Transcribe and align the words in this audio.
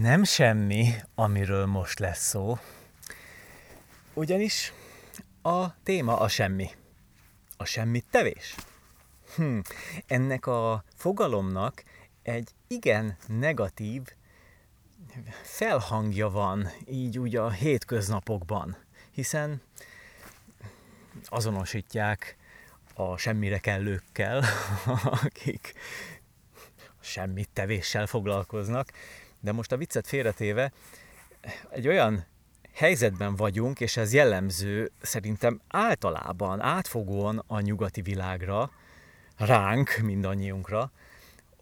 Nem 0.00 0.24
semmi, 0.24 0.94
amiről 1.14 1.66
most 1.66 1.98
lesz 1.98 2.28
szó, 2.28 2.58
ugyanis 4.14 4.72
a 5.42 5.82
téma 5.82 6.18
a 6.18 6.28
semmi. 6.28 6.70
A 7.56 7.64
semmit 7.64 8.04
tevés. 8.10 8.54
Hm, 9.36 9.58
ennek 10.06 10.46
a 10.46 10.84
fogalomnak 10.96 11.84
egy 12.22 12.50
igen 12.66 13.16
negatív 13.26 14.02
felhangja 15.42 16.30
van 16.30 16.70
így 16.86 17.18
úgy 17.18 17.36
a 17.36 17.50
hétköznapokban, 17.50 18.76
hiszen 19.10 19.62
azonosítják 21.24 22.36
a 22.94 23.16
semmire 23.16 23.58
kellőkkel, 23.58 24.44
akik 25.24 25.74
semmit 27.00 27.48
tevéssel 27.52 28.06
foglalkoznak, 28.06 28.92
de 29.44 29.52
most 29.52 29.72
a 29.72 29.76
viccet 29.76 30.06
félretéve 30.06 30.72
egy 31.70 31.88
olyan 31.88 32.26
helyzetben 32.72 33.36
vagyunk, 33.36 33.80
és 33.80 33.96
ez 33.96 34.12
jellemző 34.12 34.90
szerintem 35.02 35.60
általában, 35.68 36.60
átfogóan 36.60 37.44
a 37.46 37.60
nyugati 37.60 38.02
világra, 38.02 38.70
ránk, 39.36 39.96
mindannyiunkra, 40.02 40.90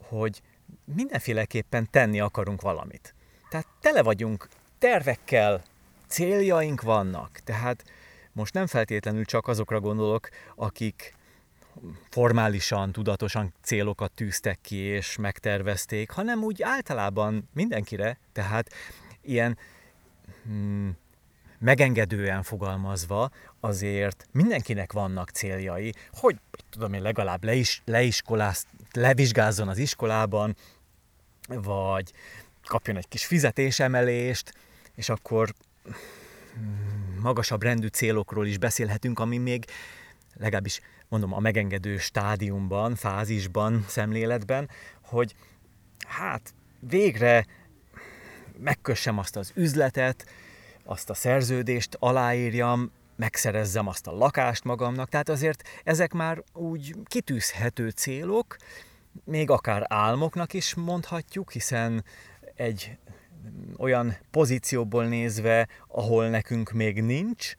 hogy 0.08 0.42
mindenféleképpen 0.84 1.88
tenni 1.90 2.20
akarunk 2.20 2.60
valamit. 2.60 3.14
Tehát 3.50 3.66
tele 3.80 4.02
vagyunk 4.02 4.48
tervekkel, 4.78 5.62
céljaink 6.06 6.82
vannak, 6.82 7.30
tehát 7.44 7.84
most 8.32 8.54
nem 8.54 8.66
feltétlenül 8.66 9.24
csak 9.24 9.48
azokra 9.48 9.80
gondolok, 9.80 10.28
akik 10.54 11.14
formálisan, 12.10 12.92
tudatosan 12.92 13.52
célokat 13.62 14.12
tűztek 14.12 14.58
ki 14.60 14.76
és 14.76 15.16
megtervezték, 15.16 16.10
hanem 16.10 16.42
úgy 16.42 16.62
általában 16.62 17.48
mindenkire, 17.54 18.18
tehát 18.32 18.70
ilyen 19.20 19.58
hmm, 20.44 20.96
megengedően 21.58 22.42
fogalmazva, 22.42 23.30
azért 23.60 24.26
mindenkinek 24.30 24.92
vannak 24.92 25.30
céljai, 25.30 25.92
hogy 26.12 26.36
tudom 26.70 26.92
én 26.92 27.02
legalább 27.02 27.44
le 27.44 27.54
is, 27.54 27.82
leiskoláz, 27.84 28.66
levizsgázzon 28.92 29.68
az 29.68 29.78
iskolában, 29.78 30.56
vagy 31.48 32.12
kapjon 32.64 32.96
egy 32.96 33.08
kis 33.08 33.26
fizetésemelést, 33.26 34.52
és 34.94 35.08
akkor 35.08 35.54
hmm, 36.54 37.18
magasabb 37.20 37.62
rendű 37.62 37.86
célokról 37.86 38.46
is 38.46 38.58
beszélhetünk, 38.58 39.18
ami 39.18 39.38
még 39.38 39.64
legalábbis 40.34 40.80
mondom 41.12 41.32
a 41.32 41.38
megengedő 41.38 41.96
stádiumban, 41.96 42.94
fázisban, 42.94 43.84
szemléletben, 43.88 44.68
hogy 45.04 45.34
hát 46.06 46.54
végre 46.80 47.46
megkössem 48.58 49.18
azt 49.18 49.36
az 49.36 49.52
üzletet, 49.54 50.26
azt 50.84 51.10
a 51.10 51.14
szerződést 51.14 51.96
aláírjam, 51.98 52.90
megszerezzem 53.16 53.86
azt 53.86 54.06
a 54.06 54.12
lakást 54.12 54.64
magamnak, 54.64 55.08
tehát 55.08 55.28
azért 55.28 55.68
ezek 55.84 56.12
már 56.12 56.42
úgy 56.52 56.94
kitűzhető 57.04 57.88
célok, 57.88 58.56
még 59.24 59.50
akár 59.50 59.86
álmoknak 59.88 60.52
is 60.52 60.74
mondhatjuk, 60.74 61.52
hiszen 61.52 62.04
egy 62.54 62.98
olyan 63.78 64.16
pozícióból 64.30 65.04
nézve, 65.04 65.68
ahol 65.88 66.28
nekünk 66.28 66.70
még 66.70 67.02
nincs, 67.02 67.54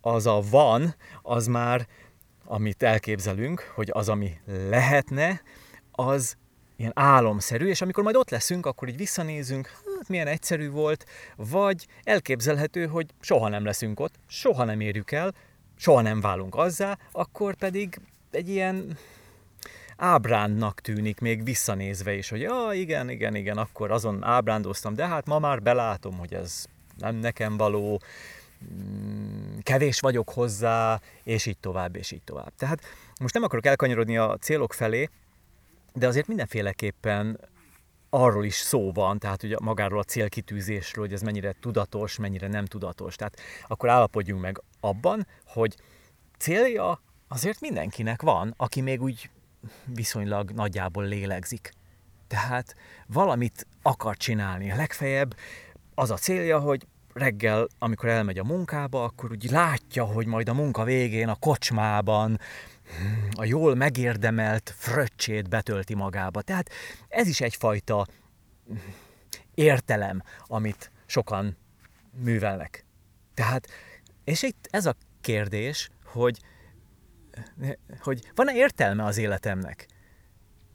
az 0.00 0.26
a 0.26 0.42
van, 0.50 0.94
az 1.22 1.46
már, 1.46 1.86
amit 2.52 2.82
elképzelünk, 2.82 3.72
hogy 3.74 3.90
az, 3.92 4.08
ami 4.08 4.40
lehetne, 4.68 5.42
az 5.90 6.36
ilyen 6.76 6.92
álomszerű, 6.94 7.66
és 7.66 7.80
amikor 7.80 8.02
majd 8.02 8.16
ott 8.16 8.30
leszünk, 8.30 8.66
akkor 8.66 8.88
így 8.88 8.96
visszanézünk, 8.96 9.66
hát 9.98 10.08
milyen 10.08 10.26
egyszerű 10.26 10.70
volt, 10.70 11.06
vagy 11.36 11.86
elképzelhető, 12.02 12.86
hogy 12.86 13.06
soha 13.20 13.48
nem 13.48 13.64
leszünk 13.64 14.00
ott, 14.00 14.14
soha 14.26 14.64
nem 14.64 14.80
érjük 14.80 15.10
el, 15.10 15.34
soha 15.76 16.00
nem 16.00 16.20
válunk 16.20 16.54
azzá, 16.54 16.98
akkor 17.12 17.54
pedig 17.54 18.00
egy 18.30 18.48
ilyen 18.48 18.96
ábrándnak 19.96 20.80
tűnik 20.80 21.20
még 21.20 21.44
visszanézve 21.44 22.14
is, 22.14 22.28
hogy 22.28 22.40
ja, 22.40 22.68
igen, 22.72 23.10
igen, 23.10 23.34
igen, 23.34 23.58
akkor 23.58 23.90
azon 23.90 24.24
ábrándoztam, 24.24 24.94
de 24.94 25.06
hát 25.06 25.26
ma 25.26 25.38
már 25.38 25.62
belátom, 25.62 26.18
hogy 26.18 26.34
ez 26.34 26.64
nem 26.98 27.16
nekem 27.16 27.56
való, 27.56 28.00
kevés 29.62 30.00
vagyok 30.00 30.30
hozzá, 30.30 31.00
és 31.22 31.46
így 31.46 31.58
tovább, 31.58 31.96
és 31.96 32.10
így 32.10 32.22
tovább. 32.22 32.54
Tehát 32.56 32.80
most 33.20 33.34
nem 33.34 33.42
akarok 33.42 33.66
elkanyarodni 33.66 34.16
a 34.16 34.36
célok 34.40 34.72
felé, 34.72 35.08
de 35.94 36.06
azért 36.06 36.26
mindenféleképpen 36.26 37.38
arról 38.10 38.44
is 38.44 38.54
szó 38.54 38.92
van, 38.92 39.18
tehát 39.18 39.42
ugye 39.42 39.56
magáról 39.60 39.98
a 39.98 40.04
célkitűzésről, 40.04 41.04
hogy 41.04 41.14
ez 41.14 41.22
mennyire 41.22 41.54
tudatos, 41.60 42.18
mennyire 42.18 42.48
nem 42.48 42.64
tudatos. 42.64 43.16
Tehát 43.16 43.40
akkor 43.66 43.88
állapodjunk 43.88 44.42
meg 44.42 44.62
abban, 44.80 45.26
hogy 45.46 45.76
célja 46.38 47.00
azért 47.28 47.60
mindenkinek 47.60 48.22
van, 48.22 48.54
aki 48.56 48.80
még 48.80 49.02
úgy 49.02 49.30
viszonylag 49.84 50.50
nagyjából 50.50 51.04
lélegzik. 51.04 51.72
Tehát 52.26 52.74
valamit 53.06 53.66
akar 53.82 54.16
csinálni. 54.16 54.68
Legfeljebb 54.68 55.36
az 55.94 56.10
a 56.10 56.16
célja, 56.16 56.58
hogy 56.58 56.86
reggel, 57.14 57.66
amikor 57.78 58.08
elmegy 58.08 58.38
a 58.38 58.44
munkába, 58.44 59.04
akkor 59.04 59.30
úgy 59.30 59.50
látja, 59.50 60.04
hogy 60.04 60.26
majd 60.26 60.48
a 60.48 60.54
munka 60.54 60.84
végén 60.84 61.28
a 61.28 61.34
kocsmában 61.34 62.38
a 63.30 63.44
jól 63.44 63.74
megérdemelt 63.74 64.74
fröccsét 64.76 65.48
betölti 65.48 65.94
magába. 65.94 66.42
Tehát 66.42 66.70
ez 67.08 67.28
is 67.28 67.40
egyfajta 67.40 68.06
értelem, 69.54 70.22
amit 70.46 70.90
sokan 71.06 71.56
művelnek. 72.10 72.84
Tehát, 73.34 73.68
és 74.24 74.42
itt 74.42 74.68
ez 74.70 74.86
a 74.86 74.94
kérdés, 75.20 75.90
hogy, 76.04 76.38
hogy 78.00 78.30
van-e 78.34 78.54
értelme 78.54 79.04
az 79.04 79.18
életemnek? 79.18 79.86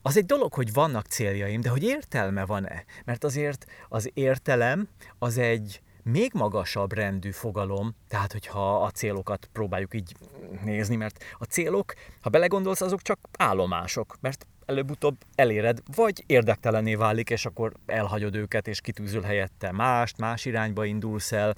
Az 0.01 0.17
egy 0.17 0.25
dolog, 0.25 0.53
hogy 0.53 0.73
vannak 0.73 1.05
céljaim, 1.05 1.61
de 1.61 1.69
hogy 1.69 1.83
értelme 1.83 2.45
van-e? 2.45 2.83
Mert 3.05 3.23
azért 3.23 3.65
az 3.89 4.09
értelem 4.13 4.89
az 5.17 5.37
egy 5.37 5.81
még 6.11 6.31
magasabb 6.33 6.93
rendű 6.93 7.31
fogalom, 7.31 7.95
tehát 8.07 8.31
hogyha 8.31 8.83
a 8.83 8.91
célokat 8.91 9.49
próbáljuk 9.51 9.95
így 9.95 10.15
nézni, 10.63 10.95
mert 10.95 11.23
a 11.37 11.43
célok, 11.43 11.93
ha 12.21 12.29
belegondolsz, 12.29 12.81
azok 12.81 13.01
csak 13.01 13.19
állomások, 13.37 14.17
mert 14.21 14.47
előbb-utóbb 14.65 15.17
eléred, 15.35 15.79
vagy 15.95 16.23
érdektelenné 16.25 16.95
válik, 16.95 17.29
és 17.29 17.45
akkor 17.45 17.71
elhagyod 17.85 18.35
őket, 18.35 18.67
és 18.67 18.81
kitűzöl 18.81 19.21
helyette 19.21 19.71
mást, 19.71 20.17
más 20.17 20.45
irányba 20.45 20.85
indulsz 20.85 21.31
el, 21.31 21.55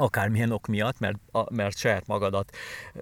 akármilyen 0.00 0.50
ok 0.50 0.66
miatt, 0.66 0.98
mert, 0.98 1.18
a, 1.32 1.54
mert 1.54 1.76
saját 1.76 2.06
magadat 2.06 2.56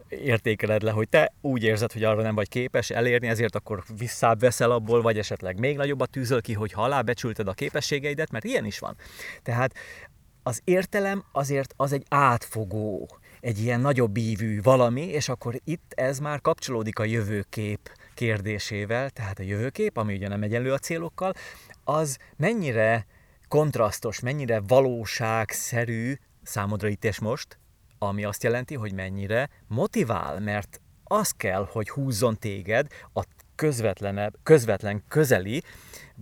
értékeled 0.09 0.83
le, 0.83 0.91
hogy 0.91 1.09
te 1.09 1.33
úgy 1.41 1.63
érzed, 1.63 1.93
hogy 1.93 2.05
arra 2.05 2.23
nem 2.23 2.35
vagy 2.35 2.49
képes 2.49 2.91
elérni, 2.91 3.29
ezért 3.29 3.55
akkor 3.55 3.83
visszább 3.99 4.41
veszel 4.41 4.71
abból, 4.71 5.03
vagy 5.03 5.19
esetleg 5.19 5.59
még 5.59 5.77
nagyobbat 5.77 6.11
tűzöl 6.11 6.41
ki, 6.41 6.53
hogy 6.53 6.73
alábecsülted 6.75 7.49
a 7.49 7.53
képességeidet, 7.53 8.31
mert 8.31 8.45
ilyen 8.45 8.65
is 8.65 8.79
van. 8.79 8.97
Tehát 9.43 9.75
az 10.49 10.61
értelem 10.65 11.25
azért 11.33 11.75
az 11.77 11.93
egy 11.93 12.05
átfogó, 12.09 13.19
egy 13.41 13.59
ilyen 13.59 13.81
nagyobb 13.81 14.17
ívű 14.17 14.61
valami, 14.63 15.01
és 15.01 15.29
akkor 15.29 15.61
itt 15.65 15.93
ez 15.95 16.19
már 16.19 16.41
kapcsolódik 16.41 16.99
a 16.99 17.05
jövőkép 17.05 17.91
kérdésével, 18.15 19.11
tehát 19.11 19.39
a 19.39 19.43
jövőkép, 19.43 19.97
ami 19.97 20.15
ugye 20.15 20.29
nem 20.29 20.43
egyenlő 20.43 20.73
a 20.73 20.79
célokkal, 20.79 21.33
az 21.85 22.19
mennyire 22.37 23.07
kontrasztos, 23.49 24.21
mennyire 24.21 24.61
valóságszerű 24.67 26.15
számodra 26.43 26.89
itt 26.89 27.05
és 27.05 27.19
most, 27.19 27.59
ami 27.99 28.25
azt 28.25 28.43
jelenti, 28.43 28.75
hogy 28.75 28.93
mennyire 28.93 29.51
motivál, 29.67 30.41
mert 30.41 30.81
az 31.05 31.31
kell, 31.31 31.69
hogy 31.73 31.89
húzzon 31.89 32.39
téged 32.39 32.87
a 33.13 33.23
közvetlenebb, 33.55 34.35
közvetlen 34.43 35.03
közeli, 35.09 35.63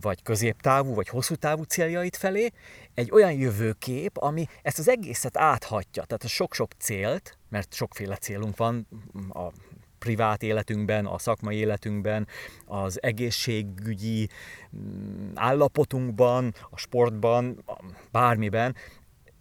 vagy 0.00 0.22
középtávú, 0.22 0.94
vagy 0.94 1.08
hosszú 1.08 1.34
távú 1.34 1.62
céljait 1.62 2.16
felé, 2.16 2.50
egy 2.94 3.10
olyan 3.10 3.32
jövőkép, 3.32 4.16
ami 4.16 4.46
ezt 4.62 4.78
az 4.78 4.88
egészet 4.88 5.36
áthatja. 5.36 6.04
Tehát 6.04 6.24
a 6.24 6.28
sok-sok 6.28 6.70
célt, 6.78 7.38
mert 7.48 7.74
sokféle 7.74 8.16
célunk 8.16 8.56
van 8.56 8.86
a 9.28 9.52
privát 9.98 10.42
életünkben, 10.42 11.06
a 11.06 11.18
szakmai 11.18 11.56
életünkben, 11.56 12.26
az 12.64 13.02
egészségügyi 13.02 14.28
mm, 14.76 15.30
állapotunkban, 15.34 16.54
a 16.70 16.76
sportban, 16.76 17.64
bármiben, 18.12 18.76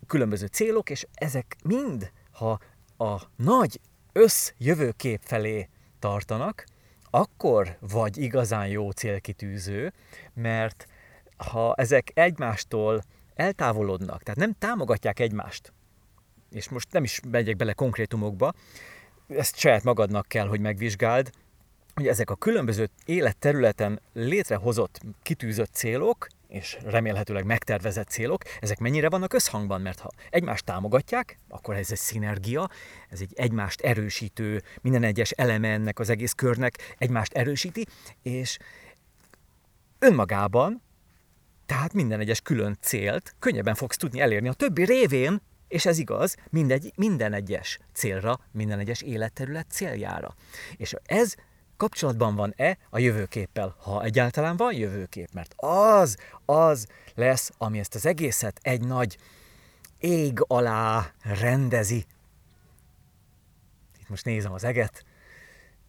különböző 0.07 0.45
célok, 0.45 0.89
és 0.89 1.05
ezek 1.13 1.55
mind, 1.63 2.11
ha 2.31 2.59
a 2.97 3.21
nagy 3.35 3.79
összjövőkép 4.11 5.21
felé 5.23 5.69
tartanak, 5.99 6.65
akkor 7.15 7.77
vagy 7.79 8.17
igazán 8.17 8.67
jó 8.67 8.91
célkitűző, 8.91 9.93
mert 10.33 10.87
ha 11.37 11.73
ezek 11.73 12.11
egymástól 12.13 13.03
eltávolodnak, 13.35 14.23
tehát 14.23 14.39
nem 14.39 14.53
támogatják 14.59 15.19
egymást, 15.19 15.73
és 16.51 16.69
most 16.69 16.91
nem 16.91 17.03
is 17.03 17.19
megyek 17.29 17.55
bele 17.55 17.73
konkrétumokba, 17.73 18.53
ezt 19.27 19.57
saját 19.57 19.83
magadnak 19.83 20.27
kell, 20.27 20.47
hogy 20.47 20.59
megvizsgáld, 20.59 21.29
hogy 21.93 22.07
ezek 22.07 22.29
a 22.29 22.35
különböző 22.35 22.89
életterületen 23.05 24.01
létrehozott, 24.13 25.01
kitűzött 25.21 25.73
célok, 25.73 26.27
és 26.55 26.77
remélhetőleg 26.83 27.45
megtervezett 27.45 28.07
célok, 28.09 28.41
ezek 28.59 28.79
mennyire 28.79 29.09
vannak 29.09 29.33
összhangban, 29.33 29.81
mert 29.81 29.99
ha 29.99 30.09
egymást 30.29 30.65
támogatják, 30.65 31.37
akkor 31.47 31.75
ez 31.75 31.91
egy 31.91 31.97
szinergia, 31.97 32.69
ez 33.09 33.21
egy 33.21 33.33
egymást 33.35 33.81
erősítő, 33.81 34.63
minden 34.81 35.03
egyes 35.03 35.31
eleme 35.31 35.67
ennek 35.67 35.99
az 35.99 36.09
egész 36.09 36.33
körnek 36.33 36.95
egymást 36.97 37.33
erősíti, 37.33 37.85
és 38.21 38.57
önmagában, 39.99 40.81
tehát 41.65 41.93
minden 41.93 42.19
egyes 42.19 42.41
külön 42.41 42.77
célt 42.81 43.35
könnyebben 43.39 43.75
fogsz 43.75 43.97
tudni 43.97 44.19
elérni 44.19 44.47
a 44.47 44.53
többi 44.53 44.85
révén, 44.85 45.41
és 45.67 45.85
ez 45.85 45.97
igaz 45.97 46.35
mindegy, 46.49 46.91
minden 46.95 47.33
egyes 47.33 47.79
célra, 47.93 48.39
minden 48.51 48.79
egyes 48.79 49.01
életterület 49.01 49.69
céljára. 49.69 50.35
És 50.77 50.95
ez 51.03 51.35
kapcsolatban 51.77 52.35
van-e 52.35 52.77
a 52.89 52.99
jövőképpel, 52.99 53.75
ha 53.79 54.03
egyáltalán 54.03 54.57
van 54.57 54.73
jövőkép, 54.73 55.29
mert 55.33 55.53
az, 55.57 56.17
az 56.45 56.87
lesz, 57.15 57.51
ami 57.57 57.79
ezt 57.79 57.95
az 57.95 58.05
egészet 58.05 58.59
egy 58.61 58.85
nagy 58.85 59.17
ég 59.99 60.39
alá 60.47 61.11
rendezi. 61.21 62.05
Itt 63.99 64.09
most 64.09 64.25
nézem 64.25 64.53
az 64.53 64.63
eget, 64.63 65.05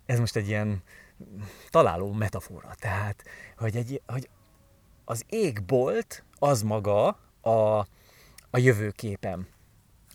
ez 0.07 0.19
most 0.19 0.37
egy 0.37 0.49
ilyen 0.49 0.83
találó 1.71 2.13
metafora, 2.13 2.75
tehát, 2.79 3.25
hogy, 3.57 3.77
egy, 3.77 4.03
hogy 4.07 4.29
az 5.05 5.25
égbolt 5.29 6.25
az 6.39 6.63
maga 6.63 7.07
a, 7.41 7.79
a 8.51 8.59
jövőképem, 8.59 9.47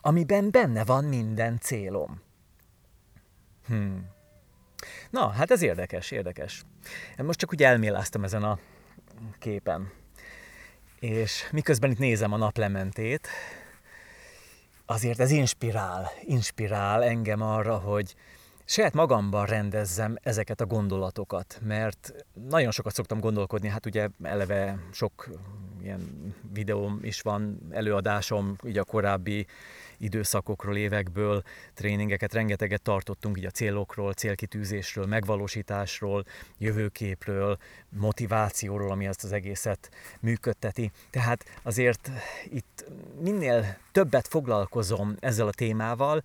amiben 0.02 0.52
benne 0.52 0.84
van 0.84 1.04
minden 1.04 1.60
célom. 1.60 2.22
Hmm. 3.66 4.10
Na, 5.10 5.30
hát 5.30 5.52
ez 5.52 5.62
érdekes, 5.62 6.12
érdekes. 6.12 6.64
Én 7.20 7.26
most 7.26 7.40
csak 7.40 7.52
úgy 7.54 7.64
elméláztam 7.64 8.24
ezen 8.24 8.44
a 8.44 8.60
képen. 9.40 9.92
És 11.00 11.50
miközben 11.52 11.92
itt 11.92 11.98
nézem 11.98 12.34
a 12.34 12.38
naplementét, 12.38 13.28
azért 14.86 15.20
ez 15.20 15.32
inspirál, 15.32 16.12
inspirál 16.22 17.04
engem 17.04 17.42
arra, 17.42 17.78
hogy 17.78 18.16
saját 18.66 18.94
magamban 18.94 19.46
rendezzem 19.46 20.16
ezeket 20.22 20.62
a 20.62 20.66
gondolatokat, 20.66 21.60
mert 21.64 22.14
nagyon 22.50 22.72
sokat 22.72 22.94
szoktam 22.94 23.20
gondolkodni, 23.20 23.68
hát 23.68 23.86
ugye 23.86 24.08
eleve 24.24 24.80
sok 24.92 25.30
ilyen 25.82 26.36
videóm 26.54 27.00
is 27.02 27.22
van, 27.22 27.60
előadásom, 27.72 28.56
így 28.66 28.78
a 28.78 28.84
korábbi 28.84 29.46
időszakokról, 30.04 30.78
évekből 30.78 31.44
tréningeket 31.74 32.34
rengeteget 32.34 32.82
tartottunk 32.82 33.38
így 33.38 33.46
a 33.46 33.50
célokról, 33.50 34.14
célkitűzésről, 34.14 35.06
megvalósításról, 35.06 36.24
jövőképről, 36.58 37.58
motivációról, 37.90 38.92
ami 38.92 39.08
azt 39.08 39.24
az 39.24 39.32
egészet 39.32 39.90
működteti. 40.20 40.92
Tehát 41.10 41.46
azért 41.64 42.12
itt 42.50 42.86
minél 43.20 43.78
többet 43.92 44.28
foglalkozom 44.28 45.16
ezzel 45.20 45.48
a 45.48 45.52
témával, 45.52 46.24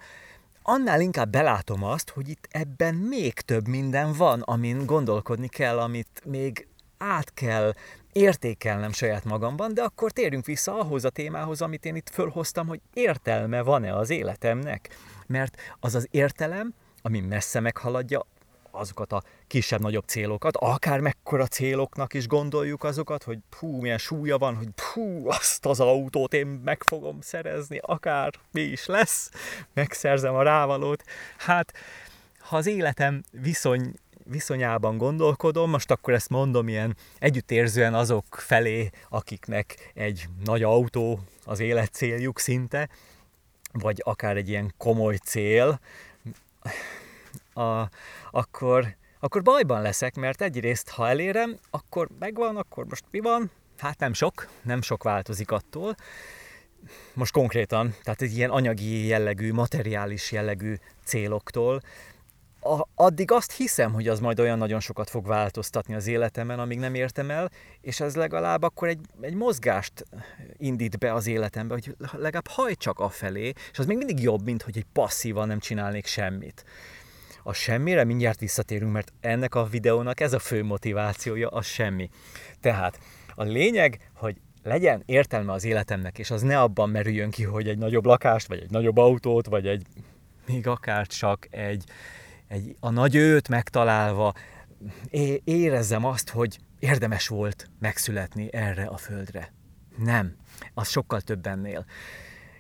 annál 0.63 1.01
inkább 1.01 1.31
belátom 1.31 1.85
azt, 1.85 2.11
hogy 2.11 2.29
itt 2.29 2.49
ebben 2.51 2.95
még 2.95 3.33
több 3.33 3.69
minden 3.69 4.13
van, 4.13 4.41
amin 4.41 4.87
gondolkodni 4.87 5.49
kell, 5.49 5.79
amit 5.79 6.23
még 6.25 6.67
át 6.99 7.35
kell 7.35 7.73
értékelnem 8.13 8.93
saját 8.93 9.25
magamban, 9.25 9.75
de 9.75 9.83
akkor 9.83 10.11
térjünk 10.11 10.45
vissza 10.45 10.79
ahhoz 10.79 11.05
a 11.05 11.11
témához, 11.11 11.63
amit 11.63 11.85
én 11.85 11.97
itt 11.97 12.11
fölhoztam, 12.11 12.67
hogy 12.67 12.81
értelme 12.93 13.63
van-e 13.63 13.97
az 13.97 14.11
életemnek. 14.11 14.97
Mert 15.27 15.57
az 15.81 15.95
az 15.95 16.09
értelem, 16.11 16.75
ami 17.03 17.21
messze 17.21 17.61
meghaladja 17.61 18.27
azokat 18.71 19.13
a 19.13 19.23
kisebb-nagyobb 19.47 20.05
célokat, 20.07 20.57
akár 20.57 21.01
mekkora 21.01 21.47
céloknak 21.47 22.15
is 22.15 22.27
gondoljuk 22.27 22.85
azokat, 22.85 23.23
hogy 23.23 23.39
hú, 23.59 23.81
milyen 23.81 23.99
súlya 23.99 24.39
van, 24.39 24.57
hogy 24.57 24.69
hú, 24.93 25.29
azt 25.29 25.67
az 25.67 25.81
autót 25.81 26.35
én 26.35 26.47
meg 26.47 26.83
fogom 26.83 27.21
szerezni, 27.21 27.79
akár 27.83 28.33
mi 28.53 28.61
is 28.61 28.87
lesz, 28.87 29.31
megszerzem 29.75 30.35
a 30.35 30.43
rávalót. 30.43 31.05
Hát, 31.37 31.73
ha 32.39 32.57
az 32.57 32.67
életem 32.67 33.23
viszony 33.31 33.95
viszonyában 34.29 34.97
gondolkodom, 34.97 35.71
most 35.71 35.91
akkor 35.91 36.15
ezt 36.15 36.29
mondom 36.29 36.69
ilyen 36.69 36.97
együttérzően 37.19 37.95
azok 37.95 38.25
felé, 38.31 38.91
akiknek 39.09 39.91
egy 39.95 40.29
nagy 40.45 40.63
autó 40.63 41.21
az 41.45 41.61
élet 41.61 41.93
céljuk 41.93 42.39
szinte, 42.39 42.89
vagy 43.73 44.03
akár 44.05 44.37
egy 44.37 44.49
ilyen 44.49 44.75
komoly 44.77 45.17
cél, 45.17 45.81
a, 47.53 47.89
akkor, 48.31 48.97
akkor 49.21 49.43
bajban 49.43 49.83
leszek, 49.83 50.15
mert 50.15 50.43
egyrészt, 50.43 50.89
ha 50.89 51.09
elérem, 51.09 51.59
akkor 51.71 52.09
megvan, 52.19 52.57
akkor 52.57 52.85
most 52.85 53.05
mi 53.11 53.21
van? 53.21 53.51
Hát 53.79 53.99
nem 53.99 54.13
sok, 54.13 54.49
nem 54.63 54.83
sok 54.83 55.03
változik 55.03 55.51
attól. 55.51 55.95
Most 57.15 57.33
konkrétan, 57.33 57.95
tehát 58.03 58.23
egy 58.23 58.37
ilyen 58.37 58.51
anyagi 58.51 59.07
jellegű, 59.07 59.53
materiális 59.53 60.33
jellegű 60.33 60.75
céloktól, 61.05 61.83
a, 62.61 62.89
addig 62.95 63.31
azt 63.31 63.53
hiszem, 63.53 63.93
hogy 63.93 64.09
az 64.09 64.21
majd 64.21 64.41
olyan 64.41 64.59
nagyon 64.59 64.81
sokat 64.81 65.11
fog 65.11 65.27
változtatni 65.27 65.95
az 65.95 66.07
életemen, 66.07 66.59
amíg 66.59 66.79
nem 66.79 66.95
értem 66.95 67.31
el, 67.31 67.51
és 67.81 68.01
ez 68.01 68.17
legalább 68.17 68.63
akkor 68.63 68.89
egy, 68.89 69.01
egy 69.21 69.35
mozgást 69.35 70.05
indít 70.57 70.99
be 70.99 71.13
az 71.13 71.27
életembe, 71.27 71.75
hogy 71.75 71.97
legalább 72.13 72.49
hajtsak 72.49 72.99
afelé, 72.99 73.53
és 73.73 73.79
az 73.79 73.87
még 73.87 73.97
mindig 73.97 74.23
jobb, 74.23 74.45
mint 74.45 74.63
hogy 74.63 74.77
egy 74.77 74.87
passzívan 74.93 75.47
nem 75.47 75.59
csinálnék 75.59 76.07
semmit. 76.07 76.65
A 77.43 77.53
semmire 77.53 78.05
mindjárt 78.05 78.41
visszatérünk, 78.41 78.93
mert 78.93 79.13
ennek 79.21 79.55
a 79.55 79.65
videónak 79.65 80.21
ez 80.21 80.33
a 80.33 80.39
fő 80.39 80.65
motivációja, 80.65 81.49
a 81.49 81.63
semmi. 81.63 82.11
Tehát 82.61 82.99
a 83.35 83.43
lényeg, 83.43 84.11
hogy 84.15 84.37
legyen 84.63 85.03
értelme 85.07 85.53
az 85.53 85.65
életemnek, 85.65 86.19
és 86.19 86.31
az 86.31 86.43
ne 86.43 86.61
abban 86.61 86.91
merüljön 86.91 87.31
ki, 87.31 87.43
hogy 87.43 87.69
egy 87.69 87.79
nagyobb 87.79 88.07
lakást, 88.07 88.47
vagy 88.47 88.59
egy 88.59 88.71
nagyobb 88.71 88.97
autót, 88.97 89.47
vagy 89.47 89.67
egy 89.67 89.87
még 90.47 90.67
akár 90.67 91.07
csak 91.07 91.47
egy, 91.51 91.85
egy, 92.49 92.77
a 92.81 92.91
nagy 92.91 93.15
őt 93.15 93.49
megtalálva 93.49 94.33
é, 95.11 95.41
érezzem 95.45 96.05
azt, 96.05 96.31
hogy 96.31 96.59
érdemes 96.79 97.29
volt 97.29 97.71
megszületni 97.79 98.53
erre 98.53 98.85
a 98.85 98.97
földre. 98.97 99.53
Nem, 99.97 100.37
az 100.75 100.89
sokkal 100.89 101.21
több 101.21 101.47
ennél. 101.47 101.85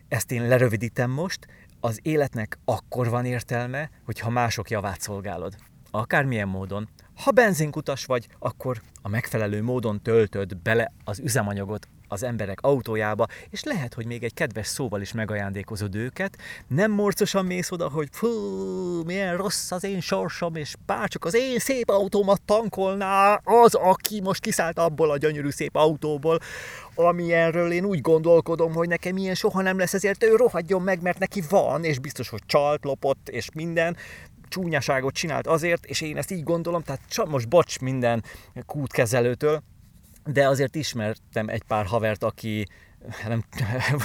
Ezt 0.09 0.31
én 0.31 0.49
lerövidítem 0.49 1.11
most, 1.11 1.47
az 1.81 1.99
életnek 2.03 2.59
akkor 2.65 3.09
van 3.09 3.25
értelme, 3.25 3.91
hogyha 4.05 4.31
mások 4.31 4.71
javát 4.71 5.00
szolgálod. 5.00 5.56
Akármilyen 5.91 6.49
módon. 6.49 6.88
Ha 7.15 7.31
benzinkutas 7.31 8.05
vagy, 8.05 8.29
akkor 8.38 8.81
a 9.03 9.09
megfelelő 9.09 9.62
módon 9.62 10.03
töltöd 10.03 10.56
bele 10.56 10.93
az 11.05 11.19
üzemanyagot 11.19 11.88
az 12.08 12.23
emberek 12.23 12.61
autójába, 12.61 13.26
és 13.50 13.62
lehet, 13.62 13.94
hogy 13.94 14.06
még 14.06 14.23
egy 14.23 14.35
kedves 14.35 14.67
szóval 14.67 15.00
is 15.00 15.12
megajándékozod 15.12 15.95
őket, 15.95 16.38
nem 16.66 16.90
morcosan 16.90 17.45
mész 17.45 17.71
oda, 17.71 17.88
hogy 17.88 18.09
fú, 18.12 18.28
milyen 19.04 19.37
rossz 19.37 19.71
az 19.71 19.85
én 19.85 20.00
sorsom, 20.00 20.54
és 20.54 20.75
bárcsak 20.87 21.25
az 21.25 21.35
én 21.35 21.59
szép 21.59 21.88
autómat 21.90 22.42
tankolná 22.42 23.40
az, 23.45 23.75
aki 23.75 24.21
most 24.21 24.40
kiszállt 24.40 24.78
abból 24.78 25.11
a 25.11 25.16
gyönyörű 25.16 25.50
szép 25.50 25.76
autóból, 25.76 26.38
amilyenről 26.95 27.73
én 27.73 27.85
úgy 27.85 28.00
gondolkodom, 28.00 28.73
hogy 28.73 28.88
nekem 28.88 29.16
ilyen 29.16 29.35
soha 29.35 29.62
nem 29.62 29.78
lesz, 29.78 29.95
ezért 29.95 30.25
ő 30.25 30.35
rohadjon 30.35 30.83
meg, 30.83 31.02
mert 31.02 31.19
neki 31.19 31.42
van, 31.49 31.85
és 31.85 31.99
biztos, 31.99 32.28
hogy 32.28 32.42
csalt, 32.47 32.85
lopott, 32.85 33.28
és 33.28 33.49
minden, 33.54 33.97
csúnyaságot 34.49 35.14
csinált 35.14 35.47
azért, 35.47 35.85
és 35.85 36.00
én 36.00 36.16
ezt 36.16 36.30
így 36.30 36.42
gondolom, 36.42 36.83
tehát 36.83 37.28
most 37.28 37.49
bocs 37.49 37.78
minden 37.80 38.25
kútkezelőtől, 38.66 39.62
de 40.26 40.49
azért 40.49 40.75
ismertem 40.75 41.49
egy 41.49 41.62
pár 41.62 41.87
havert, 41.87 42.23
aki 42.23 42.66
nem 43.28 43.45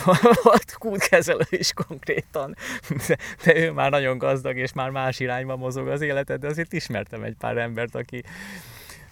volt 0.44 0.74
kútkezelő 0.78 1.46
is 1.50 1.74
konkrétan, 1.74 2.56
de, 3.08 3.18
de 3.44 3.56
ő 3.56 3.72
már 3.72 3.92
nagyon 3.92 4.18
gazdag, 4.18 4.58
és 4.58 4.74
már 4.74 4.90
más 4.90 5.20
irányba 5.20 5.56
mozog 5.56 5.88
az 5.88 6.02
életed, 6.02 6.40
de 6.40 6.48
azért 6.48 6.74
ismertem 6.74 7.24
egy 7.24 7.36
pár 7.36 7.58
embert, 7.58 7.96
aki, 7.96 8.24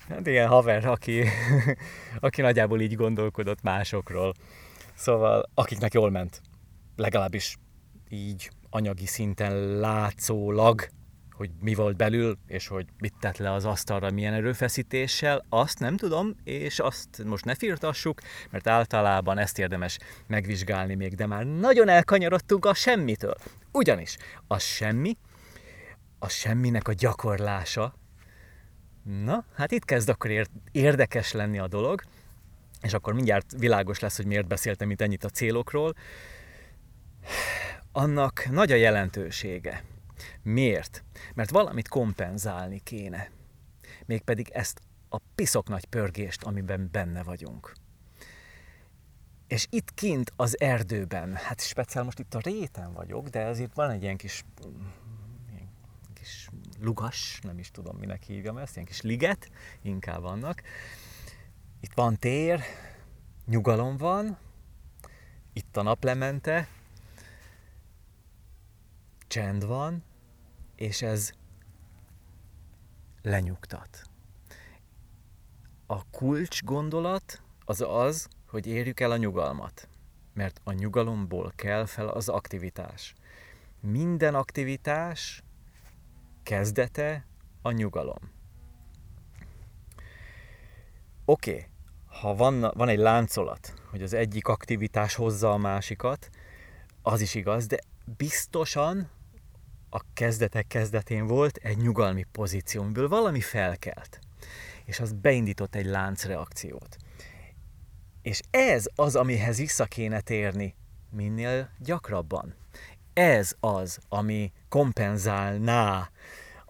hát 0.09 0.27
ilyen 0.27 0.47
haver, 0.47 0.85
aki, 0.85 1.23
aki 2.19 2.41
nagyjából 2.41 2.81
így 2.81 2.95
gondolkodott 2.95 3.61
másokról. 3.61 4.33
Szóval, 4.95 5.49
akiknek 5.53 5.93
jól 5.93 6.09
ment, 6.09 6.41
legalábbis 6.95 7.57
így 8.09 8.49
anyagi 8.69 9.05
szinten 9.05 9.79
látszólag, 9.79 10.87
hogy 11.39 11.51
mi 11.59 11.73
volt 11.73 11.97
belül, 11.97 12.37
és 12.47 12.67
hogy 12.67 12.85
mit 12.97 13.13
tett 13.19 13.37
le 13.37 13.51
az 13.51 13.65
asztalra 13.65 14.11
milyen 14.11 14.33
erőfeszítéssel, 14.33 15.45
azt 15.49 15.79
nem 15.79 15.97
tudom, 15.97 16.35
és 16.43 16.79
azt 16.79 17.23
most 17.25 17.45
ne 17.45 17.55
firtassuk, 17.55 18.21
mert 18.49 18.67
általában 18.67 19.37
ezt 19.37 19.59
érdemes 19.59 19.97
megvizsgálni 20.27 20.95
még, 20.95 21.15
de 21.15 21.25
már 21.25 21.45
nagyon 21.45 21.89
elkanyarodtunk 21.89 22.65
a 22.65 22.73
semmitől. 22.73 23.35
Ugyanis 23.71 24.17
a 24.47 24.57
semmi, 24.57 25.17
a 26.19 26.29
semminek 26.29 26.87
a 26.87 26.93
gyakorlása, 26.93 27.93
na, 29.23 29.45
hát 29.55 29.71
itt 29.71 29.85
kezd 29.85 30.09
akkor 30.09 30.47
érdekes 30.71 31.31
lenni 31.31 31.59
a 31.59 31.67
dolog, 31.67 32.01
és 32.81 32.93
akkor 32.93 33.13
mindjárt 33.13 33.53
világos 33.57 33.99
lesz, 33.99 34.17
hogy 34.17 34.25
miért 34.25 34.47
beszéltem 34.47 34.91
itt 34.91 35.01
ennyit 35.01 35.23
a 35.23 35.29
célokról. 35.29 35.93
Annak 37.91 38.49
nagy 38.49 38.71
a 38.71 38.75
jelentősége. 38.75 39.83
Miért? 40.41 41.03
Mert 41.33 41.49
valamit 41.49 41.87
kompenzálni 41.87 42.79
kéne. 42.79 43.29
Mégpedig 44.05 44.49
ezt 44.49 44.81
a 45.09 45.17
piszok 45.35 45.67
nagy 45.67 45.85
pörgést, 45.85 46.43
amiben 46.43 46.89
benne 46.91 47.23
vagyunk. 47.23 47.73
És 49.47 49.67
itt 49.69 49.93
kint 49.93 50.33
az 50.35 50.59
erdőben, 50.59 51.35
hát 51.35 51.61
speciál 51.61 52.03
most 52.03 52.19
itt 52.19 52.33
a 52.33 52.39
réten 52.39 52.93
vagyok, 52.93 53.27
de 53.27 53.43
azért 53.43 53.73
van 53.73 53.89
egy 53.89 54.03
ilyen 54.03 54.17
kis, 54.17 54.43
ilyen 55.49 55.69
kis 56.13 56.49
lugas, 56.79 57.39
nem 57.43 57.59
is 57.59 57.71
tudom 57.71 57.97
minek 57.97 58.23
hívjam 58.23 58.57
ezt, 58.57 58.73
ilyen 58.73 58.87
kis 58.87 59.01
liget, 59.01 59.49
inkább 59.81 60.21
vannak. 60.21 60.61
Itt 61.79 61.93
van 61.93 62.17
tér, 62.17 62.61
nyugalom 63.45 63.97
van, 63.97 64.37
itt 65.53 65.77
a 65.77 65.81
naplemente, 65.81 66.67
csend 69.27 69.65
van, 69.65 70.03
és 70.79 71.01
ez 71.01 71.31
lenyugtat. 73.21 74.01
A 75.85 76.09
kulcs 76.09 76.63
gondolat 76.63 77.41
az 77.65 77.81
az, 77.81 78.27
hogy 78.47 78.67
érjük 78.67 78.99
el 78.99 79.11
a 79.11 79.17
nyugalmat, 79.17 79.87
mert 80.33 80.61
a 80.63 80.71
nyugalomból 80.71 81.51
kell 81.55 81.85
fel 81.85 82.07
az 82.07 82.29
aktivitás. 82.29 83.13
Minden 83.79 84.35
aktivitás 84.35 85.43
kezdete 86.43 87.25
a 87.61 87.71
nyugalom. 87.71 88.31
Oké, 91.25 91.51
okay, 91.51 91.65
ha 92.05 92.35
van, 92.35 92.59
van 92.59 92.89
egy 92.89 92.97
láncolat, 92.97 93.73
hogy 93.89 94.01
az 94.01 94.13
egyik 94.13 94.47
aktivitás 94.47 95.15
hozza 95.15 95.51
a 95.51 95.57
másikat, 95.57 96.29
az 97.01 97.21
is 97.21 97.35
igaz, 97.35 97.67
de 97.67 97.79
biztosan 98.17 99.09
a 99.89 100.01
kezdetek 100.13 100.67
kezdetén 100.67 101.27
volt 101.27 101.57
egy 101.57 101.77
nyugalmi 101.77 102.25
pozíció, 102.31 102.81
amiből 102.81 103.07
valami 103.07 103.41
felkelt, 103.41 104.19
és 104.85 104.99
az 104.99 105.13
beindított 105.13 105.75
egy 105.75 105.85
láncreakciót. 105.85 106.97
És 108.21 108.41
ez 108.49 108.85
az, 108.95 109.15
amihez 109.15 109.57
vissza 109.57 109.85
kéne 109.85 110.21
térni 110.21 110.75
minél 111.11 111.69
gyakrabban. 111.79 112.55
Ez 113.13 113.55
az, 113.59 113.99
ami 114.09 114.51
kompenzálná 114.69 116.09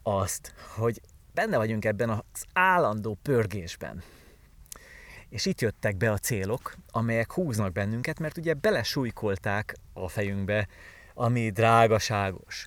azt, 0.03 0.53
hogy 0.75 1.01
benne 1.33 1.57
vagyunk 1.57 1.85
ebben 1.85 2.09
az 2.09 2.45
állandó 2.53 3.17
pörgésben. 3.21 4.03
És 5.29 5.45
itt 5.45 5.61
jöttek 5.61 5.97
be 5.97 6.11
a 6.11 6.17
célok, 6.17 6.75
amelyek 6.91 7.31
húznak 7.31 7.71
bennünket, 7.71 8.19
mert 8.19 8.38
ugye 8.38 8.53
belesújkolták 8.53 9.75
a 9.93 10.07
fejünkbe, 10.07 10.67
ami 11.13 11.49
drágaságos, 11.49 12.65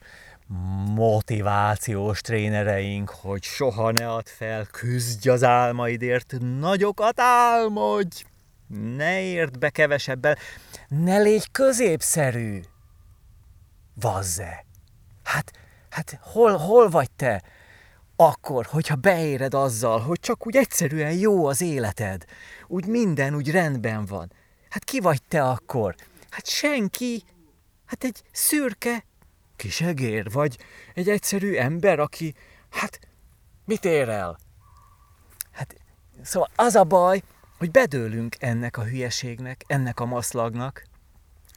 motivációs 0.94 2.20
trénereink, 2.20 3.10
hogy 3.10 3.42
soha 3.42 3.90
ne 3.90 4.12
add 4.12 4.26
fel, 4.26 4.66
küzdj 4.66 5.28
az 5.28 5.44
álmaidért, 5.44 6.34
nagyokat 6.60 7.20
álmodj, 7.20 8.24
ne 8.96 9.20
érd 9.20 9.58
be 9.58 9.70
kevesebbel, 9.70 10.36
ne 10.88 11.18
légy 11.18 11.50
középszerű. 11.50 12.60
Vazze! 13.94 14.64
Hát, 15.24 15.52
hát 15.90 16.18
hol, 16.22 16.56
hol 16.56 16.88
vagy 16.88 17.10
te? 17.10 17.42
Akkor, 18.16 18.66
hogyha 18.66 18.94
beéred 18.94 19.54
azzal, 19.54 20.00
hogy 20.00 20.20
csak 20.20 20.46
úgy 20.46 20.56
egyszerűen 20.56 21.12
jó 21.12 21.46
az 21.46 21.60
életed, 21.60 22.24
úgy 22.66 22.86
minden 22.86 23.34
úgy 23.34 23.50
rendben 23.50 24.04
van. 24.04 24.32
Hát 24.68 24.84
ki 24.84 25.00
vagy 25.00 25.22
te 25.28 25.42
akkor? 25.42 25.94
Hát 26.30 26.46
senki. 26.46 27.22
Hát 27.84 28.04
egy 28.04 28.22
szürke 28.32 29.04
kisegér, 29.62 30.30
vagy 30.30 30.58
egy 30.94 31.08
egyszerű 31.08 31.54
ember, 31.54 31.98
aki, 31.98 32.34
hát, 32.70 33.00
mit 33.64 33.84
ér 33.84 34.08
el? 34.08 34.38
Hát, 35.50 35.74
szóval 36.22 36.48
az 36.54 36.74
a 36.74 36.84
baj, 36.84 37.22
hogy 37.58 37.70
bedőlünk 37.70 38.36
ennek 38.38 38.76
a 38.76 38.84
hülyeségnek, 38.84 39.64
ennek 39.66 40.00
a 40.00 40.04
maszlagnak, 40.04 40.90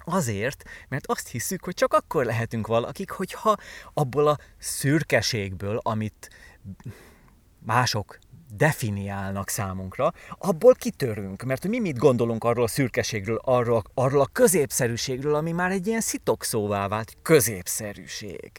Azért, 0.08 0.64
mert 0.88 1.08
azt 1.08 1.28
hiszük, 1.28 1.64
hogy 1.64 1.74
csak 1.74 1.94
akkor 1.94 2.26
lehetünk 2.26 2.68
valakik, 2.68 3.10
hogyha 3.10 3.56
abból 3.94 4.28
a 4.28 4.38
szürkeségből, 4.58 5.80
amit 5.84 6.30
mások 7.60 8.20
definiálnak 8.58 9.50
számunkra, 9.50 10.14
abból 10.38 10.74
kitörünk, 10.74 11.44
mert 11.44 11.68
mi 11.68 11.80
mit 11.80 11.98
gondolunk 11.98 12.44
arról 12.44 12.64
a 12.64 12.68
szürkeségről, 12.68 13.40
arról, 13.44 13.84
arról 13.94 14.22
a 14.22 14.30
középszerűségről, 14.32 15.36
ami 15.36 15.52
már 15.52 15.72
egy 15.72 15.88
ilyen 15.88 16.02
szitokszóvá 16.02 16.88
vált 16.88 17.18
középszerűség. 17.22 18.52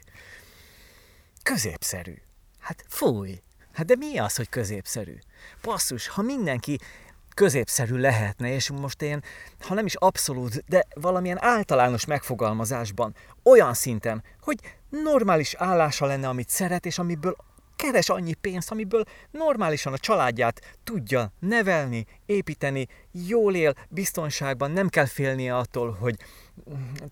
Középszerű. 1.42 2.14
Hát 2.58 2.84
fúj. 2.88 3.40
Hát 3.72 3.86
de 3.86 3.96
mi 3.96 4.18
az, 4.18 4.36
hogy 4.36 4.48
középszerű? 4.48 5.18
Passzus, 5.60 6.08
ha 6.08 6.22
mindenki 6.22 6.78
középszerű 7.34 7.96
lehetne, 7.96 8.52
és 8.52 8.70
most 8.70 9.02
én, 9.02 9.22
ha 9.60 9.74
nem 9.74 9.86
is 9.86 9.94
abszolút, 9.94 10.64
de 10.68 10.86
valamilyen 10.94 11.42
általános 11.42 12.04
megfogalmazásban, 12.04 13.14
olyan 13.42 13.74
szinten, 13.74 14.22
hogy 14.40 14.58
normális 14.88 15.54
állása 15.54 16.06
lenne, 16.06 16.28
amit 16.28 16.48
szeret, 16.48 16.86
és 16.86 16.98
amiből 16.98 17.36
keres 17.76 18.08
annyi 18.08 18.34
pénzt, 18.34 18.70
amiből 18.70 19.04
normálisan 19.30 19.92
a 19.92 19.98
családját 19.98 20.76
tudja 20.84 21.32
nevelni, 21.38 22.06
építeni, 22.26 22.86
jól 23.12 23.54
él, 23.54 23.74
biztonságban, 23.88 24.70
nem 24.70 24.88
kell 24.88 25.06
félnie 25.06 25.56
attól, 25.56 25.90
hogy 26.00 26.16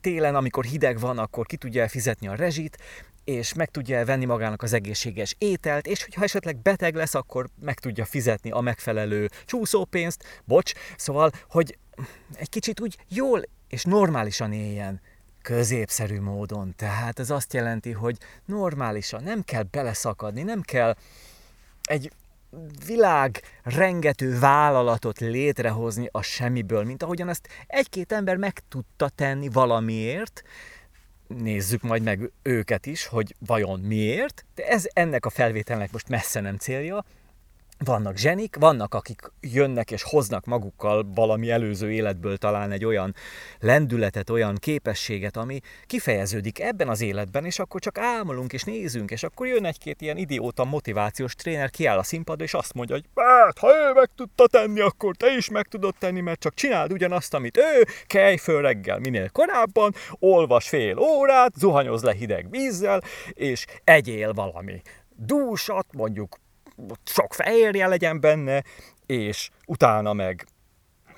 télen, 0.01 0.35
amikor 0.35 0.65
hideg 0.65 0.99
van, 0.99 1.19
akkor 1.19 1.47
ki 1.47 1.57
tudja 1.57 1.89
fizetni 1.89 2.29
a 2.29 2.35
rezsit, 2.35 2.79
és 3.25 3.55
meg 3.55 3.71
tudja 3.71 4.05
venni 4.05 4.25
magának 4.25 4.63
az 4.63 4.73
egészséges 4.73 5.35
ételt, 5.39 5.87
és 5.87 6.03
hogyha 6.03 6.23
esetleg 6.23 6.57
beteg 6.57 6.95
lesz, 6.95 7.15
akkor 7.15 7.49
meg 7.61 7.79
tudja 7.79 8.05
fizetni 8.05 8.51
a 8.51 8.61
megfelelő 8.61 9.29
csúszópénzt, 9.45 10.43
bocs, 10.45 10.73
szóval, 10.97 11.31
hogy 11.49 11.79
egy 12.35 12.49
kicsit 12.49 12.81
úgy 12.81 12.97
jól 13.09 13.43
és 13.69 13.85
normálisan 13.85 14.53
éljen 14.53 15.01
középszerű 15.45 16.21
módon. 16.21 16.75
Tehát 16.77 17.19
ez 17.19 17.31
azt 17.31 17.53
jelenti, 17.53 17.93
hogy 17.93 18.17
normálisan, 18.45 19.23
nem 19.23 19.43
kell 19.43 19.63
beleszakadni, 19.63 20.43
nem 20.43 20.61
kell 20.61 20.97
egy 21.83 22.13
világ 22.87 23.43
rengető 23.63 24.39
vállalatot 24.39 25.21
létrehozni 25.21 26.09
a 26.13 26.23
semmiből, 26.23 26.85
mint 26.85 27.03
ahogyan 27.03 27.29
ezt 27.29 27.49
egy-két 27.67 28.13
ember 28.13 28.37
meg 28.37 28.61
tudta 28.69 29.09
tenni 29.09 29.49
valamiért, 29.49 30.43
nézzük 31.27 31.83
majd 31.83 32.03
meg 32.03 32.31
őket 32.43 32.87
is, 32.87 33.07
hogy 33.07 33.35
vajon 33.47 33.81
miért, 33.81 34.45
de 34.55 34.67
ez 34.67 34.85
ennek 34.93 35.27
a 35.27 35.31
felvételnek 35.31 35.93
most 35.93 36.09
messze 36.09 36.41
nem 36.41 36.57
célja, 36.57 37.05
vannak 37.79 38.17
zsenik, 38.17 38.57
vannak, 38.57 38.95
akik 38.95 39.21
jönnek 39.41 39.91
és 39.91 40.03
hoznak 40.03 40.45
magukkal 40.45 41.07
valami 41.15 41.51
előző 41.51 41.93
életből 41.93 42.37
talán 42.37 42.71
egy 42.71 42.85
olyan 42.85 43.15
lendületet, 43.61 44.31
olyan 44.31 44.55
képességet, 44.55 45.37
ami 45.37 45.61
kifejeződik 45.87 46.61
ebben 46.61 46.89
az 46.89 47.01
életben, 47.01 47.45
és 47.45 47.59
akkor 47.59 47.81
csak 47.81 47.99
álmolunk 47.99 48.53
és 48.53 48.63
nézünk, 48.63 49.11
és 49.11 49.23
akkor 49.23 49.47
jön 49.47 49.65
egy-két 49.65 50.01
ilyen 50.01 50.17
idióta 50.17 50.65
motivációs 50.65 51.35
tréner, 51.35 51.71
kiáll 51.71 51.99
a 51.99 52.03
színpadra, 52.03 52.45
és 52.45 52.55
azt 52.55 52.75
mondja, 52.75 52.95
hogy 52.95 53.05
hát, 53.15 53.59
ha 53.59 53.69
ő 53.69 53.93
meg 53.93 54.11
tudta 54.17 54.47
tenni, 54.47 54.81
akkor 54.81 55.17
te 55.17 55.37
is 55.37 55.51
meg 55.51 55.67
tudod 55.67 55.95
tenni, 55.99 56.21
mert 56.21 56.41
csak 56.41 56.55
csináld 56.55 56.93
ugyanazt, 56.93 57.35
amit 57.35 57.57
ő, 57.57 57.87
kelj 58.07 58.37
föl 58.37 58.63
reggel 58.63 58.99
minél 58.99 59.29
korábban, 59.31 59.95
olvas 60.19 60.69
fél 60.69 60.99
órát, 60.99 61.55
zuhanyoz 61.55 62.03
le 62.03 62.13
hideg 62.13 62.51
vízzel, 62.51 63.03
és 63.33 63.67
egyél 63.85 64.33
valami 64.33 64.83
dúsat, 65.17 65.87
mondjuk 65.93 66.39
sok 67.05 67.35
fehérje 67.35 67.87
legyen 67.87 68.21
benne, 68.21 68.63
és 69.07 69.51
utána 69.67 70.13
meg 70.13 70.47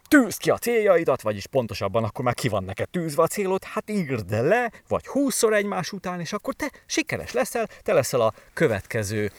tűz 0.08 0.36
ki 0.36 0.50
a 0.50 0.58
céljaidat, 0.58 1.22
vagyis 1.22 1.46
pontosabban 1.46 2.04
akkor 2.04 2.25
már 2.25 2.34
ki 2.34 2.48
van 2.48 2.64
neked 2.64 2.88
tűzve 2.88 3.22
a 3.22 3.26
célod, 3.26 3.64
hát 3.64 3.90
írd 3.90 4.30
le, 4.30 4.72
vagy 4.88 5.06
húszszor 5.06 5.54
egymás 5.54 5.92
után, 5.92 6.20
és 6.20 6.32
akkor 6.32 6.54
te 6.54 6.70
sikeres 6.86 7.32
leszel, 7.32 7.68
te 7.82 7.92
leszel 7.92 8.20
a 8.20 8.34
következő 8.52 9.30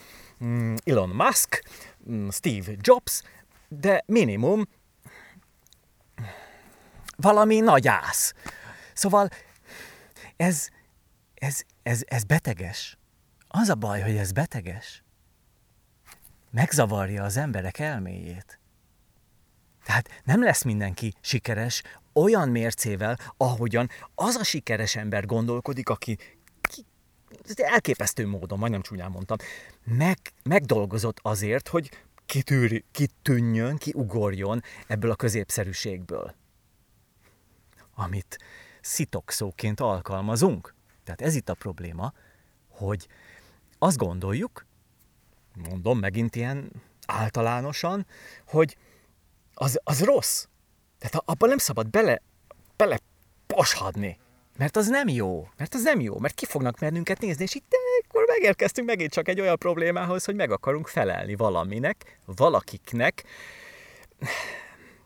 mm, 0.44 0.76
Elon 0.84 1.10
Musk, 1.10 1.64
mm, 2.10 2.30
Steve 2.30 2.72
Jobs, 2.82 3.22
de 3.68 4.04
minimum 4.06 4.68
valami 7.16 7.60
nagy 7.60 7.88
ász. 7.88 8.34
Szóval 8.94 9.30
ez, 10.36 10.68
ez, 11.34 11.62
ez, 11.84 12.02
ez 12.06 12.24
beteges. 12.24 12.98
Az 13.48 13.70
a 13.70 13.76
baj, 13.76 14.02
hogy 14.02 14.16
ez 14.16 14.32
beteges 14.32 15.04
megzavarja 16.58 17.24
az 17.24 17.38
emberek 17.38 17.80
elméjét. 17.80 18.60
Tehát 19.86 20.22
nem 20.24 20.44
lesz 20.44 20.64
mindenki 20.64 21.14
sikeres 21.22 21.84
olyan 22.14 22.50
mércével, 22.50 23.18
ahogyan 23.38 23.90
az 24.16 24.36
a 24.36 24.44
sikeres 24.44 24.96
ember 24.96 25.26
gondolkodik, 25.26 25.90
aki 25.90 26.18
ki, 26.62 26.86
elképesztő 27.56 28.28
módon, 28.28 28.60
majdnem 28.60 28.82
csúnyán 28.82 29.12
mondtam, 29.12 29.38
meg, 29.84 30.18
megdolgozott 30.44 31.20
azért, 31.22 31.68
hogy 31.68 31.90
kitűr, 32.26 32.84
kitűnjön, 32.92 33.78
kiugorjon 33.78 34.62
ebből 34.88 35.12
a 35.12 35.16
középszerűségből, 35.16 36.36
amit 37.96 38.38
szitokszóként 38.82 39.80
alkalmazunk. 39.80 40.74
Tehát 41.04 41.22
ez 41.22 41.36
itt 41.36 41.50
a 41.50 41.54
probléma, 41.54 42.14
hogy 42.70 43.08
azt 43.78 43.98
gondoljuk, 43.98 44.67
mondom 45.70 46.00
megint 46.00 46.36
ilyen 46.36 46.72
általánosan, 47.06 48.06
hogy 48.48 48.78
az, 49.54 49.80
az 49.84 50.04
rossz. 50.04 50.46
Tehát 51.00 51.24
abban 51.26 51.50
nem 51.50 51.58
szabad 51.58 51.90
bele, 51.90 52.22
bele 52.76 53.00
poshadni. 53.48 54.18
Mert 54.58 54.78
az 54.78 54.88
nem 54.88 55.08
jó. 55.08 55.50
Mert 55.58 55.74
az 55.74 55.82
nem 55.82 56.00
jó. 56.00 56.20
Mert 56.20 56.34
ki 56.34 56.46
fognak 56.46 56.80
mennünket 56.80 57.20
nézni, 57.20 57.44
és 57.44 57.56
itt 57.56 57.72
akkor 58.08 58.24
megérkeztünk 58.28 58.88
megint 58.88 59.12
csak 59.12 59.28
egy 59.28 59.42
olyan 59.42 59.58
problémához, 59.58 60.26
hogy 60.26 60.36
meg 60.36 60.52
akarunk 60.52 60.88
felelni 60.88 61.36
valaminek, 61.36 62.20
valakiknek. 62.26 63.24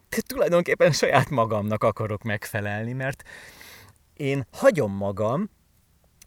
De 0.09 0.17
tulajdonképpen 0.27 0.91
saját 0.91 1.29
magamnak 1.29 1.83
akarok 1.83 2.23
megfelelni, 2.23 2.93
mert 2.93 3.23
én 4.13 4.47
hagyom 4.51 4.91
magam 4.91 5.49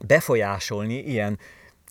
befolyásolni 0.06 0.98
ilyen 0.98 1.38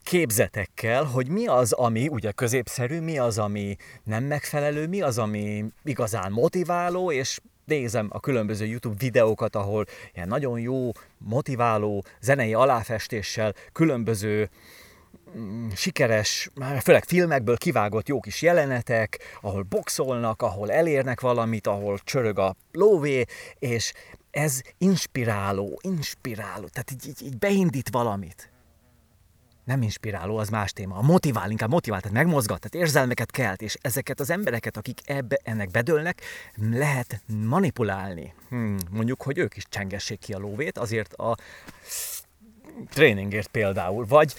képzetekkel, 0.03 1.03
hogy 1.03 1.27
mi 1.27 1.47
az, 1.47 1.71
ami 1.71 2.07
ugye 2.07 2.31
középszerű, 2.31 2.99
mi 2.99 3.17
az, 3.17 3.37
ami 3.37 3.75
nem 4.03 4.23
megfelelő, 4.23 4.87
mi 4.87 5.01
az, 5.01 5.17
ami 5.17 5.65
igazán 5.83 6.31
motiváló, 6.31 7.11
és 7.11 7.39
nézem 7.65 8.07
a 8.11 8.19
különböző 8.19 8.65
YouTube 8.65 8.95
videókat, 8.97 9.55
ahol 9.55 9.85
ilyen 10.13 10.27
nagyon 10.27 10.59
jó, 10.59 10.91
motiváló, 11.17 12.03
zenei 12.21 12.53
aláfestéssel 12.53 13.53
különböző 13.71 14.49
mm, 15.37 15.69
sikeres, 15.75 16.49
főleg 16.81 17.03
filmekből 17.03 17.57
kivágott 17.57 18.07
jó 18.07 18.19
kis 18.19 18.41
jelenetek, 18.41 19.19
ahol 19.41 19.63
boxolnak, 19.63 20.41
ahol 20.41 20.71
elérnek 20.71 21.21
valamit, 21.21 21.67
ahol 21.67 21.97
csörög 22.03 22.39
a 22.39 22.55
lóvé, 22.71 23.25
és 23.59 23.93
ez 24.31 24.61
inspiráló, 24.77 25.79
inspiráló, 25.81 26.67
tehát 26.67 26.91
így, 26.91 27.07
így, 27.07 27.21
így 27.21 27.37
beindít 27.37 27.89
valamit 27.89 28.52
nem 29.63 29.81
inspiráló, 29.81 30.37
az 30.37 30.49
más 30.49 30.71
téma. 30.73 30.95
A 30.95 31.01
motivál, 31.01 31.51
inkább 31.51 31.69
motivál, 31.69 32.01
tehát 32.01 32.17
megmozgat, 32.17 32.59
tehát 32.59 32.85
érzelmeket 32.87 33.31
kelt, 33.31 33.61
és 33.61 33.77
ezeket 33.81 34.19
az 34.19 34.29
embereket, 34.29 34.77
akik 34.77 34.99
ebbe, 35.05 35.39
ennek 35.43 35.71
bedőlnek, 35.71 36.21
lehet 36.55 37.21
manipulálni. 37.47 38.33
Hmm, 38.49 38.77
mondjuk, 38.89 39.21
hogy 39.21 39.37
ők 39.37 39.55
is 39.55 39.63
csengessék 39.69 40.19
ki 40.19 40.33
a 40.33 40.37
lóvét, 40.39 40.77
azért 40.77 41.13
a 41.13 41.37
tréningért 42.89 43.47
például, 43.47 44.05
vagy 44.05 44.33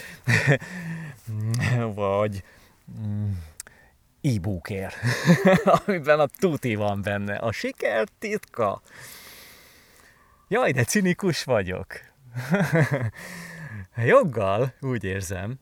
vagy 1.95 2.45
e-bookért, 4.21 4.97
amiben 5.87 6.21
a 6.21 6.27
tuti 6.27 6.75
van 6.75 7.03
benne. 7.03 7.37
A 7.37 7.53
siker 7.53 8.09
titka. 8.19 8.83
Jaj, 10.49 10.73
de 10.73 10.85
cinikus 10.85 11.45
vagyok. 11.45 11.87
Joggal, 13.97 14.75
úgy 14.81 15.05
érzem, 15.05 15.59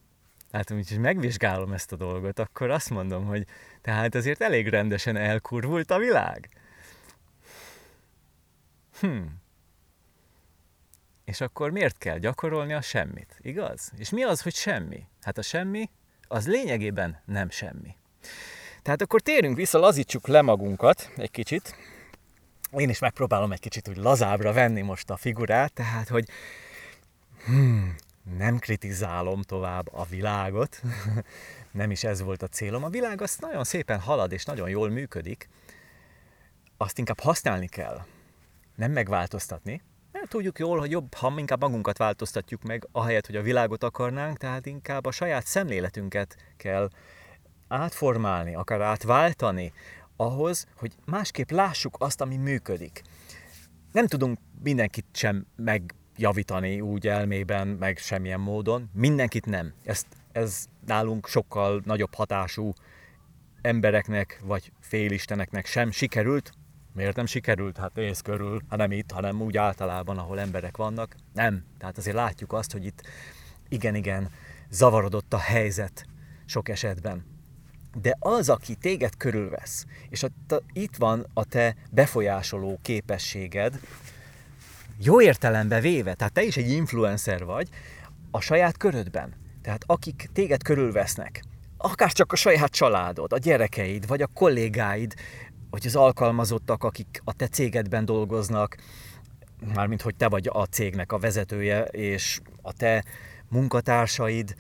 hát 0.53 0.71
úgyhogy 0.71 0.99
megvizsgálom 0.99 1.73
ezt 1.73 1.93
a 1.93 1.97
dolgot, 1.97 2.39
akkor 2.39 2.71
azt 2.71 2.91
mondom, 2.91 3.25
hogy 3.25 3.47
tehát 3.81 4.15
azért 4.15 4.43
elég 4.43 4.69
rendesen 4.69 5.17
elkurvult 5.17 5.91
a 5.91 5.99
világ. 5.99 6.49
Hm. 9.01 9.23
És 11.25 11.41
akkor 11.41 11.71
miért 11.71 11.99
kell 11.99 12.19
gyakorolni 12.19 12.73
a 12.73 12.81
semmit, 12.81 13.39
igaz? 13.41 13.93
És 13.97 14.11
mi 14.11 14.23
az, 14.23 14.43
hogy 14.43 14.55
semmi? 14.55 15.07
Hát 15.23 15.39
a 15.39 15.43
semmi, 15.43 15.91
az 16.29 16.47
lényegében 16.47 17.23
nem 17.25 17.51
semmi. 17.51 17.97
Tehát 18.83 19.03
akkor 19.03 19.21
térünk 19.21 19.57
vissza, 19.57 19.79
lazítsuk 19.79 20.27
le 20.27 20.43
magunkat 20.43 21.13
egy 21.17 21.31
kicsit. 21.31 21.77
Én 22.71 22.89
is 22.89 22.99
megpróbálom 22.99 23.53
egy 23.53 23.61
kicsit 23.61 23.89
úgy 23.89 23.97
lazábra 23.97 24.53
venni 24.53 24.81
most 24.81 25.11
a 25.11 25.17
figurát, 25.17 25.73
tehát 25.73 26.09
hogy 26.09 26.29
hmm, 27.45 27.95
nem 28.39 28.59
kritizálom 28.59 29.43
tovább 29.43 29.89
a 29.93 30.05
világot, 30.05 30.83
nem 31.73 31.91
is 31.91 32.05
ez 32.05 32.23
volt 32.23 32.43
a 32.43 32.49
célom. 32.49 32.85
A 32.85 32.89
világ 32.89 33.21
azt 33.21 33.41
nagyon 33.41 33.65
szépen 33.65 34.01
halad 34.01 34.33
és 34.33 34.45
nagyon 34.45 34.69
jól 34.69 34.91
működik, 34.91 35.49
azt 36.77 36.99
inkább 36.99 37.21
használni 37.21 37.67
kell, 37.69 38.05
nem 38.77 38.93
megváltoztatni, 38.93 39.83
mert 40.13 40.29
tudjuk 40.29 40.59
jól, 40.59 40.79
hogy 40.79 40.91
jobb, 40.91 41.15
ha 41.15 41.33
inkább 41.37 41.61
magunkat 41.61 41.99
változtatjuk 41.99 42.63
meg, 42.63 42.89
ahelyett, 42.93 43.27
hogy 43.27 43.37
a 43.37 43.43
világot 43.43 43.85
akarnánk, 43.85 44.37
tehát 44.37 44.67
inkább 44.67 45.07
a 45.07 45.11
saját 45.11 45.47
szemléletünket 45.47 46.37
kell 46.57 46.89
átformálni, 47.69 48.55
akár 48.55 48.81
átváltani, 48.81 49.73
ahhoz, 50.17 50.67
hogy 50.77 50.93
másképp 51.05 51.51
lássuk 51.51 51.97
azt, 51.99 52.21
ami 52.21 52.37
működik. 52.37 53.03
Nem 53.93 54.07
tudunk 54.07 54.39
mindenkit 54.63 55.07
sem 55.13 55.47
meg 55.57 55.95
javítani 56.23 56.81
úgy 56.81 57.07
elmében, 57.07 57.69
meg 57.69 57.99
semmilyen 57.99 58.41
módon. 58.41 58.91
Mindenkit 58.93 59.47
nem. 59.47 59.73
Ezt, 59.85 60.07
ez 60.33 60.67
nálunk 60.87 61.27
sokkal 61.27 61.83
nagyobb 61.85 62.15
hatású 62.15 62.73
embereknek, 63.61 64.41
vagy 64.45 64.73
félisteneknek 64.81 65.67
sem 65.67 65.91
sikerült. 65.91 66.53
Miért 66.95 67.17
nem 67.17 67.27
sikerült? 67.27 67.77
Hát 67.77 67.95
néz 67.95 68.21
körül, 68.21 68.61
hát 68.69 68.79
nem 68.79 68.93
itt, 68.93 69.11
hanem 69.11 69.41
úgy 69.41 69.57
általában, 69.57 70.19
ahol 70.19 70.41
emberek 70.41 70.77
vannak. 70.77 71.17
Nem. 71.33 71.65
Tehát 71.79 71.99
azért 71.99 72.17
látjuk 72.17 72.53
azt, 72.53 72.73
hogy 72.73 72.85
itt 72.85 73.03
igen-igen 73.69 74.31
zavarodott 74.71 75.33
a 75.33 75.39
helyzet 75.39 76.07
sok 76.47 76.69
esetben. 76.69 77.25
De 78.01 78.17
az, 78.19 78.49
aki 78.49 78.75
téged 78.75 79.17
körülvesz, 79.17 79.87
és 80.09 80.23
a, 80.23 80.29
a, 80.49 80.63
itt 80.73 80.97
van 80.97 81.27
a 81.35 81.45
te 81.45 81.77
befolyásoló 81.91 82.79
képességed, 82.83 83.81
jó 85.05 85.21
értelembe 85.21 85.81
véve, 85.81 86.15
tehát 86.15 86.33
te 86.33 86.43
is 86.43 86.57
egy 86.57 86.71
influencer 86.71 87.45
vagy 87.45 87.69
a 88.31 88.41
saját 88.41 88.77
körödben. 88.77 89.35
Tehát 89.63 89.83
akik 89.87 90.29
téged 90.33 90.63
körülvesznek, 90.63 91.43
akár 91.77 92.13
csak 92.13 92.33
a 92.33 92.37
saját 92.37 92.71
családod, 92.71 93.33
a 93.33 93.39
gyerekeid, 93.39 94.07
vagy 94.07 94.23
a 94.23 94.27
kollégáid, 94.27 95.15
vagy 95.71 95.87
az 95.87 95.97
alkalmazottak, 95.97 96.85
akik 96.85 97.21
a 97.25 97.33
te 97.33 97.49
cégedben 97.49 98.05
dolgoznak, 98.05 98.77
mármint 99.75 100.03
hogy 100.03 100.15
te 100.15 100.29
vagy 100.29 100.49
a 100.53 100.65
cégnek 100.65 101.13
a 101.13 101.19
vezetője, 101.19 101.83
és 101.83 102.41
a 102.63 102.73
te 102.73 103.05
munkatársaid, 103.49 104.55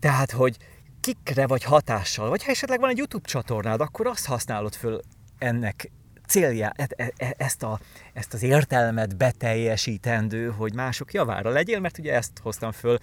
tehát, 0.00 0.30
hogy 0.30 0.56
kikre 1.00 1.46
vagy 1.46 1.62
hatással, 1.62 2.28
vagy 2.28 2.44
ha 2.44 2.50
esetleg 2.50 2.80
van 2.80 2.90
egy 2.90 2.98
YouTube 2.98 3.28
csatornád, 3.28 3.80
akkor 3.80 4.06
azt 4.06 4.26
használod 4.26 4.74
föl 4.74 5.00
ennek 5.38 5.90
célja, 6.30 6.72
e, 6.76 6.88
e, 6.96 7.12
e, 7.16 7.34
ezt, 7.36 7.62
a, 7.62 7.80
ezt 8.12 8.34
az 8.34 8.42
értelmet 8.42 9.16
beteljesítendő, 9.16 10.50
hogy 10.50 10.74
mások 10.74 11.12
javára 11.12 11.50
legyél, 11.50 11.80
mert 11.80 11.98
ugye 11.98 12.14
ezt 12.14 12.38
hoztam 12.42 12.72
föl 12.72 12.98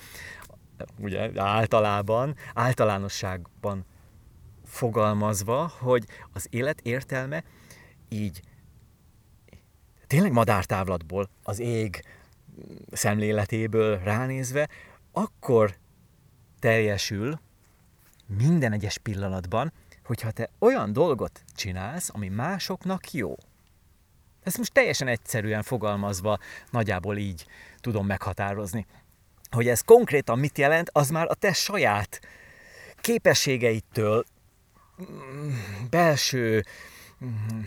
ugye 1.00 1.42
általában, 1.42 2.36
általánosságban 2.54 3.86
fogalmazva, 4.66 5.72
hogy 5.80 6.06
az 6.34 6.48
élet 6.50 6.80
értelme 6.82 7.44
így 8.10 8.42
tényleg 10.08 10.32
madártávlatból, 10.32 11.30
az 11.44 11.60
ég 11.60 12.02
szemléletéből 12.92 14.00
ránézve, 14.00 14.70
akkor 15.12 15.76
teljesül 16.60 17.40
minden 18.38 18.72
egyes 18.72 18.98
pillanatban, 18.98 19.72
hogyha 20.08 20.32
te 20.32 20.50
olyan 20.60 20.94
dolgot 20.94 21.44
csinálsz, 21.56 22.10
ami 22.14 22.28
másoknak 22.28 23.12
jó. 23.12 23.36
Ezt 24.44 24.58
most 24.58 24.74
teljesen 24.74 25.08
egyszerűen 25.08 25.64
fogalmazva 25.64 26.38
nagyjából 26.72 27.18
így 27.18 27.46
tudom 27.80 28.06
meghatározni. 28.06 28.86
Hogy 29.52 29.68
ez 29.68 29.82
konkrétan 29.82 30.40
mit 30.40 30.58
jelent, 30.58 30.90
az 30.94 31.10
már 31.10 31.28
a 31.30 31.34
te 31.34 31.54
saját 31.54 32.20
képességeitől, 33.02 34.26
mm, 35.02 35.54
belső 35.90 36.66
mm, 37.26 37.60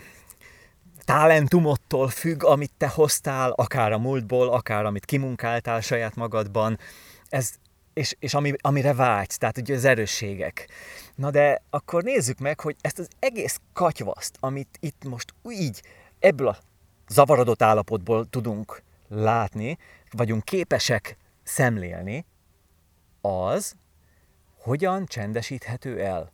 talentumottól 1.04 2.08
függ, 2.08 2.44
amit 2.44 2.72
te 2.76 2.88
hoztál, 2.88 3.50
akár 3.50 3.92
a 3.92 3.98
múltból, 3.98 4.48
akár 4.48 4.84
amit 4.84 5.04
kimunkáltál 5.04 5.80
saját 5.80 6.14
magadban. 6.16 6.78
Ez, 7.28 7.54
és, 7.92 8.16
és 8.18 8.34
ami, 8.34 8.52
amire 8.60 8.94
vágysz, 8.94 9.38
tehát 9.38 9.58
ugye 9.58 9.74
az 9.74 9.84
erősségek. 9.84 10.68
Na 11.14 11.30
de 11.30 11.62
akkor 11.70 12.02
nézzük 12.02 12.38
meg, 12.38 12.60
hogy 12.60 12.76
ezt 12.80 12.98
az 12.98 13.08
egész 13.18 13.60
katyvaszt, 13.72 14.36
amit 14.40 14.78
itt 14.80 15.04
most 15.04 15.34
így 15.50 15.82
ebből 16.18 16.48
a 16.48 16.58
zavarodott 17.08 17.62
állapotból 17.62 18.28
tudunk 18.28 18.82
látni, 19.08 19.78
vagyunk 20.10 20.44
képesek 20.44 21.16
szemlélni, 21.42 22.26
az 23.20 23.74
hogyan 24.58 25.06
csendesíthető 25.06 26.00
el. 26.00 26.32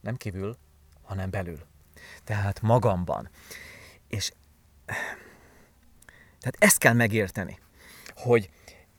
Nem 0.00 0.16
kívül, 0.16 0.56
hanem 1.02 1.30
belül. 1.30 1.58
Tehát 2.24 2.60
magamban. 2.60 3.28
És 4.08 4.32
tehát 6.40 6.56
ezt 6.58 6.78
kell 6.78 6.92
megérteni, 6.92 7.58
hogy 8.14 8.50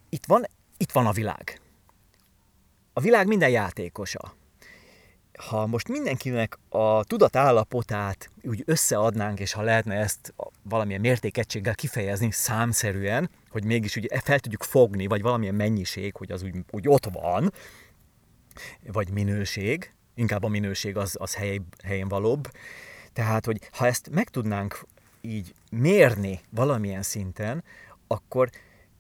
itt 0.10 0.26
van, 0.26 0.46
itt 0.78 0.92
van 0.92 1.06
a 1.06 1.12
világ. 1.12 1.62
A 2.94 3.00
világ 3.00 3.28
minden 3.28 3.50
játékosa. 3.50 4.34
Ha 5.40 5.68
most 5.68 5.88
mindenkinek 5.88 6.58
a 6.70 7.04
tudatállapotát 7.04 8.30
úgy 8.44 8.64
összeadnánk, 8.66 9.40
és 9.40 9.54
ha 9.54 9.62
lehetne 9.62 9.96
ezt 9.96 10.34
valamilyen 10.64 11.02
mértékegységgel 11.02 11.76
kifejezni 11.76 12.32
számszerűen, 12.32 13.30
hogy 13.50 13.66
mégis 13.66 13.98
úgy 13.98 14.12
fel 14.24 14.40
tudjuk 14.40 14.64
fogni, 14.64 15.08
vagy 15.08 15.22
valamilyen 15.22 15.56
mennyiség, 15.56 16.16
hogy 16.16 16.32
az 16.32 16.44
úgy, 16.44 16.56
úgy 16.72 16.88
ott 16.88 17.06
van, 17.06 17.54
vagy 18.88 19.10
minőség, 19.10 19.94
inkább 20.16 20.44
a 20.44 20.48
minőség 20.48 20.98
az, 20.98 21.16
az 21.20 21.36
hely, 21.36 21.60
helyén 21.84 22.08
valóbb, 22.08 22.52
tehát, 23.14 23.46
hogy 23.46 23.70
ha 23.72 23.86
ezt 23.86 24.10
meg 24.10 24.30
tudnánk 24.30 24.86
így 25.22 25.54
mérni 25.72 26.40
valamilyen 26.50 27.04
szinten, 27.04 27.64
akkor, 28.08 28.50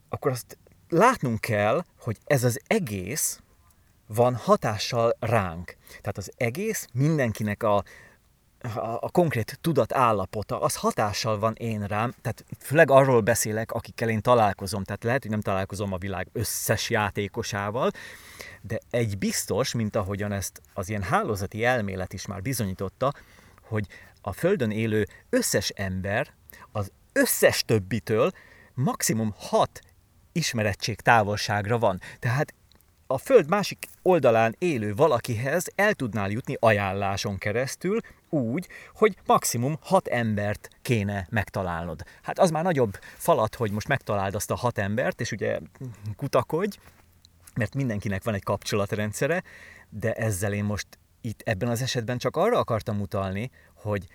akkor 0.09 0.31
azt 0.31 0.57
látnunk 0.89 1.39
kell, 1.39 1.83
hogy 1.97 2.17
ez 2.25 2.43
az 2.43 2.61
egész 2.67 3.42
van 4.13 4.35
hatással 4.35 5.15
ránk. 5.19 5.75
Tehát 5.87 6.17
az 6.17 6.31
egész 6.35 6.87
mindenkinek 6.93 7.63
a, 7.63 7.83
a, 8.75 8.79
a 8.99 9.09
konkrét 9.11 9.57
tudat 9.61 9.93
állapota, 9.93 10.61
az 10.61 10.75
hatással 10.75 11.39
van 11.39 11.53
én 11.57 11.83
rám, 11.83 12.13
tehát 12.21 12.45
főleg 12.59 12.91
arról 12.91 13.21
beszélek, 13.21 13.71
akikkel 13.71 14.09
én 14.09 14.21
találkozom, 14.21 14.83
tehát 14.83 15.03
lehet, 15.03 15.21
hogy 15.21 15.31
nem 15.31 15.41
találkozom 15.41 15.93
a 15.93 15.97
világ 15.97 16.27
összes 16.31 16.89
játékosával, 16.89 17.91
de 18.61 18.79
egy 18.89 19.17
biztos, 19.17 19.73
mint 19.73 19.95
ahogyan 19.95 20.31
ezt 20.31 20.61
az 20.73 20.89
ilyen 20.89 21.03
hálózati 21.03 21.65
elmélet 21.65 22.13
is 22.13 22.25
már 22.25 22.41
bizonyította, 22.41 23.13
hogy 23.61 23.87
a 24.21 24.33
Földön 24.33 24.71
élő 24.71 25.07
összes 25.29 25.69
ember 25.69 26.33
az 26.71 26.91
összes 27.13 27.63
többitől 27.63 28.31
maximum 28.73 29.33
6 29.37 29.81
ismerettség 30.31 31.01
távolságra 31.01 31.77
van. 31.77 31.99
Tehát 32.19 32.53
a 33.07 33.17
Föld 33.17 33.49
másik 33.49 33.87
oldalán 34.01 34.55
élő 34.57 34.93
valakihez 34.95 35.65
el 35.75 35.93
tudnál 35.93 36.29
jutni 36.29 36.57
ajánláson 36.59 37.37
keresztül, 37.37 37.99
úgy, 38.29 38.67
hogy 38.93 39.17
maximum 39.25 39.77
hat 39.81 40.07
embert 40.07 40.69
kéne 40.81 41.27
megtalálnod. 41.29 42.03
Hát 42.21 42.39
az 42.39 42.49
már 42.49 42.63
nagyobb 42.63 42.99
falat, 43.17 43.55
hogy 43.55 43.71
most 43.71 43.87
megtaláld 43.87 44.35
azt 44.35 44.51
a 44.51 44.55
hat 44.55 44.77
embert, 44.77 45.21
és 45.21 45.31
ugye 45.31 45.59
kutakodj, 46.15 46.77
mert 47.55 47.75
mindenkinek 47.75 48.23
van 48.23 48.33
egy 48.33 48.43
kapcsolatrendszere, 48.43 49.43
de 49.89 50.13
ezzel 50.13 50.53
én 50.53 50.63
most 50.63 50.87
itt 51.21 51.41
ebben 51.41 51.69
az 51.69 51.81
esetben 51.81 52.17
csak 52.17 52.35
arra 52.35 52.59
akartam 52.59 53.01
utalni, 53.01 53.51
hogy 53.73 54.07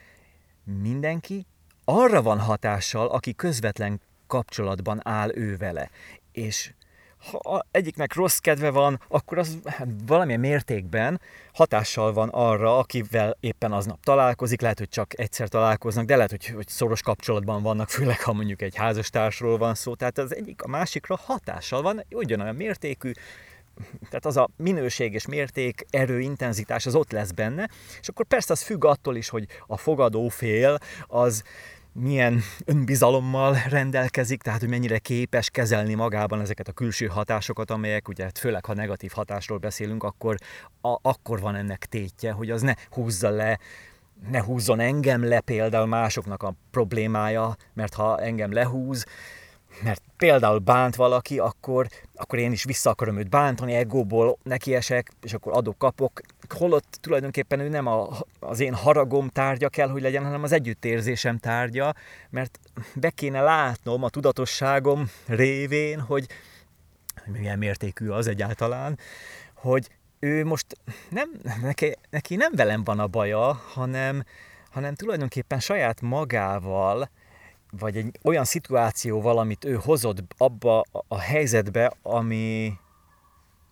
mindenki 0.65 1.47
arra 1.85 2.23
van 2.23 2.41
hatással, 2.41 3.07
aki 3.07 3.35
közvetlen 3.35 4.01
kapcsolatban 4.27 5.01
áll 5.03 5.31
ő 5.35 5.57
vele. 5.57 5.91
És 6.33 6.73
ha 7.21 7.67
egyiknek 7.71 8.15
rossz 8.15 8.39
kedve 8.39 8.71
van, 8.71 9.01
akkor 9.09 9.39
az 9.39 9.59
hát 9.65 9.89
valamilyen 10.07 10.41
mértékben 10.41 11.21
hatással 11.53 12.13
van 12.13 12.29
arra, 12.29 12.79
akivel 12.79 13.37
éppen 13.41 13.73
aznap 13.73 14.05
találkozik, 14.05 14.61
lehet, 14.61 14.79
hogy 14.79 14.89
csak 14.89 15.19
egyszer 15.19 15.49
találkoznak, 15.49 16.05
de 16.05 16.17
lehet, 16.17 16.31
hogy, 16.31 16.47
hogy 16.47 16.69
szoros 16.69 17.03
kapcsolatban 17.03 17.63
vannak, 17.63 17.89
főleg 17.89 18.21
ha 18.21 18.33
mondjuk 18.33 18.63
egy 18.63 18.77
házastársról 18.77 19.59
van 19.59 19.75
szó, 19.75 19.95
tehát 19.95 20.19
az 20.19 20.35
egyik 20.35 20.63
a 20.63 20.69
másikra 20.69 21.17
hatással 21.17 21.83
van, 21.83 22.05
ugyanolyan 22.11 22.55
mértékű, 22.55 23.13
tehát 24.01 24.27
az 24.27 24.37
a 24.37 24.49
minőség 24.57 25.15
és 25.15 25.27
mérték, 25.27 25.87
erő, 25.91 26.21
intenzitás 26.21 26.87
az 26.87 26.95
ott 26.95 27.13
lesz 27.13 27.31
benne, 27.31 27.69
és 28.01 28.09
akkor 28.09 28.27
persze 28.27 28.53
az 28.53 28.63
függ 28.63 28.85
attól 28.85 29.17
is, 29.17 29.29
hogy 29.29 29.47
a 29.67 29.77
fogadó 29.77 30.29
fél 30.29 30.79
az 31.07 31.43
milyen 32.01 32.41
önbizalommal 32.65 33.57
rendelkezik, 33.69 34.43
tehát 34.43 34.61
hogy 34.61 34.69
mennyire 34.69 34.99
képes 34.99 35.51
kezelni 35.51 35.95
magában 35.95 36.41
ezeket 36.41 36.69
a 36.69 36.73
külső 36.73 37.07
hatásokat, 37.07 37.71
amelyek 37.71 38.09
ugye 38.09 38.25
hát 38.25 38.39
főleg 38.39 38.65
ha 38.65 38.75
negatív 38.75 39.11
hatásról 39.15 39.59
beszélünk, 39.59 40.03
akkor, 40.03 40.37
a, 40.81 40.97
akkor 41.03 41.41
van 41.41 41.55
ennek 41.55 41.87
tétje, 41.87 42.33
hogy 42.33 42.51
az 42.51 42.63
ne 42.63 42.75
húzza 42.91 43.31
le 43.31 43.59
ne 44.31 44.43
húzzon 44.43 44.81
engem 44.81 45.25
le 45.25 45.41
például 45.41 45.87
másoknak 45.87 46.43
a 46.43 46.55
problémája, 46.71 47.57
mert 47.75 47.95
ha 47.95 48.21
engem 48.21 48.53
lehúz, 48.53 49.05
mert 49.83 50.03
például 50.17 50.59
bánt 50.59 50.97
valaki, 50.97 51.39
akkor, 51.39 51.89
akkor 52.15 52.39
én 52.39 52.53
is 52.53 52.65
vissza 52.65 52.91
akarom 52.91 53.19
őt 53.19 53.29
bántani, 53.29 53.75
egóból 53.75 54.39
nekiesek, 54.43 55.11
és 55.23 55.33
akkor 55.35 55.57
adok-kapok, 55.57 56.21
holott 56.49 56.99
tulajdonképpen 57.01 57.61
ő 57.61 57.69
nem 57.69 57.87
a, 57.87 58.09
az 58.41 58.61
én 58.61 58.75
haragom 58.75 59.29
tárgya 59.29 59.69
kell, 59.69 59.89
hogy 59.89 60.03
legyen, 60.03 60.25
hanem 60.25 60.43
az 60.43 60.53
együttérzésem 60.53 61.39
tárgya, 61.39 61.95
mert 62.31 62.59
be 62.95 63.11
kéne 63.11 63.41
látnom 63.41 64.03
a 64.03 64.09
tudatosságom 64.09 65.11
révén, 65.27 66.01
hogy 66.01 66.27
milyen 67.25 67.59
mértékű 67.59 68.09
az 68.09 68.27
egyáltalán, 68.27 68.99
hogy 69.55 69.89
ő 70.19 70.45
most 70.45 70.67
nem, 71.11 71.31
neki, 71.63 71.97
neki 72.11 72.37
nem 72.37 72.53
velem 72.55 72.85
van 72.85 72.99
a 72.99 73.07
baja, 73.07 73.53
hanem, 73.53 74.25
hanem 74.71 74.95
tulajdonképpen 74.95 75.61
saját 75.61 76.01
magával, 76.01 77.11
vagy 77.71 77.97
egy 77.97 78.19
olyan 78.23 78.45
szituációval, 78.45 79.39
amit 79.39 79.65
ő 79.65 79.75
hozott 79.75 80.19
abba 80.37 80.85
a 81.09 81.19
helyzetbe, 81.19 81.93
ami, 82.03 82.73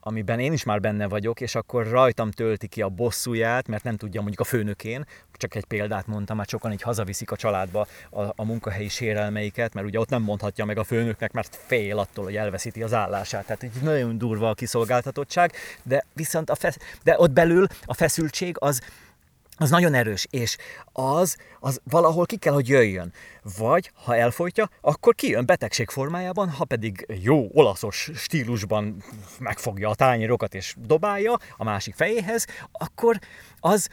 amiben 0.01 0.39
én 0.39 0.53
is 0.53 0.65
már 0.65 0.81
benne 0.81 1.09
vagyok, 1.09 1.41
és 1.41 1.55
akkor 1.55 1.89
rajtam 1.89 2.31
tölti 2.31 2.67
ki 2.67 2.83
a 2.83 2.89
bosszúját, 2.89 3.69
mert 3.69 3.85
nem 3.85 3.97
tudja 3.97 4.21
mondjuk 4.21 4.41
a 4.41 4.45
főnökén, 4.45 5.07
csak 5.33 5.55
egy 5.55 5.65
példát 5.65 6.07
mondtam, 6.07 6.37
már 6.37 6.47
sokan 6.47 6.73
így 6.73 6.83
hazaviszik 6.83 7.31
a 7.31 7.37
családba 7.37 7.87
a, 8.11 8.23
a 8.23 8.45
munkahelyi 8.45 8.89
sérelmeiket, 8.89 9.75
mert 9.75 9.87
ugye 9.87 9.99
ott 9.99 10.09
nem 10.09 10.23
mondhatja 10.23 10.65
meg 10.65 10.79
a 10.79 10.85
főnöknek, 10.85 11.33
mert 11.33 11.57
fél 11.67 11.99
attól, 11.99 12.25
hogy 12.25 12.37
elveszíti 12.37 12.83
az 12.83 12.95
állását. 12.95 13.47
Tehát 13.47 13.63
így 13.63 13.83
nagyon 13.83 14.19
durva 14.19 14.49
a 14.49 14.55
kiszolgáltatottság, 14.55 15.53
de 15.83 16.05
viszont 16.13 16.51
a 16.51 16.55
fesz, 16.55 16.79
de 17.03 17.19
ott 17.19 17.31
belül 17.31 17.67
a 17.85 17.95
feszültség 17.95 18.57
az, 18.59 18.81
az 19.57 19.71
nagyon 19.71 19.95
erős, 19.95 20.27
és 20.31 20.57
az, 20.93 21.37
az 21.61 21.81
valahol 21.91 22.27
ki 22.27 22.37
kell, 22.37 22.53
hogy 22.53 22.69
jöjjön. 22.69 23.13
Vagy, 23.59 23.91
ha 24.05 24.17
elfolytja, 24.17 24.71
akkor 24.81 25.15
kijön 25.15 25.47
betegség 25.47 25.91
formájában, 25.91 26.51
ha 26.51 26.65
pedig 26.65 27.07
jó 27.23 27.49
olaszos 27.53 28.11
stílusban 28.15 29.03
megfogja 29.39 29.89
a 29.89 29.95
tányérokat 29.95 30.55
és 30.55 30.75
dobálja 30.79 31.39
a 31.57 31.65
másik 31.65 31.95
fejéhez, 31.95 32.47
akkor 32.73 33.19
az 33.61 33.89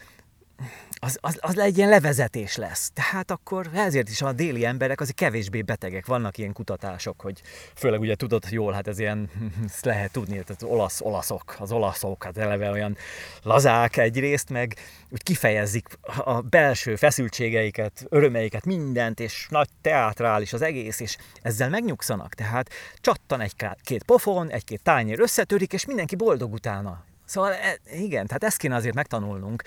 az, 1.04 1.18
az, 1.20 1.38
az 1.40 1.58
egy 1.58 1.76
ilyen 1.76 1.88
levezetés 1.88 2.56
lesz. 2.56 2.90
Tehát 2.94 3.30
akkor 3.30 3.70
ezért 3.74 4.08
is 4.08 4.22
a 4.22 4.32
déli 4.32 4.64
emberek 4.64 5.00
azért 5.00 5.16
kevésbé 5.16 5.62
betegek. 5.62 6.06
Vannak 6.06 6.38
ilyen 6.38 6.52
kutatások, 6.52 7.20
hogy 7.20 7.42
főleg 7.74 8.00
ugye 8.00 8.14
tudod 8.14 8.44
jól, 8.50 8.72
hát 8.72 8.88
ez 8.88 8.98
ilyen, 8.98 9.30
ezt 9.64 9.84
lehet 9.84 10.12
tudni, 10.12 10.42
tehát 10.42 10.62
olasz, 10.62 11.00
olaszok, 11.00 11.56
az 11.58 11.72
olaszok, 11.72 12.24
hát 12.24 12.38
eleve 12.38 12.70
olyan 12.70 12.96
lazák 13.42 13.96
egyrészt, 13.96 14.50
meg 14.50 14.76
úgy 15.10 15.22
kifejezik 15.22 15.88
a 16.24 16.40
belső 16.40 16.96
feszültségeiket, 16.96 18.06
örömeiket, 18.08 18.64
mindent, 18.64 19.20
és 19.20 19.46
nagy 19.50 19.68
teátrális 19.80 20.52
az 20.52 20.62
egész, 20.62 21.00
és 21.00 21.16
ezzel 21.42 21.68
megnyugszanak. 21.68 22.34
Tehát 22.34 22.70
csattan 23.00 23.40
egy-két 23.40 24.02
pofon, 24.02 24.50
egy-két 24.50 24.82
tányér 24.82 25.20
összetörik, 25.20 25.72
és 25.72 25.84
mindenki 25.84 26.16
boldog 26.16 26.52
utána. 26.52 27.04
Szóval 27.24 27.52
e, 27.52 27.78
igen, 27.92 28.26
tehát 28.26 28.44
ezt 28.44 28.56
kéne 28.56 28.74
azért 28.74 28.94
megtanulnunk 28.94 29.62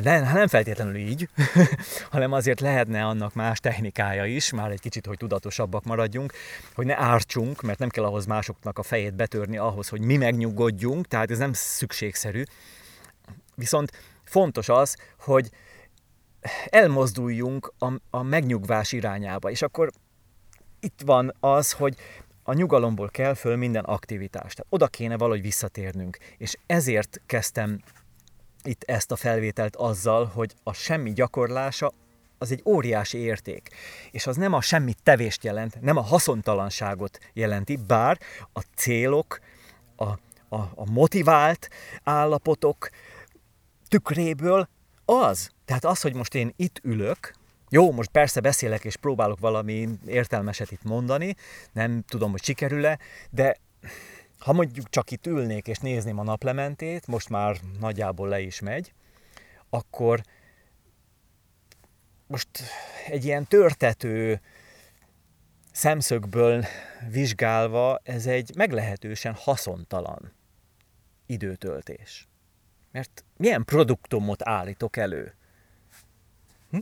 nem, 0.00 0.22
nem 0.22 0.46
feltétlenül 0.46 0.96
így, 0.96 1.28
hanem 2.10 2.32
azért 2.32 2.60
lehetne 2.60 3.04
annak 3.04 3.34
más 3.34 3.58
technikája 3.58 4.24
is, 4.24 4.52
már 4.52 4.70
egy 4.70 4.80
kicsit, 4.80 5.06
hogy 5.06 5.16
tudatosabbak 5.16 5.84
maradjunk, 5.84 6.32
hogy 6.74 6.86
ne 6.86 6.98
ártsunk, 6.98 7.62
mert 7.62 7.78
nem 7.78 7.88
kell 7.88 8.04
ahhoz 8.04 8.26
másoknak 8.26 8.78
a 8.78 8.82
fejét 8.82 9.14
betörni 9.14 9.56
ahhoz, 9.56 9.88
hogy 9.88 10.00
mi 10.00 10.16
megnyugodjunk, 10.16 11.06
tehát 11.06 11.30
ez 11.30 11.38
nem 11.38 11.52
szükségszerű. 11.52 12.42
Viszont 13.54 13.92
fontos 14.24 14.68
az, 14.68 14.96
hogy 15.18 15.50
elmozduljunk 16.66 17.72
a, 17.78 17.92
a 18.10 18.22
megnyugvás 18.22 18.92
irányába, 18.92 19.50
és 19.50 19.62
akkor 19.62 19.90
itt 20.80 21.00
van 21.04 21.34
az, 21.40 21.72
hogy 21.72 21.96
a 22.42 22.52
nyugalomból 22.52 23.08
kell 23.08 23.34
föl 23.34 23.56
minden 23.56 23.84
aktivitást. 23.84 24.56
Tehát 24.56 24.72
oda 24.72 24.86
kéne 24.86 25.16
valahogy 25.16 25.42
visszatérnünk. 25.42 26.18
És 26.38 26.56
ezért 26.66 27.20
kezdtem 27.26 27.80
itt 28.66 28.82
ezt 28.86 29.12
a 29.12 29.16
felvételt 29.16 29.76
azzal, 29.76 30.24
hogy 30.24 30.54
a 30.62 30.72
semmi 30.72 31.12
gyakorlása 31.12 31.92
az 32.38 32.50
egy 32.50 32.62
óriási 32.64 33.18
érték. 33.18 33.68
És 34.10 34.26
az 34.26 34.36
nem 34.36 34.52
a 34.52 34.60
semmi 34.60 34.94
tevést 35.02 35.44
jelent, 35.44 35.80
nem 35.80 35.96
a 35.96 36.00
haszontalanságot 36.00 37.18
jelenti, 37.32 37.76
bár 37.76 38.18
a 38.52 38.60
célok, 38.74 39.40
a, 39.96 40.04
a, 40.48 40.58
a 40.74 40.90
motivált 40.90 41.68
állapotok 42.02 42.90
tükréből 43.88 44.68
az. 45.04 45.50
Tehát 45.64 45.84
az, 45.84 46.00
hogy 46.00 46.14
most 46.14 46.34
én 46.34 46.52
itt 46.56 46.80
ülök, 46.82 47.34
jó, 47.68 47.92
most 47.92 48.10
persze 48.10 48.40
beszélek 48.40 48.84
és 48.84 48.96
próbálok 48.96 49.38
valami 49.38 49.88
értelmeset 50.06 50.70
itt 50.70 50.82
mondani, 50.82 51.36
nem 51.72 52.04
tudom, 52.08 52.30
hogy 52.30 52.42
sikerül-e, 52.42 52.98
de 53.30 53.56
ha 54.44 54.52
mondjuk 54.52 54.90
csak 54.90 55.10
itt 55.10 55.26
ülnék 55.26 55.66
és 55.66 55.78
nézném 55.78 56.18
a 56.18 56.22
naplementét, 56.22 57.06
most 57.06 57.28
már 57.28 57.56
nagyjából 57.80 58.28
le 58.28 58.40
is 58.40 58.60
megy, 58.60 58.92
akkor 59.68 60.20
most 62.26 62.48
egy 63.06 63.24
ilyen 63.24 63.46
törtető 63.46 64.40
szemszögből 65.72 66.64
vizsgálva 67.10 68.00
ez 68.02 68.26
egy 68.26 68.54
meglehetősen 68.56 69.34
haszontalan 69.34 70.32
időtöltés. 71.26 72.28
Mert 72.90 73.24
milyen 73.36 73.64
produktumot 73.64 74.42
állítok 74.42 74.96
elő? 74.96 75.34
Hm? 76.70 76.78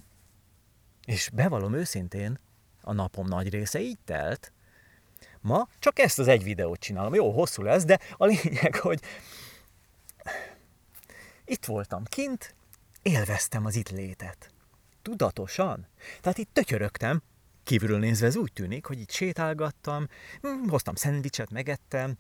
És 1.04 1.30
bevallom 1.34 1.74
őszintén, 1.74 2.38
a 2.80 2.92
napom 2.92 3.26
nagy 3.26 3.48
része 3.48 3.80
így 3.80 3.98
telt, 4.04 4.52
Ma 5.42 5.68
csak 5.78 5.98
ezt 5.98 6.18
az 6.18 6.28
egy 6.28 6.42
videót 6.42 6.80
csinálom. 6.80 7.14
Jó, 7.14 7.32
hosszú 7.32 7.62
lesz, 7.62 7.84
de 7.84 7.98
a 8.16 8.24
lényeg, 8.24 8.74
hogy 8.76 9.00
itt 11.44 11.64
voltam 11.64 12.04
kint, 12.04 12.54
élveztem 13.02 13.64
az 13.66 13.74
itt 13.74 13.90
létet. 13.90 14.50
tudatosan. 15.02 15.86
Tehát 16.20 16.38
itt 16.38 16.48
tötyörögtem, 16.52 17.22
kívülről 17.64 17.98
nézve 17.98 18.26
ez 18.26 18.36
úgy 18.36 18.52
tűnik, 18.52 18.86
hogy 18.86 19.00
itt 19.00 19.10
sétálgattam, 19.10 20.08
hoztam 20.68 20.94
szendvicset, 20.94 21.50
megettem, 21.50 22.16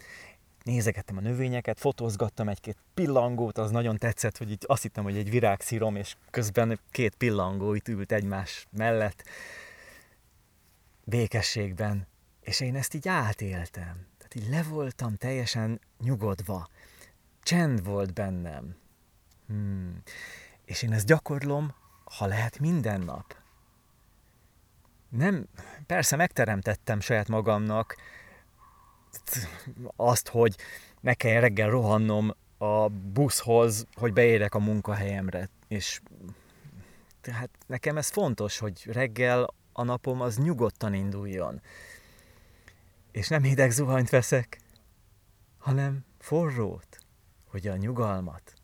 nézegettem 0.62 1.16
a 1.16 1.20
növényeket, 1.20 1.78
fotózgattam 1.78 2.48
egy-két 2.48 2.76
pillangót, 2.94 3.58
az 3.58 3.70
nagyon 3.70 3.98
tetszett, 3.98 4.36
hogy 4.38 4.50
így 4.50 4.64
azt 4.66 4.82
hittem, 4.82 5.04
hogy 5.04 5.16
egy 5.16 5.30
virágszírom, 5.30 5.96
és 5.96 6.16
közben 6.30 6.80
két 6.90 7.14
pillangó 7.14 7.74
itt 7.74 7.88
ült 7.88 8.12
egymás 8.12 8.66
mellett, 8.70 9.24
békességben, 11.04 12.06
és 12.42 12.60
én 12.60 12.76
ezt 12.76 12.94
így 12.94 13.08
átéltem. 13.08 14.06
Tehát 14.18 14.34
így 14.34 14.48
le 14.48 14.62
voltam 14.62 15.16
teljesen 15.16 15.80
nyugodva. 15.98 16.68
Csend 17.42 17.84
volt 17.84 18.12
bennem. 18.12 18.76
Hmm. 19.46 20.02
És 20.64 20.82
én 20.82 20.92
ezt 20.92 21.06
gyakorlom, 21.06 21.74
ha 22.04 22.26
lehet 22.26 22.58
minden 22.58 23.00
nap. 23.00 23.36
Nem, 25.08 25.46
persze 25.86 26.16
megteremtettem 26.16 27.00
saját 27.00 27.28
magamnak 27.28 27.96
azt, 29.96 30.28
hogy 30.28 30.56
ne 31.00 31.14
kell 31.14 31.40
reggel 31.40 31.70
rohannom 31.70 32.34
a 32.58 32.88
buszhoz, 32.88 33.86
hogy 33.94 34.12
beérek 34.12 34.54
a 34.54 34.58
munkahelyemre. 34.58 35.48
És 35.68 36.00
tehát 37.20 37.50
nekem 37.66 37.96
ez 37.96 38.08
fontos, 38.08 38.58
hogy 38.58 38.84
reggel 38.86 39.54
a 39.72 39.82
napom 39.82 40.20
az 40.20 40.38
nyugodtan 40.38 40.94
induljon. 40.94 41.60
És 43.12 43.28
nem 43.28 43.42
hideg 43.42 43.70
zuhanyt 43.70 44.10
veszek, 44.10 44.60
hanem 45.58 46.04
forrót, 46.18 46.98
hogy 47.46 47.66
a 47.66 47.76
nyugalmat, 47.76 48.54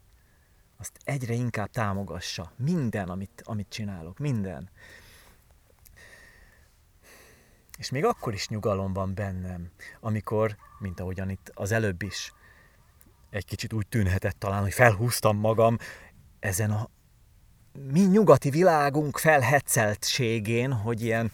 azt 0.76 0.98
egyre 1.04 1.32
inkább 1.32 1.70
támogassa. 1.70 2.52
Minden, 2.56 3.08
amit, 3.08 3.42
amit 3.44 3.68
csinálok, 3.68 4.18
minden. 4.18 4.70
És 7.78 7.90
még 7.90 8.04
akkor 8.04 8.34
is 8.34 8.48
nyugalom 8.48 8.92
van 8.92 9.14
bennem, 9.14 9.70
amikor, 10.00 10.56
mint 10.78 11.00
ahogyan 11.00 11.30
itt 11.30 11.50
az 11.54 11.72
előbb 11.72 12.02
is, 12.02 12.32
egy 13.30 13.44
kicsit 13.44 13.72
úgy 13.72 13.86
tűnhetett 13.86 14.38
talán, 14.38 14.62
hogy 14.62 14.72
felhúztam 14.72 15.36
magam 15.36 15.78
ezen 16.40 16.70
a 16.70 16.90
mi 17.72 18.00
nyugati 18.00 18.50
világunk 18.50 19.18
felhetszeltségén, 19.18 20.72
hogy 20.72 21.02
ilyen 21.02 21.32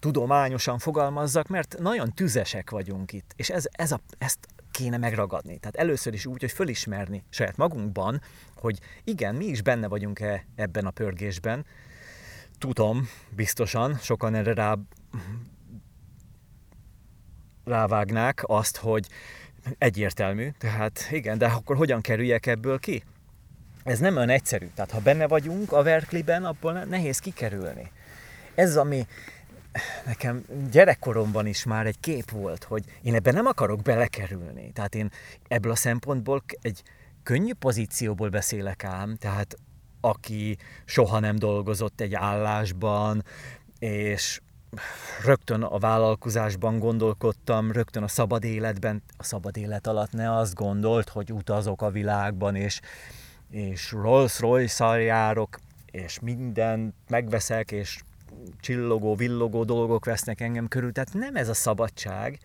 tudományosan 0.00 0.78
fogalmazzak, 0.78 1.48
mert 1.48 1.76
nagyon 1.78 2.12
tüzesek 2.12 2.70
vagyunk 2.70 3.12
itt, 3.12 3.32
és 3.36 3.50
ez, 3.50 3.64
ez 3.70 3.92
a, 3.92 4.00
ezt 4.18 4.38
kéne 4.70 4.96
megragadni. 4.96 5.58
Tehát 5.58 5.76
először 5.76 6.14
is 6.14 6.26
úgy, 6.26 6.40
hogy 6.40 6.52
fölismerni 6.52 7.24
saját 7.28 7.56
magunkban, 7.56 8.20
hogy 8.56 8.78
igen, 9.04 9.34
mi 9.34 9.44
is 9.44 9.62
benne 9.62 9.88
vagyunk-e 9.88 10.44
ebben 10.54 10.86
a 10.86 10.90
pörgésben. 10.90 11.66
Tudom, 12.58 13.08
biztosan, 13.30 13.96
sokan 13.96 14.34
erre 14.34 14.54
rá 14.54 14.76
rávágnák 17.64 18.42
azt, 18.46 18.76
hogy 18.76 19.08
egyértelmű, 19.78 20.50
tehát 20.58 21.08
igen, 21.10 21.38
de 21.38 21.46
akkor 21.46 21.76
hogyan 21.76 22.00
kerüljek 22.00 22.46
ebből 22.46 22.78
ki? 22.78 23.04
Ez 23.82 23.98
nem 23.98 24.16
olyan 24.16 24.28
egyszerű, 24.28 24.66
tehát 24.74 24.90
ha 24.90 25.00
benne 25.00 25.26
vagyunk 25.26 25.72
a 25.72 25.82
verkliben, 25.82 26.44
abból 26.44 26.72
nehéz 26.72 27.18
kikerülni. 27.18 27.90
Ez 28.54 28.76
ami 28.76 29.06
nekem 30.06 30.44
gyerekkoromban 30.70 31.46
is 31.46 31.64
már 31.64 31.86
egy 31.86 32.00
kép 32.00 32.30
volt, 32.30 32.64
hogy 32.64 32.84
én 33.02 33.14
ebben 33.14 33.34
nem 33.34 33.46
akarok 33.46 33.82
belekerülni. 33.82 34.72
Tehát 34.72 34.94
én 34.94 35.10
ebből 35.48 35.72
a 35.72 35.76
szempontból 35.76 36.42
egy 36.60 36.82
könnyű 37.22 37.52
pozícióból 37.54 38.28
beszélek 38.28 38.84
ám, 38.84 39.16
tehát 39.16 39.56
aki 40.00 40.56
soha 40.84 41.18
nem 41.18 41.36
dolgozott 41.36 42.00
egy 42.00 42.14
állásban, 42.14 43.24
és 43.78 44.40
rögtön 45.24 45.62
a 45.62 45.78
vállalkozásban 45.78 46.78
gondolkodtam, 46.78 47.72
rögtön 47.72 48.02
a 48.02 48.08
szabad 48.08 48.44
életben, 48.44 49.02
a 49.16 49.22
szabad 49.22 49.56
élet 49.56 49.86
alatt 49.86 50.12
ne 50.12 50.36
azt 50.36 50.54
gondolt, 50.54 51.08
hogy 51.08 51.32
utazok 51.32 51.82
a 51.82 51.90
világban, 51.90 52.54
és, 52.54 52.80
és 53.50 53.92
Rolls-Royce-szal 53.92 55.00
járok, 55.00 55.58
és 55.86 56.20
mindent 56.20 56.94
megveszek, 57.08 57.70
és 57.70 58.00
csillogó, 58.60 59.14
villogó 59.14 59.64
dolgok 59.64 60.04
vesznek 60.04 60.40
engem 60.40 60.68
körül. 60.68 60.92
Tehát 60.92 61.14
nem 61.14 61.36
ez 61.36 61.48
a 61.48 61.54
szabadság, 61.54 62.38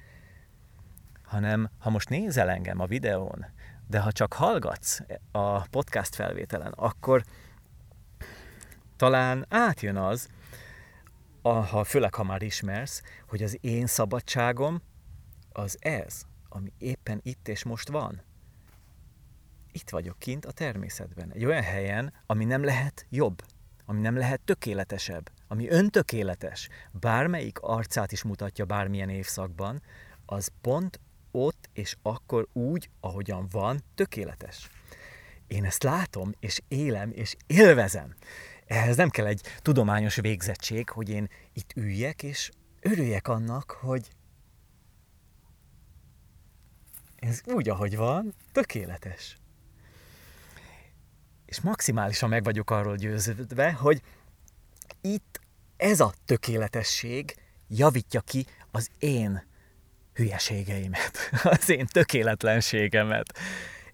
hanem 1.24 1.70
ha 1.80 1.90
most 1.90 2.10
nézel 2.10 2.50
engem 2.50 2.80
a 2.80 2.86
videón, 2.86 3.46
de 3.88 4.00
ha 4.00 4.12
csak 4.12 4.34
hallgatsz 4.34 5.00
a 5.32 5.68
podcast 5.68 6.16
felvételen, 6.16 6.72
akkor 6.72 7.24
talán 8.96 9.46
átjön 9.50 9.98
az, 9.98 10.28
ha, 11.42 11.84
főleg 11.84 12.14
ha 12.14 12.24
már 12.24 12.42
ismersz, 12.42 13.02
hogy 13.28 13.44
az 13.44 13.58
én 13.62 13.86
szabadságom 13.86 14.82
az 15.52 15.78
ez, 15.80 16.26
ami 16.50 16.74
éppen 16.78 17.20
itt 17.24 17.48
és 17.48 17.64
most 17.64 17.90
van. 17.90 18.22
Itt 19.72 19.90
vagyok 19.90 20.20
kint 20.20 20.46
a 20.46 20.52
természetben, 20.52 21.32
egy 21.32 21.46
olyan 21.46 21.64
helyen, 21.64 22.14
ami 22.26 22.46
nem 22.46 22.64
lehet 22.64 23.06
jobb, 23.10 23.44
ami 23.86 24.00
nem 24.00 24.18
lehet 24.18 24.42
tökéletesebb, 24.42 25.32
ami 25.48 25.70
öntökéletes, 25.70 26.70
bármelyik 26.92 27.60
arcát 27.60 28.12
is 28.12 28.24
mutatja 28.24 28.66
bármilyen 28.66 29.10
évszakban, 29.10 29.82
az 30.26 30.52
pont 30.62 31.00
ott 31.32 31.70
és 31.74 31.96
akkor 32.02 32.48
úgy, 32.54 32.90
ahogyan 33.00 33.48
van, 33.52 33.84
tökéletes. 33.96 34.70
Én 35.48 35.66
ezt 35.66 35.84
látom, 35.84 36.32
és 36.40 36.62
élem, 36.68 37.12
és 37.12 37.36
élvezem. 37.48 38.14
Ehhez 38.66 38.96
nem 38.96 39.10
kell 39.10 39.26
egy 39.26 39.42
tudományos 39.58 40.16
végzettség, 40.16 40.90
hogy 40.90 41.10
én 41.10 41.30
itt 41.54 41.72
üljek, 41.76 42.24
és 42.24 42.52
örüljek 42.82 43.28
annak, 43.28 43.72
hogy 43.72 44.10
ez 47.16 47.42
úgy, 47.46 47.70
ahogy 47.70 47.96
van, 47.96 48.34
tökéletes. 48.52 49.38
És 51.46 51.62
maximálisan 51.62 52.30
meg 52.30 52.44
vagyok 52.44 52.72
arról 52.72 52.96
győződve, 52.96 53.72
hogy 53.72 54.02
itt 55.02 55.40
ez 55.78 56.00
a 56.00 56.14
tökéletesség 56.26 57.36
javítja 57.68 58.22
ki 58.22 58.46
az 58.72 58.90
én 59.00 59.44
hülyeségeimet, 60.14 61.18
az 61.44 61.70
én 61.70 61.86
tökéletlenségemet. 61.86 63.38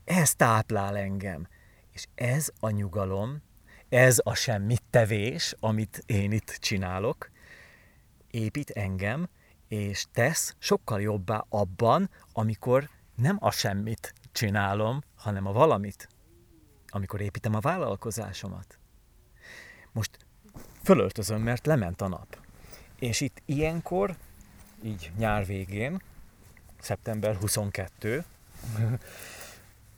Ez 0.03 0.35
táplál 0.35 0.97
engem. 0.97 1.47
És 1.91 2.05
ez 2.15 2.49
a 2.59 2.69
nyugalom, 2.69 3.41
ez 3.89 4.19
a 4.23 4.33
semmit 4.33 4.83
tevés, 4.89 5.55
amit 5.59 6.03
én 6.05 6.31
itt 6.31 6.57
csinálok, 6.59 7.29
épít 8.31 8.69
engem, 8.69 9.29
és 9.67 10.05
tesz 10.13 10.55
sokkal 10.59 11.01
jobbá 11.01 11.45
abban, 11.49 12.09
amikor 12.33 12.89
nem 13.15 13.37
a 13.39 13.51
semmit 13.51 14.13
csinálom, 14.31 15.01
hanem 15.15 15.45
a 15.45 15.51
valamit. 15.51 16.07
Amikor 16.91 17.21
építem 17.21 17.55
a 17.55 17.59
vállalkozásomat. 17.59 18.77
Most 19.91 20.17
fölöltözöm, 20.83 21.41
mert 21.41 21.65
lement 21.65 22.01
a 22.01 22.07
nap. 22.07 22.37
És 22.99 23.21
itt 23.21 23.41
ilyenkor, 23.45 24.15
így 24.83 25.11
nyár 25.17 25.45
végén, 25.45 26.01
szeptember 26.79 27.35
22, 27.35 28.23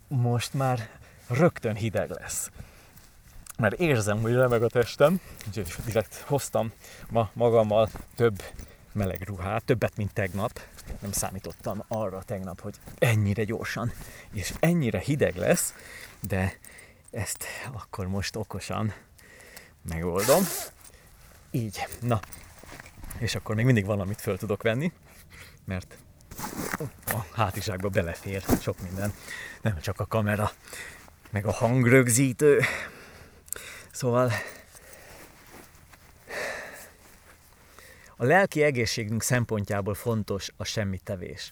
most 0.08 0.54
már 0.54 0.90
rögtön 1.28 1.76
hideg 1.76 2.10
lesz 2.10 2.52
mert 3.58 3.80
érzem, 3.80 4.22
hogy 4.22 4.34
remeg 4.34 4.64
a 4.64 4.68
testem, 4.68 5.20
úgyhogy 5.48 5.68
direkt 5.86 6.16
hoztam 6.16 6.72
ma 7.10 7.30
magammal 7.34 7.90
több 8.16 8.44
meleg 8.92 9.22
ruhát, 9.22 9.64
többet, 9.64 9.98
mint 9.98 10.14
tegnap. 10.14 10.62
Nem 11.00 11.12
számítottam 11.12 11.84
arra 11.88 12.24
tegnap, 12.24 12.62
hogy 12.62 12.76
ennyire 12.98 13.44
gyorsan 13.44 13.92
és 14.34 14.54
ennyire 14.60 15.00
hideg 15.00 15.36
lesz, 15.36 15.74
de 16.20 16.54
ezt 17.14 17.46
akkor 17.72 18.08
most 18.08 18.36
okosan 18.36 18.94
megoldom. 19.90 20.44
Így, 21.52 21.88
na, 22.02 22.20
és 23.18 23.36
akkor 23.36 23.56
még 23.56 23.66
mindig 23.66 23.86
valamit 23.86 24.22
föl 24.22 24.38
tudok 24.38 24.62
venni, 24.62 24.92
mert 25.66 25.98
a 27.06 27.26
hátizsákba 27.34 27.90
belefér 27.90 28.44
sok 28.62 28.82
minden, 28.82 29.14
nem 29.62 29.80
csak 29.82 30.00
a 30.00 30.06
kamera, 30.06 30.52
meg 31.32 31.46
a 31.46 31.52
hangrögzítő, 31.52 32.62
Szóval 33.94 34.32
a 38.18 38.26
lelki 38.26 38.64
egészségünk 38.64 39.24
szempontjából 39.24 39.94
fontos 39.94 40.50
a 40.58 40.64
semmitevés. 40.64 41.52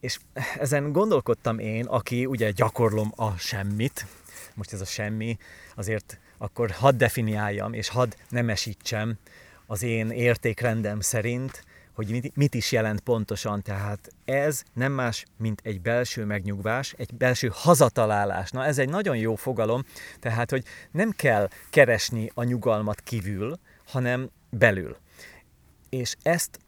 És 0.00 0.18
ezen 0.58 0.92
gondolkodtam 0.92 1.58
én, 1.58 1.84
aki 1.84 2.26
ugye 2.26 2.50
gyakorlom 2.50 3.12
a 3.16 3.36
semmit, 3.36 4.06
most 4.54 4.72
ez 4.72 4.80
a 4.80 4.84
semmi, 4.84 5.36
azért 5.74 6.18
akkor 6.38 6.70
hadd 6.70 6.96
definiáljam, 6.96 7.72
és 7.72 7.88
hadd 7.88 8.14
nemesítsem 8.28 9.18
az 9.66 9.82
én 9.82 10.10
értékrendem 10.10 11.00
szerint, 11.00 11.64
hogy 11.92 12.30
mit 12.34 12.54
is 12.54 12.72
jelent 12.72 13.00
pontosan. 13.00 13.62
Tehát 13.62 14.12
ez 14.24 14.62
nem 14.72 14.92
más, 14.92 15.24
mint 15.36 15.60
egy 15.64 15.80
belső 15.80 16.24
megnyugvás, 16.24 16.94
egy 16.98 17.14
belső 17.14 17.50
hazatalálás. 17.52 18.50
Na 18.50 18.64
ez 18.64 18.78
egy 18.78 18.88
nagyon 18.88 19.16
jó 19.16 19.34
fogalom, 19.34 19.84
tehát 20.20 20.50
hogy 20.50 20.64
nem 20.90 21.10
kell 21.10 21.48
keresni 21.70 22.30
a 22.34 22.42
nyugalmat 22.42 23.00
kívül, 23.00 23.58
hanem 23.86 24.30
belül. 24.50 24.96
És 25.88 26.14
ezt 26.22 26.58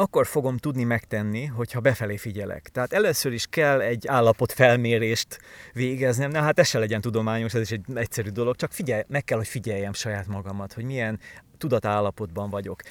akkor 0.00 0.26
fogom 0.26 0.56
tudni 0.56 0.84
megtenni, 0.84 1.44
hogyha 1.44 1.80
befelé 1.80 2.16
figyelek. 2.16 2.68
Tehát 2.68 2.92
először 2.92 3.32
is 3.32 3.46
kell 3.46 3.80
egy 3.80 4.06
állapot 4.06 4.52
felmérést 4.52 5.38
végeznem, 5.72 6.30
na 6.30 6.40
hát 6.40 6.58
ez 6.58 6.68
se 6.68 6.78
legyen 6.78 7.00
tudományos, 7.00 7.54
ez 7.54 7.60
is 7.60 7.70
egy 7.70 7.84
egyszerű 7.94 8.28
dolog, 8.28 8.56
csak 8.56 8.72
figyelj, 8.72 9.02
meg 9.06 9.24
kell, 9.24 9.36
hogy 9.36 9.48
figyeljem 9.48 9.92
saját 9.92 10.26
magamat, 10.26 10.72
hogy 10.72 10.84
milyen 10.84 11.20
tudatállapotban 11.58 12.50
vagyok. 12.50 12.82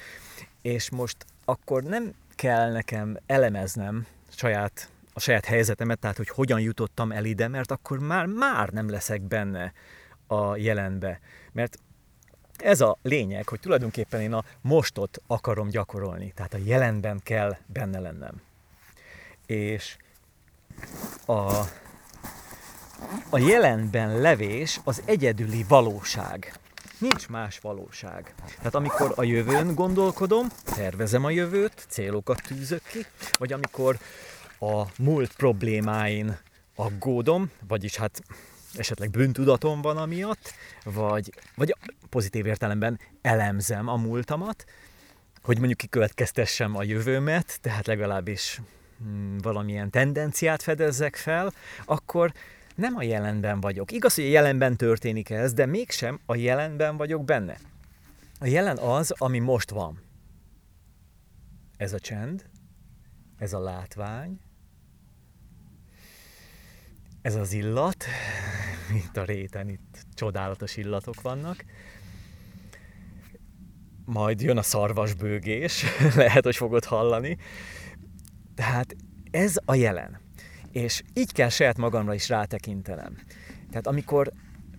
És 0.62 0.90
most 0.90 1.16
akkor 1.44 1.82
nem 1.82 2.12
kell 2.34 2.72
nekem 2.72 3.16
elemeznem 3.26 4.06
saját, 4.28 4.88
a 5.12 5.20
saját 5.20 5.44
helyzetemet, 5.44 5.98
tehát 5.98 6.16
hogy 6.16 6.28
hogyan 6.28 6.60
jutottam 6.60 7.12
el 7.12 7.24
ide, 7.24 7.48
mert 7.48 7.70
akkor 7.70 7.98
már, 7.98 8.26
már 8.26 8.68
nem 8.68 8.90
leszek 8.90 9.22
benne 9.22 9.72
a 10.26 10.56
jelenbe. 10.56 11.20
Mert 11.52 11.78
ez 12.62 12.80
a 12.80 12.96
lényeg, 13.02 13.48
hogy 13.48 13.60
tulajdonképpen 13.60 14.20
én 14.20 14.32
a 14.32 14.44
mostot 14.60 15.22
akarom 15.26 15.68
gyakorolni, 15.68 16.32
tehát 16.34 16.54
a 16.54 16.58
jelenben 16.64 17.20
kell 17.22 17.56
benne 17.66 17.98
lennem. 17.98 18.40
És 19.46 19.96
a, 21.26 21.40
a 23.30 23.38
jelenben 23.38 24.20
levés 24.20 24.80
az 24.84 25.02
egyedüli 25.04 25.64
valóság. 25.68 26.54
Nincs 26.98 27.28
más 27.28 27.58
valóság. 27.58 28.34
Tehát 28.56 28.74
amikor 28.74 29.12
a 29.16 29.22
jövőn 29.22 29.74
gondolkodom, 29.74 30.46
tervezem 30.64 31.24
a 31.24 31.30
jövőt, 31.30 31.86
célokat 31.88 32.42
tűzök 32.42 32.82
ki, 32.82 33.06
vagy 33.38 33.52
amikor 33.52 33.98
a 34.58 34.82
múlt 34.98 35.32
problémáin 35.32 36.38
aggódom, 36.74 37.50
vagyis 37.68 37.96
hát 37.96 38.22
esetleg 38.74 39.10
bűntudatom 39.10 39.82
van 39.82 39.96
amiatt, 39.96 40.52
vagy, 40.84 41.32
vagy 41.54 41.76
pozitív 42.08 42.46
értelemben 42.46 43.00
elemzem 43.22 43.88
a 43.88 43.96
múltamat, 43.96 44.64
hogy 45.42 45.58
mondjuk 45.58 45.78
kikövetkeztessem 45.78 46.76
a 46.76 46.82
jövőmet, 46.82 47.58
tehát 47.60 47.86
legalábbis 47.86 48.60
hmm, 48.98 49.38
valamilyen 49.38 49.90
tendenciát 49.90 50.62
fedezzek 50.62 51.16
fel, 51.16 51.52
akkor 51.84 52.32
nem 52.74 52.96
a 52.96 53.02
jelenben 53.02 53.60
vagyok. 53.60 53.92
Igaz, 53.92 54.14
hogy 54.14 54.24
a 54.24 54.28
jelenben 54.28 54.76
történik 54.76 55.30
ez, 55.30 55.52
de 55.52 55.66
mégsem 55.66 56.20
a 56.26 56.34
jelenben 56.34 56.96
vagyok 56.96 57.24
benne. 57.24 57.58
A 58.40 58.46
jelen 58.46 58.78
az, 58.78 59.10
ami 59.10 59.38
most 59.38 59.70
van. 59.70 60.00
Ez 61.76 61.92
a 61.92 61.98
csend, 61.98 62.44
ez 63.38 63.52
a 63.52 63.60
látvány, 63.60 64.40
ez 67.22 67.34
az 67.34 67.52
illat, 67.52 68.04
itt 68.94 69.16
a 69.16 69.24
réten, 69.24 69.68
itt 69.68 70.06
csodálatos 70.14 70.76
illatok 70.76 71.20
vannak. 71.20 71.64
Majd 74.04 74.40
jön 74.40 74.56
a 74.56 74.62
szarvasbőgés, 74.62 75.84
lehet, 76.14 76.44
hogy 76.44 76.56
fogod 76.56 76.84
hallani. 76.84 77.36
Tehát 78.54 78.96
ez 79.30 79.56
a 79.64 79.74
jelen. 79.74 80.20
És 80.72 81.02
így 81.14 81.32
kell 81.32 81.48
saját 81.48 81.76
magamra 81.76 82.14
is 82.14 82.28
rátekintenem. 82.28 83.16
Tehát 83.70 83.86
amikor 83.86 84.32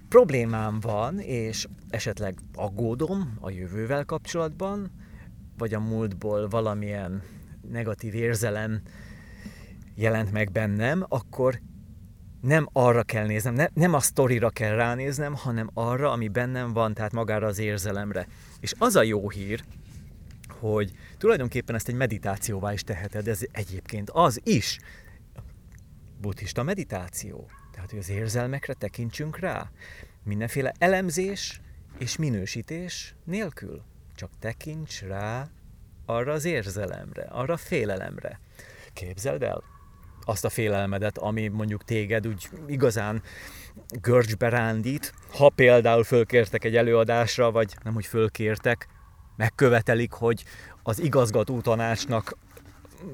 problémám 0.10 0.80
van, 0.80 1.20
és 1.20 1.68
esetleg 1.90 2.36
aggódom 2.54 3.38
a 3.40 3.50
jövővel 3.50 4.06
kapcsolatban, 4.06 4.92
vagy 5.58 5.74
a 5.74 5.80
múltból 5.80 6.48
valamilyen 6.48 7.24
negatív 7.70 8.16
érzelem 8.16 8.82
jelent 9.96 10.32
meg 10.32 10.52
bennem, 10.52 11.06
akkor 11.08 11.62
nem 12.42 12.70
arra 12.72 13.04
kell 13.04 13.26
néznem, 13.26 13.54
ne, 13.54 13.68
nem 13.74 13.94
a 13.94 14.00
sztorira 14.00 14.50
kell 14.50 14.76
ránéznem, 14.76 15.36
hanem 15.36 15.70
arra, 15.74 16.12
ami 16.12 16.28
bennem 16.28 16.74
van, 16.74 16.94
tehát 16.94 17.12
magára 17.12 17.48
az 17.48 17.60
érzelemre. 17.60 18.28
És 18.60 18.74
az 18.78 18.96
a 18.96 19.04
jó 19.04 19.30
hír, 19.30 19.64
hogy 20.60 20.92
tulajdonképpen 21.18 21.76
ezt 21.76 21.88
egy 21.88 21.96
meditációvá 21.96 22.74
is 22.74 22.84
teheted, 22.84 23.28
ez 23.28 23.40
egyébként 23.52 24.10
az 24.10 24.40
is 24.44 24.80
buddhista 26.22 26.64
meditáció. 26.64 27.50
Tehát, 27.72 27.90
hogy 27.90 28.00
az 28.00 28.10
érzelmekre 28.10 28.74
tekintsünk 28.74 29.40
rá. 29.40 29.72
Mindenféle 30.24 30.74
elemzés 30.78 31.62
és 31.98 32.18
minősítés 32.18 33.16
nélkül. 33.24 33.82
Csak 34.16 34.30
tekints 34.40 35.02
rá 35.02 35.50
arra 36.06 36.34
az 36.34 36.46
érzelemre, 36.46 37.24
arra 37.24 37.54
a 37.54 37.58
félelemre. 37.58 38.40
Képzeld 38.94 39.44
el, 39.44 39.64
azt 40.26 40.46
a 40.46 40.50
félelmedet, 40.50 41.18
ami 41.18 41.48
mondjuk 41.48 41.84
téged 41.84 42.28
úgy 42.28 42.50
igazán 42.68 43.22
görcsbe 44.02 44.50
rándít, 44.50 45.14
ha 45.38 45.50
például 45.50 46.04
fölkértek 46.04 46.64
egy 46.64 46.76
előadásra, 46.76 47.52
vagy 47.52 47.76
nem, 47.84 47.94
hogy 47.94 48.06
fölkértek, 48.06 48.88
megkövetelik, 49.36 50.12
hogy 50.12 50.44
az 50.84 51.00
igazgató 51.00 51.62
tanácsnak 51.62 52.38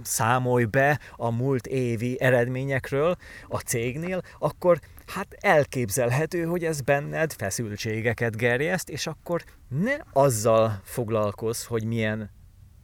számolj 0.01 0.65
be 0.65 0.99
a 1.15 1.31
múlt 1.31 1.67
évi 1.67 2.21
eredményekről 2.21 3.15
a 3.47 3.57
cégnél, 3.57 4.21
akkor 4.39 4.79
hát 5.05 5.37
elképzelhető, 5.39 6.43
hogy 6.43 6.63
ez 6.63 6.81
benned 6.81 7.33
feszültségeket 7.33 8.37
gerjeszt, 8.37 8.89
és 8.89 9.07
akkor 9.07 9.43
ne 9.67 9.95
azzal 10.13 10.81
foglalkozz, 10.83 11.63
hogy 11.63 11.83
milyen 11.83 12.29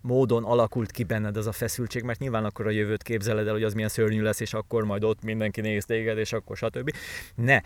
módon 0.03 0.43
alakult 0.43 0.91
ki 0.91 1.03
benned 1.03 1.37
ez 1.37 1.45
a 1.45 1.51
feszültség, 1.51 2.03
mert 2.03 2.19
nyilván 2.19 2.45
akkor 2.45 2.67
a 2.67 2.69
jövőt 2.69 3.03
képzeled 3.03 3.47
el, 3.47 3.53
hogy 3.53 3.63
az 3.63 3.73
milyen 3.73 3.89
szörnyű 3.89 4.21
lesz, 4.21 4.39
és 4.39 4.53
akkor 4.53 4.83
majd 4.83 5.03
ott 5.03 5.23
mindenki 5.23 5.61
néz 5.61 5.85
téged, 5.85 6.17
és 6.17 6.33
akkor 6.33 6.57
stb. 6.57 6.95
Ne, 7.35 7.61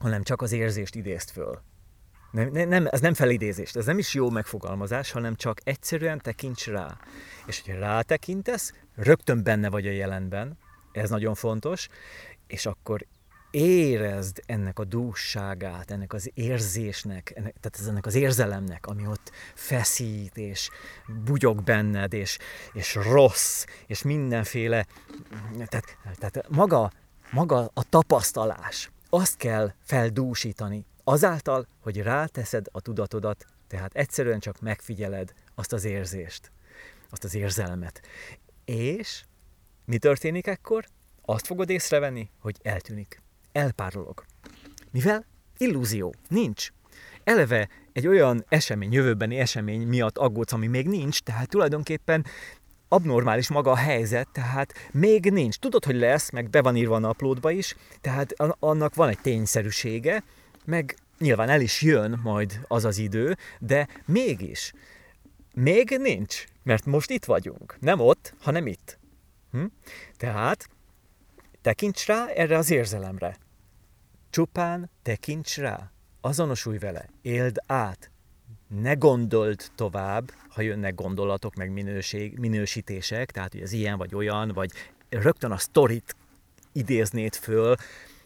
hanem 0.00 0.22
csak 0.22 0.42
az 0.42 0.52
érzést 0.52 0.94
idézt 0.94 1.30
föl. 1.30 1.60
Nem, 2.30 2.68
nem, 2.68 2.86
ez 2.90 3.00
nem 3.00 3.14
felidézés, 3.14 3.72
ez 3.72 3.86
nem 3.86 3.98
is 3.98 4.14
jó 4.14 4.30
megfogalmazás, 4.30 5.10
hanem 5.10 5.34
csak 5.34 5.58
egyszerűen 5.64 6.18
tekints 6.18 6.66
rá. 6.66 6.96
És 7.46 7.62
hogyha 7.64 7.80
rátekintesz, 7.80 8.72
rögtön 8.94 9.42
benne 9.42 9.68
vagy 9.70 9.86
a 9.86 9.90
jelenben, 9.90 10.58
ez 10.92 11.10
nagyon 11.10 11.34
fontos, 11.34 11.88
és 12.46 12.66
akkor 12.66 13.06
érezd 13.56 14.42
ennek 14.46 14.78
a 14.78 14.84
dússágát, 14.84 15.90
ennek 15.90 16.12
az 16.12 16.30
érzésnek, 16.34 17.32
ennek, 17.34 17.54
tehát 17.60 17.88
ennek 17.88 18.06
az 18.06 18.14
érzelemnek, 18.14 18.86
ami 18.86 19.06
ott 19.06 19.30
feszít, 19.54 20.36
és 20.36 20.70
bugyog 21.24 21.62
benned, 21.62 22.12
és, 22.12 22.38
és 22.72 22.94
rossz, 22.94 23.64
és 23.86 24.02
mindenféle, 24.02 24.86
tehát, 25.66 25.98
tehát 26.18 26.48
maga, 26.48 26.92
maga 27.30 27.70
a 27.74 27.88
tapasztalás, 27.88 28.90
azt 29.10 29.36
kell 29.36 29.72
feldúsítani, 29.82 30.86
azáltal, 31.04 31.66
hogy 31.80 32.02
ráteszed 32.02 32.66
a 32.72 32.80
tudatodat, 32.80 33.46
tehát 33.68 33.94
egyszerűen 33.94 34.40
csak 34.40 34.60
megfigyeled 34.60 35.32
azt 35.54 35.72
az 35.72 35.84
érzést, 35.84 36.50
azt 37.10 37.24
az 37.24 37.34
érzelmet. 37.34 38.00
És 38.64 39.24
mi 39.84 39.98
történik 39.98 40.46
ekkor? 40.46 40.84
Azt 41.22 41.46
fogod 41.46 41.70
észrevenni, 41.70 42.30
hogy 42.38 42.56
eltűnik 42.62 43.24
elpárolog. 43.56 44.24
Mivel 44.90 45.24
illúzió, 45.58 46.14
nincs. 46.28 46.68
Eleve 47.24 47.68
egy 47.92 48.06
olyan 48.06 48.44
esemény, 48.48 48.92
jövőbeni 48.92 49.38
esemény 49.38 49.86
miatt 49.86 50.18
aggódsz, 50.18 50.52
ami 50.52 50.66
még 50.66 50.88
nincs, 50.88 51.20
tehát 51.20 51.48
tulajdonképpen 51.48 52.26
abnormális 52.88 53.48
maga 53.48 53.70
a 53.70 53.76
helyzet, 53.76 54.28
tehát 54.32 54.72
még 54.92 55.30
nincs. 55.30 55.56
Tudod, 55.56 55.84
hogy 55.84 55.96
lesz, 55.96 56.30
meg 56.30 56.50
be 56.50 56.62
van 56.62 56.76
írva 56.76 56.94
a 56.94 56.98
naplódba 56.98 57.50
is, 57.50 57.76
tehát 58.00 58.34
annak 58.58 58.94
van 58.94 59.08
egy 59.08 59.20
tényszerűsége, 59.20 60.22
meg 60.64 60.96
nyilván 61.18 61.48
el 61.48 61.60
is 61.60 61.82
jön 61.82 62.20
majd 62.22 62.60
az 62.66 62.84
az 62.84 62.98
idő, 62.98 63.36
de 63.58 63.88
mégis, 64.04 64.72
még 65.54 65.96
nincs, 66.00 66.44
mert 66.62 66.84
most 66.84 67.10
itt 67.10 67.24
vagyunk. 67.24 67.76
Nem 67.80 68.00
ott, 68.00 68.34
hanem 68.40 68.66
itt. 68.66 68.98
Hm? 69.50 69.64
Tehát 70.16 70.68
tekints 71.62 72.06
rá 72.06 72.26
erre 72.26 72.56
az 72.56 72.70
érzelemre. 72.70 73.36
Csupán 74.36 74.90
tekints 75.02 75.56
rá, 75.56 75.90
azonosulj 76.20 76.78
vele, 76.78 77.08
éld 77.22 77.56
át, 77.66 78.10
ne 78.68 78.94
gondold 78.94 79.70
tovább, 79.74 80.30
ha 80.48 80.60
jönnek 80.60 80.94
gondolatok, 80.94 81.54
meg 81.54 81.70
minőség, 81.70 82.38
minősítések, 82.38 83.30
tehát 83.30 83.52
hogy 83.52 83.60
ez 83.60 83.72
ilyen 83.72 83.98
vagy 83.98 84.14
olyan, 84.14 84.48
vagy 84.48 84.70
rögtön 85.08 85.50
a 85.50 85.56
sztorit 85.56 86.16
idéznéd 86.72 87.34
föl, 87.34 87.74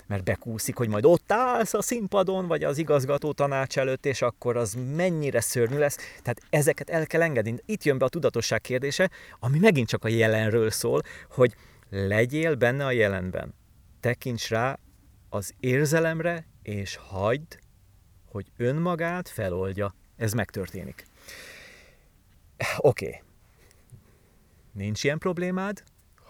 mert 0.07 0.25
bekúszik, 0.25 0.77
hogy 0.77 0.89
majd 0.89 1.05
ott 1.05 1.33
állsz 1.33 1.75
a 1.75 1.83
színpadon, 1.83 2.47
vagy 2.47 2.65
az 2.65 2.79
igazgató 2.79 3.33
tanács 3.33 3.79
előtt, 3.79 4.07
és 4.07 4.23
akkor 4.23 4.57
az 4.57 4.77
mennyire 4.97 5.41
szörnyű 5.41 5.79
lesz. 5.79 5.97
Tehát 5.97 6.41
ezeket 6.51 6.91
el 6.91 7.07
kell 7.07 7.23
engedni. 7.23 7.55
Itt 7.67 7.85
jön 7.85 7.99
be 7.99 8.05
a 8.05 8.09
tudatosság 8.09 8.61
kérdése, 8.61 9.11
ami 9.41 9.59
megint 9.59 9.89
csak 9.89 10.05
a 10.05 10.09
jelenről 10.09 10.71
szól, 10.71 11.03
hogy 11.31 11.55
legyél 11.91 12.55
benne 12.55 12.85
a 12.85 12.91
jelenben. 12.93 13.55
Tekints 14.01 14.49
rá 14.49 14.79
az 15.31 15.55
érzelemre, 15.61 16.47
és 16.63 16.97
hagyd, 16.97 17.59
hogy 18.25 18.47
önmagát 18.57 19.29
feloldja. 19.29 19.95
Ez 20.17 20.33
megtörténik. 20.33 21.07
Oké. 22.77 23.07
Okay. 23.07 23.21
nincs 24.73 25.05
ilyen 25.05 25.19
problémád, 25.19 25.83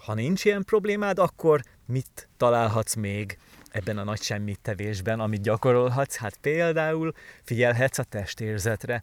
ha 0.05 0.14
nincs 0.14 0.44
ilyen 0.44 0.64
problémád, 0.64 1.18
akkor 1.18 1.62
mit 1.86 2.28
találhatsz 2.36 2.94
még 2.94 3.38
ebben 3.70 3.98
a 3.98 4.05
nagy 4.05 4.22
semmit 4.22 4.61
tevésben, 4.61 5.20
amit 5.20 5.42
gyakorolhatsz? 5.42 6.16
Hát 6.16 6.36
például 6.36 7.14
figyelhetsz 7.42 7.98
a 7.98 8.03
testérzetre. 8.03 9.03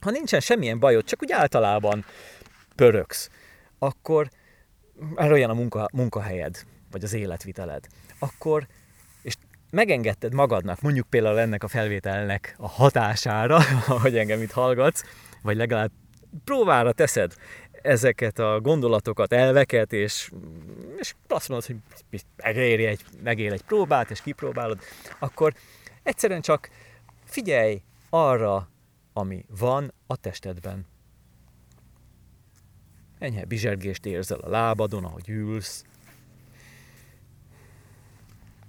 Ha 0.00 0.10
nincsen 0.10 0.40
semmilyen 0.40 0.78
bajod, 0.78 1.04
csak 1.04 1.22
úgy 1.22 1.32
általában 1.32 2.04
pöröksz, 2.74 3.30
akkor 3.78 4.30
erre 5.14 5.32
olyan 5.32 5.50
a 5.50 5.54
munka, 5.54 5.88
munkahelyed, 5.92 6.64
vagy 6.90 7.04
az 7.04 7.12
életviteled, 7.12 7.86
akkor 8.18 8.66
megengedted 9.70 10.34
magadnak, 10.34 10.80
mondjuk 10.80 11.06
például 11.06 11.38
ennek 11.38 11.64
a 11.64 11.68
felvételnek 11.68 12.54
a 12.58 12.68
hatására, 12.68 13.62
hogy 14.02 14.16
engem 14.18 14.42
itt 14.42 14.52
hallgatsz, 14.52 15.02
vagy 15.42 15.56
legalább 15.56 15.90
próbára 16.44 16.92
teszed 16.92 17.34
ezeket 17.82 18.38
a 18.38 18.60
gondolatokat, 18.60 19.32
elveket, 19.32 19.92
és, 19.92 20.30
és 20.98 21.14
azt 21.28 21.48
mondod, 21.48 21.66
hogy 21.66 21.76
megéri 22.36 22.84
egy, 22.84 23.04
megél 23.22 23.52
egy 23.52 23.62
próbát, 23.62 24.10
és 24.10 24.20
kipróbálod, 24.20 24.80
akkor 25.18 25.54
egyszerűen 26.02 26.40
csak 26.40 26.70
figyelj 27.24 27.82
arra, 28.10 28.68
ami 29.12 29.44
van 29.58 29.92
a 30.06 30.16
testedben. 30.16 30.86
Enyhe 33.18 33.44
bizsergést 33.44 34.06
érzel 34.06 34.38
a 34.38 34.48
lábadon, 34.48 35.04
ahogy 35.04 35.28
ülsz. 35.28 35.84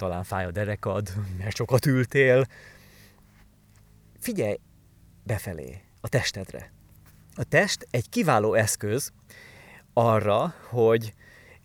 Talán 0.02 0.24
fáj 0.24 0.44
a 0.44 0.50
derekad, 0.50 1.12
mert 1.38 1.56
sokat 1.56 1.86
ültél. 1.86 2.46
Figyelj 4.18 4.58
befelé, 5.24 5.80
a 6.00 6.08
testedre. 6.08 6.72
A 7.34 7.44
test 7.44 7.86
egy 7.90 8.08
kiváló 8.08 8.54
eszköz 8.54 9.12
arra, 9.92 10.54
hogy 10.68 11.14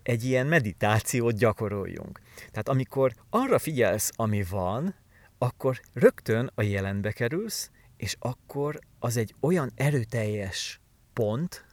egy 0.04 0.24
ilyen 0.24 0.48
meditációt 0.48 1.38
gyakoroljunk. 1.38 2.20
Tehát 2.38 2.70
amikor 2.70 3.14
arra 3.30 3.60
figyelsz, 3.60 4.12
ami 4.16 4.44
van, 4.44 4.96
akkor 5.38 5.82
rögtön 5.94 6.52
a 6.56 6.62
jelenbe 6.62 7.12
kerülsz, 7.12 7.72
és 7.96 8.16
akkor 8.20 8.80
az 9.00 9.18
egy 9.18 9.36
olyan 9.40 9.72
erőteljes 9.76 10.80
pont, 11.14 11.66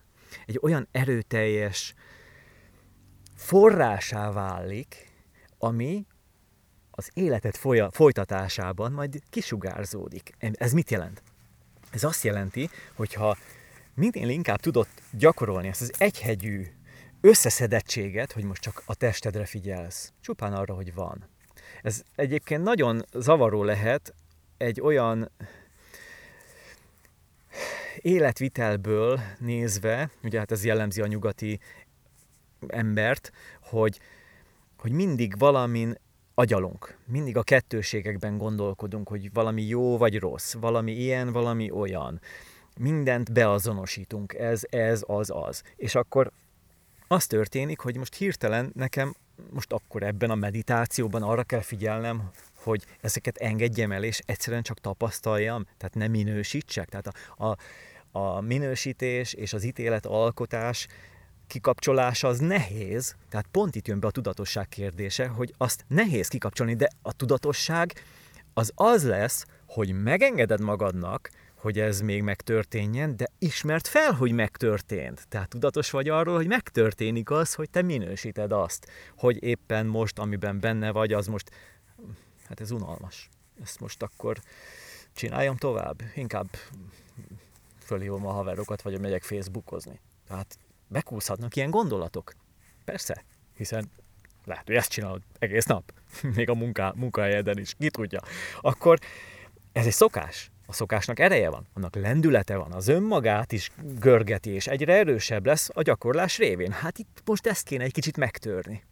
egy 0.47 0.59
olyan 0.63 0.89
erőteljes 0.93 1.95
forrásá 3.35 4.33
válik, 4.33 5.13
ami 5.59 6.07
az 6.97 7.11
életet 7.15 7.57
folya, 7.57 7.91
folytatásában 7.91 8.93
majd 8.93 9.23
kisugárzódik. 9.31 10.35
Ez 10.39 10.73
mit 10.73 10.91
jelent? 10.91 11.23
Ez 11.91 12.05
azt 12.05 12.25
jelenti, 12.25 12.71
hogyha 12.95 13.37
minél 13.95 14.29
inkább 14.29 14.61
tudod 14.61 14.87
gyakorolni 15.11 15.69
ezt 15.69 15.81
az 15.81 15.93
egyhegyű 15.99 16.67
összeszedettséget, 17.21 18.33
hogy 18.33 18.45
most 18.45 18.63
csak 18.63 18.83
a 18.87 18.95
testedre 18.95 19.45
figyelsz, 19.45 20.13
csupán 20.21 20.53
arra, 20.53 20.75
hogy 20.75 20.95
van. 20.95 21.29
Ez 21.83 22.03
egyébként 22.15 22.63
nagyon 22.63 23.05
zavaró 23.13 23.63
lehet 23.63 24.15
egy 24.57 24.81
olyan 24.81 25.31
életvitelből 27.97 29.21
nézve, 29.39 30.11
ugye 30.23 30.39
hát 30.39 30.51
ez 30.51 30.65
jellemzi 30.65 31.01
a 31.01 31.07
nyugati 31.07 31.61
embert, 32.67 33.33
hogy, 33.61 34.01
hogy 34.77 34.93
mindig 34.93 35.39
valamin 35.39 35.97
agyalunk. 36.35 36.97
Mindig 37.07 37.37
a 37.37 37.43
kettőségekben 37.43 38.39
gondolkodunk, 38.39 39.09
hogy 39.09 39.33
valami 39.33 39.63
jó 39.63 39.97
vagy 39.97 40.19
rossz, 40.19 40.55
valami 40.55 40.93
ilyen, 40.93 41.33
valami 41.33 41.71
olyan. 41.71 42.21
Mindent 42.79 43.33
beazonosítunk, 43.33 44.35
ez, 44.35 44.63
ez, 44.71 45.03
az, 45.07 45.31
az. 45.31 45.63
És 45.77 45.95
akkor 45.95 46.31
az 47.09 47.27
történik, 47.27 47.81
hogy 47.81 47.97
most 47.97 48.15
hirtelen 48.15 48.73
nekem 48.75 49.15
most 49.51 49.73
akkor 49.73 50.03
ebben 50.03 50.31
a 50.31 50.35
meditációban 50.35 51.23
arra 51.23 51.43
kell 51.43 51.61
figyelnem, 51.61 52.31
hogy 52.55 52.85
ezeket 53.01 53.37
engedjem 53.37 53.93
el, 53.93 54.05
és 54.05 54.21
egyszerűen 54.27 54.63
csak 54.63 54.81
tapasztaljam, 54.81 55.67
tehát 55.77 55.95
nem 55.95 56.11
minősítsek. 56.11 56.89
Tehát 56.89 57.07
a, 57.37 57.47
a, 57.47 57.57
a 58.19 58.41
minősítés 58.41 59.33
és 59.33 59.53
az 59.53 59.65
ítélet 59.65 60.07
alkotás 60.07 60.87
kikapcsolása 61.47 62.29
az 62.29 62.39
nehéz, 62.39 63.17
tehát 63.29 63.47
pont 63.51 63.75
itt 63.75 63.87
jön 63.87 64.01
be 64.01 64.07
a 64.07 64.11
tudatosság 64.11 64.69
kérdése, 64.69 65.27
hogy 65.27 65.55
azt 65.57 65.85
nehéz 65.89 66.29
kikapcsolni, 66.29 66.75
de 66.75 66.89
a 67.03 67.13
tudatosság 67.13 67.93
az 68.55 68.73
az 68.75 69.05
lesz, 69.05 69.47
hogy 69.67 70.03
megengeded 70.03 70.61
magadnak, 70.61 71.31
hogy 71.55 71.79
ez 71.79 72.01
még 72.01 72.23
megtörténjen, 72.23 73.17
de 73.17 73.29
ismert 73.39 73.87
fel, 73.89 74.13
hogy 74.13 74.33
megtörtént. 74.33 75.27
Tehát 75.29 75.49
tudatos 75.49 75.91
vagy 75.91 76.09
arról, 76.09 76.37
hogy 76.37 76.47
megtörténik 76.47 77.31
az, 77.31 77.55
hogy 77.55 77.71
te 77.71 77.83
minősíted 77.83 78.53
azt, 78.53 78.91
hogy 79.17 79.43
éppen 79.43 79.87
most, 79.87 80.19
amiben 80.19 80.61
benne 80.61 80.91
vagy, 80.91 81.13
az 81.13 81.27
most, 81.27 81.51
hát 82.49 82.61
ez 82.61 82.71
unalmas. 82.71 83.29
Ezt 83.63 83.81
most 83.81 84.03
akkor 84.03 84.39
csináljam 85.13 85.57
tovább. 85.57 86.03
Inkább 86.15 86.49
fölhívom 87.79 88.27
a 88.27 88.33
haverokat, 88.33 88.83
vagy 88.83 89.01
megyek 89.01 89.23
Facebookozni. 89.23 90.01
Tehát 90.29 90.59
bekúszhatnak 90.89 91.57
ilyen 91.57 91.71
gondolatok. 91.71 92.35
Persze, 92.85 93.25
hiszen 93.57 93.91
lehet, 94.45 94.67
hogy 94.67 94.77
ezt 94.77 94.91
csinálod 94.91 95.23
egész 95.39 95.65
nap, 95.65 95.93
még 96.37 96.49
a 96.49 96.55
munká, 96.55 96.93
munkahelyeden 96.97 97.59
is, 97.59 97.75
ki 97.79 97.91
tudja. 97.91 98.21
Akkor 98.61 98.99
ez 99.73 99.87
egy 99.87 99.93
szokás. 99.93 100.53
A 100.67 100.73
szokásnak 100.73 101.19
ereje 101.19 101.51
van, 101.51 101.67
annak 101.73 101.95
lendülete 101.95 102.57
van, 102.57 102.73
az 102.73 102.89
önmagát 102.89 103.53
is 103.53 103.71
görgeti, 103.99 104.51
és 104.51 104.67
egyre 104.67 104.95
erősebb 104.95 105.47
lesz 105.47 105.71
a 105.73 105.83
gyakorlás 105.83 106.39
révén. 106.39 106.73
Hát 106.73 106.99
itt 106.99 107.23
most 107.25 107.47
ezt 107.47 107.67
kéne 107.67 107.85
egy 107.85 107.93
kicsit 107.93 108.17
megtörni. 108.17 108.83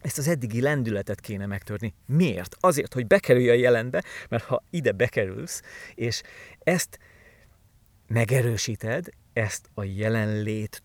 Ezt 0.00 0.18
az 0.18 0.28
eddigi 0.28 0.60
lendületet 0.60 1.20
kéne 1.20 1.46
megtörni. 1.46 1.94
Miért? 2.06 2.56
Azért, 2.60 2.92
hogy 2.94 3.06
bekerülj 3.06 3.50
a 3.50 3.52
jelenbe, 3.54 4.02
mert 4.28 4.44
ha 4.44 4.62
ide 4.70 4.92
bekerülsz, 4.92 5.62
és 5.94 6.22
ezt 6.58 6.98
megerősíted, 8.06 9.06
ezt 9.32 9.70
a 9.74 9.84
jelenlét 9.84 10.82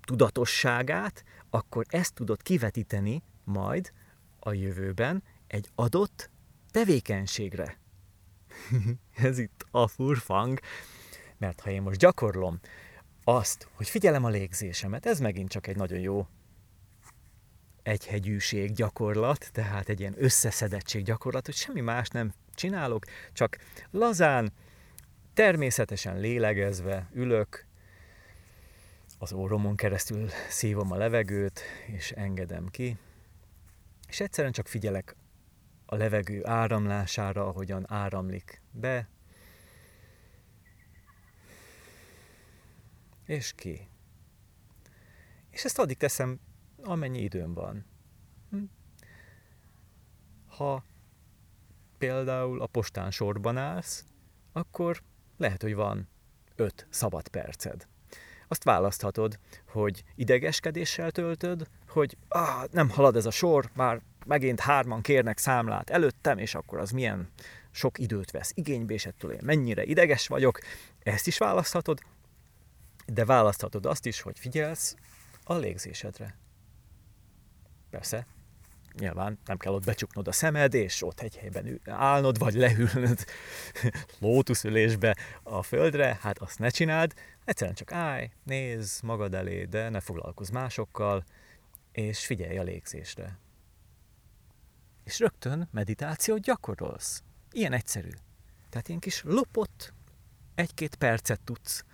tudatosságát, 0.00 1.24
akkor 1.50 1.84
ezt 1.88 2.14
tudod 2.14 2.42
kivetíteni 2.42 3.22
majd 3.44 3.92
a 4.38 4.52
jövőben 4.52 5.22
egy 5.46 5.70
adott 5.74 6.30
tevékenységre. 6.70 7.78
Ez 9.14 9.38
itt 9.38 9.66
a 9.70 9.86
furfang, 9.86 10.60
mert 11.38 11.60
ha 11.60 11.70
én 11.70 11.82
most 11.82 11.98
gyakorlom 11.98 12.60
azt, 13.24 13.68
hogy 13.72 13.88
figyelem 13.88 14.24
a 14.24 14.28
légzésemet, 14.28 15.06
ez 15.06 15.20
megint 15.20 15.48
csak 15.48 15.66
egy 15.66 15.76
nagyon 15.76 15.98
jó 15.98 16.26
egyhegyűség 17.82 18.72
gyakorlat, 18.72 19.48
tehát 19.52 19.88
egy 19.88 20.00
ilyen 20.00 20.14
összeszedettség 20.16 21.04
gyakorlat, 21.04 21.46
hogy 21.46 21.54
semmi 21.54 21.80
más 21.80 22.08
nem 22.08 22.32
csinálok, 22.54 23.04
csak 23.32 23.56
lazán, 23.90 24.52
természetesen 25.34 26.20
lélegezve 26.20 27.10
ülök, 27.12 27.66
az 29.22 29.32
óromon 29.32 29.76
keresztül 29.76 30.28
szívom 30.48 30.92
a 30.92 30.96
levegőt, 30.96 31.60
és 31.86 32.10
engedem 32.10 32.66
ki, 32.66 32.98
és 34.08 34.20
egyszerűen 34.20 34.52
csak 34.52 34.68
figyelek 34.68 35.16
a 35.86 35.96
levegő 35.96 36.46
áramlására, 36.46 37.46
ahogyan 37.46 37.84
áramlik 37.92 38.62
be, 38.70 39.08
és 43.24 43.52
ki. 43.52 43.88
És 45.50 45.64
ezt 45.64 45.78
addig 45.78 45.96
teszem, 45.96 46.40
amennyi 46.82 47.20
időm 47.20 47.54
van. 47.54 47.84
Hm? 48.50 48.62
Ha 50.46 50.84
például 51.98 52.60
a 52.60 52.66
postán 52.66 53.10
sorban 53.10 53.56
állsz, 53.56 54.04
akkor 54.52 55.02
lehet, 55.36 55.62
hogy 55.62 55.74
van 55.74 56.08
öt 56.56 56.86
szabad 56.90 57.28
perced. 57.28 57.88
Azt 58.50 58.64
választhatod, 58.64 59.38
hogy 59.68 60.04
idegeskedéssel 60.14 61.10
töltöd, 61.10 61.66
hogy 61.88 62.16
ah, 62.28 62.64
nem 62.70 62.90
halad 62.90 63.16
ez 63.16 63.26
a 63.26 63.30
sor, 63.30 63.70
már 63.74 64.00
megint 64.26 64.60
hárman 64.60 65.02
kérnek 65.02 65.38
számlát 65.38 65.90
előttem, 65.90 66.38
és 66.38 66.54
akkor 66.54 66.78
az 66.78 66.90
milyen 66.90 67.28
sok 67.70 67.98
időt 67.98 68.30
vesz 68.30 68.52
igénybe, 68.54 68.92
és 68.92 69.06
ettől 69.06 69.32
én 69.32 69.40
mennyire 69.42 69.84
ideges 69.84 70.26
vagyok. 70.26 70.58
Ezt 71.02 71.26
is 71.26 71.38
választhatod, 71.38 72.00
de 73.06 73.24
választhatod 73.24 73.86
azt 73.86 74.06
is, 74.06 74.20
hogy 74.20 74.38
figyelsz 74.38 74.96
a 75.44 75.54
légzésedre. 75.54 76.36
Persze, 77.90 78.26
nyilván 78.98 79.38
nem 79.44 79.56
kell 79.56 79.72
ott 79.72 79.84
becsuknod 79.84 80.28
a 80.28 80.32
szemed, 80.32 80.74
és 80.74 81.02
ott 81.02 81.20
egy 81.20 81.36
helyben 81.36 81.80
állnod, 81.84 82.38
vagy 82.38 82.54
leülnöd 82.54 83.24
lótuszülésbe 84.20 85.16
a 85.42 85.62
földre, 85.62 86.18
hát 86.20 86.38
azt 86.38 86.58
ne 86.58 86.68
csináld, 86.68 87.14
egyszerűen 87.44 87.76
csak 87.76 87.92
állj, 87.92 88.30
nézz 88.44 89.00
magad 89.00 89.34
elé, 89.34 89.64
de 89.64 89.88
ne 89.88 90.00
foglalkozz 90.00 90.50
másokkal, 90.50 91.24
és 91.92 92.26
figyelj 92.26 92.58
a 92.58 92.62
légzésre. 92.62 93.38
És 95.04 95.18
rögtön 95.18 95.68
meditációt 95.70 96.40
gyakorolsz. 96.40 97.22
Ilyen 97.50 97.72
egyszerű. 97.72 98.10
Tehát 98.68 98.88
ilyen 98.88 99.00
kis 99.00 99.22
lopott 99.24 99.92
egy-két 100.54 100.94
percet 100.94 101.40
tudsz 101.40 101.84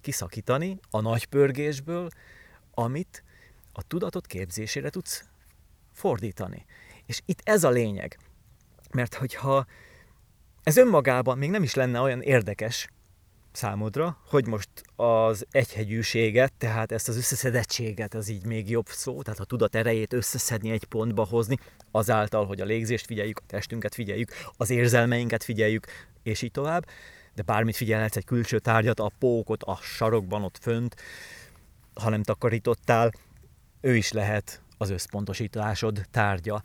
kiszakítani 0.00 0.78
a 0.90 1.00
nagy 1.00 1.24
pörgésből, 1.24 2.08
amit 2.70 3.24
a 3.72 3.82
tudatot 3.82 4.26
képzésére 4.26 4.90
tudsz 4.90 5.24
fordítani. 5.94 6.64
És 7.06 7.20
itt 7.26 7.40
ez 7.44 7.64
a 7.64 7.70
lényeg. 7.70 8.18
Mert 8.90 9.14
hogyha 9.14 9.66
ez 10.62 10.76
önmagában 10.76 11.38
még 11.38 11.50
nem 11.50 11.62
is 11.62 11.74
lenne 11.74 12.00
olyan 12.00 12.22
érdekes 12.22 12.88
számodra, 13.52 14.18
hogy 14.28 14.46
most 14.46 14.68
az 14.96 15.46
egyhegyűséget, 15.50 16.52
tehát 16.52 16.92
ezt 16.92 17.08
az 17.08 17.16
összeszedettséget, 17.16 18.14
az 18.14 18.28
így 18.28 18.46
még 18.46 18.70
jobb 18.70 18.86
szó, 18.86 19.22
tehát 19.22 19.40
a 19.40 19.44
tudat 19.44 19.74
erejét 19.74 20.12
összeszedni 20.12 20.70
egy 20.70 20.84
pontba 20.84 21.24
hozni, 21.24 21.58
azáltal, 21.90 22.46
hogy 22.46 22.60
a 22.60 22.64
légzést 22.64 23.06
figyeljük, 23.06 23.38
a 23.38 23.46
testünket 23.46 23.94
figyeljük, 23.94 24.30
az 24.56 24.70
érzelmeinket 24.70 25.44
figyeljük, 25.44 25.86
és 26.22 26.42
így 26.42 26.50
tovább, 26.50 26.86
de 27.34 27.42
bármit 27.42 27.76
figyelhetsz, 27.76 28.16
egy 28.16 28.24
külső 28.24 28.58
tárgyat, 28.58 29.00
a 29.00 29.12
pókot, 29.18 29.62
a 29.62 29.76
sarokban 29.82 30.42
ott 30.42 30.58
fönt, 30.60 30.96
ha 31.94 32.08
nem 32.08 32.22
takarítottál, 32.22 33.12
ő 33.80 33.96
is 33.96 34.12
lehet 34.12 34.62
az 34.78 34.90
összpontosításod 34.90 36.06
tárgya. 36.10 36.64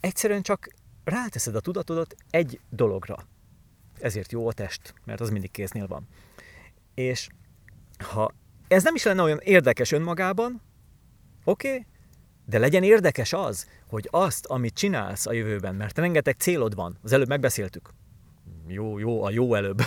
Egyszerűen 0.00 0.42
csak 0.42 0.68
ráteszed 1.04 1.54
a 1.54 1.60
tudatodat 1.60 2.14
egy 2.30 2.60
dologra. 2.70 3.16
Ezért 4.00 4.32
jó 4.32 4.48
a 4.48 4.52
test, 4.52 4.94
mert 5.04 5.20
az 5.20 5.30
mindig 5.30 5.50
kéznél 5.50 5.86
van. 5.86 6.06
És 6.94 7.28
ha 7.98 8.34
ez 8.68 8.82
nem 8.82 8.94
is 8.94 9.02
lenne 9.02 9.22
olyan 9.22 9.40
érdekes 9.42 9.92
önmagában, 9.92 10.62
oké, 11.44 11.68
okay, 11.68 11.86
de 12.44 12.58
legyen 12.58 12.82
érdekes 12.82 13.32
az, 13.32 13.66
hogy 13.88 14.08
azt, 14.10 14.46
amit 14.46 14.74
csinálsz 14.74 15.26
a 15.26 15.32
jövőben, 15.32 15.74
mert 15.74 15.98
rengeteg 15.98 16.34
célod 16.38 16.74
van, 16.74 16.98
az 17.02 17.12
előbb 17.12 17.28
megbeszéltük, 17.28 17.90
jó, 18.66 18.98
jó, 18.98 19.22
a 19.22 19.30
jó 19.30 19.54
előbb, 19.54 19.82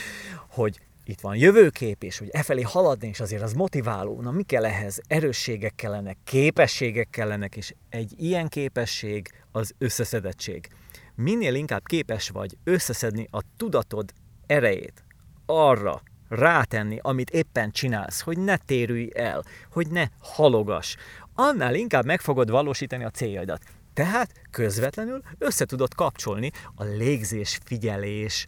hogy 0.56 0.80
itt 1.04 1.20
van 1.20 1.36
jövőkép, 1.36 2.02
és 2.02 2.18
hogy 2.18 2.28
e 2.32 2.42
felé 2.42 2.62
haladni, 2.62 3.08
és 3.08 3.20
azért 3.20 3.42
az 3.42 3.52
motiváló. 3.52 4.20
Na 4.20 4.30
mi 4.30 4.42
kell 4.42 4.64
ehhez? 4.64 5.00
Erősségek 5.06 5.74
kellenek, 5.74 6.16
képességek 6.24 7.10
kellenek, 7.10 7.56
és 7.56 7.74
egy 7.88 8.14
ilyen 8.16 8.48
képesség 8.48 9.28
az 9.52 9.74
összeszedettség. 9.78 10.68
Minél 11.14 11.54
inkább 11.54 11.82
képes 11.84 12.28
vagy 12.28 12.56
összeszedni 12.64 13.28
a 13.30 13.40
tudatod 13.56 14.12
erejét 14.46 15.04
arra, 15.46 16.02
rátenni, 16.28 16.98
amit 17.02 17.30
éppen 17.30 17.70
csinálsz, 17.70 18.20
hogy 18.20 18.38
ne 18.38 18.56
térülj 18.56 19.08
el, 19.14 19.42
hogy 19.70 19.90
ne 19.90 20.06
halogas, 20.18 20.96
annál 21.34 21.74
inkább 21.74 22.04
meg 22.04 22.20
fogod 22.20 22.50
valósítani 22.50 23.04
a 23.04 23.10
céljaidat. 23.10 23.62
Tehát 23.94 24.32
közvetlenül 24.50 25.22
össze 25.38 25.64
tudod 25.64 25.94
kapcsolni 25.94 26.50
a 26.74 26.84
légzés 26.84 27.58
figyelés 27.64 28.46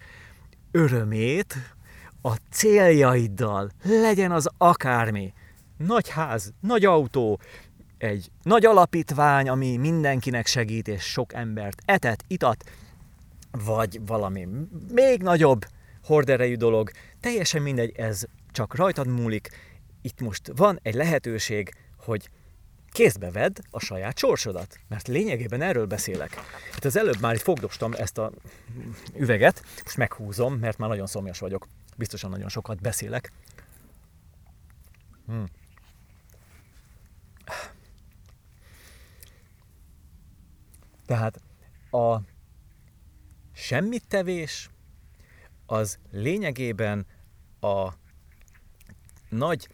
örömét 0.70 1.54
a 2.26 2.36
céljaiddal. 2.50 3.70
Legyen 3.82 4.32
az 4.32 4.48
akármi. 4.58 5.32
Nagy 5.76 6.08
ház, 6.08 6.52
nagy 6.60 6.84
autó, 6.84 7.40
egy 7.98 8.30
nagy 8.42 8.64
alapítvány, 8.64 9.48
ami 9.48 9.76
mindenkinek 9.76 10.46
segít, 10.46 10.88
és 10.88 11.02
sok 11.02 11.34
embert 11.34 11.82
etet, 11.84 12.24
itat, 12.26 12.64
vagy 13.50 14.00
valami 14.06 14.48
még 14.92 15.22
nagyobb 15.22 15.64
horderejű 16.04 16.54
dolog. 16.54 16.90
Teljesen 17.20 17.62
mindegy, 17.62 17.92
ez 17.96 18.22
csak 18.52 18.74
rajtad 18.74 19.06
múlik. 19.06 19.48
Itt 20.02 20.20
most 20.20 20.52
van 20.56 20.78
egy 20.82 20.94
lehetőség, 20.94 21.74
hogy 21.96 22.30
kézbe 22.92 23.30
vedd 23.30 23.58
a 23.70 23.80
saját 23.80 24.18
sorsodat, 24.18 24.78
mert 24.88 25.08
lényegében 25.08 25.62
erről 25.62 25.86
beszélek. 25.86 26.34
Hát 26.72 26.84
az 26.84 26.96
előbb 26.96 27.20
már 27.20 27.34
itt 27.34 27.40
fogdostam 27.40 27.92
ezt 27.92 28.18
a 28.18 28.32
üveget, 29.16 29.62
most 29.82 29.96
meghúzom, 29.96 30.54
mert 30.54 30.78
már 30.78 30.88
nagyon 30.88 31.06
szomjas 31.06 31.38
vagyok. 31.38 31.66
Biztosan 31.96 32.30
nagyon 32.30 32.48
sokat 32.48 32.80
beszélek. 32.80 33.32
Hmm. 35.26 35.46
Tehát 41.06 41.40
a 41.90 42.20
semmit 43.52 44.08
tevés 44.08 44.70
az 45.66 45.98
lényegében 46.10 47.06
a 47.60 47.92
nagy 49.28 49.68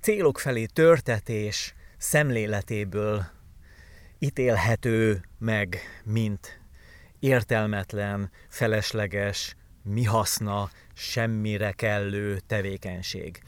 célok 0.00 0.38
felé 0.38 0.66
törtetés 0.66 1.74
szemléletéből 1.96 3.24
ítélhető 4.18 5.24
meg, 5.38 5.78
mint 6.04 6.60
értelmetlen, 7.18 8.30
felesleges, 8.48 9.56
mi 9.82 10.04
haszna, 10.04 10.70
semmire 11.00 11.72
kellő 11.72 12.38
tevékenység. 12.46 13.42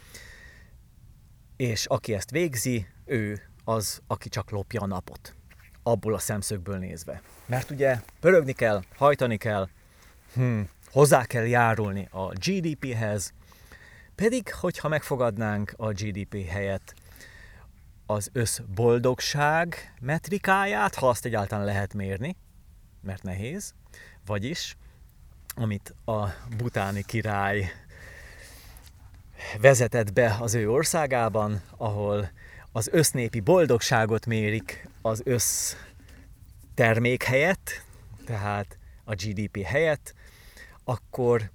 És 1.57 1.87
aki 1.87 2.15
ezt 2.15 2.31
végzi, 2.31 2.87
ő 3.05 3.41
az, 3.65 4.01
aki 4.07 4.29
csak 4.29 4.51
lopja 4.51 4.81
a 4.81 4.87
napot. 4.87 5.35
Abból 5.83 6.15
a 6.15 6.19
szemszögből 6.19 6.79
nézve. 6.79 7.23
Mert 7.47 7.71
ugye 7.71 8.01
pörögni 8.21 8.53
kell, 8.53 8.83
hajtani 8.97 9.37
kell, 9.37 9.69
hm, 10.35 10.61
hozzá 10.91 11.25
kell 11.25 11.47
járulni 11.47 12.09
a 12.11 12.27
GDP-hez, 12.27 13.33
pedig, 14.15 14.53
hogyha 14.53 14.89
megfogadnánk 14.89 15.75
a 15.77 15.93
GDP 15.93 16.47
helyett 16.49 16.95
az 18.07 18.31
összboldogság 18.33 19.95
metrikáját, 20.01 20.95
ha 20.95 21.09
azt 21.09 21.25
egyáltalán 21.25 21.65
lehet 21.65 21.95
mérni, 21.95 22.37
mert 23.01 23.23
nehéz, 23.23 23.75
vagyis, 24.27 24.77
amit 25.55 25.95
a 26.05 26.27
butáni 26.57 27.03
király 27.03 27.73
vezetett 29.61 30.13
be 30.13 30.37
az 30.41 30.55
ő 30.55 30.71
országában, 30.71 31.63
ahol 31.77 32.31
az 32.73 32.89
össznépi 32.93 33.41
boldogságot 33.41 34.27
mérik 34.27 34.89
az 35.03 35.21
össz 35.25 35.75
termék 36.75 37.23
helyett, 37.23 37.71
tehát 38.25 38.79
a 39.05 39.15
GDP 39.15 39.63
helyett, 39.63 40.15
akkor 40.85 41.51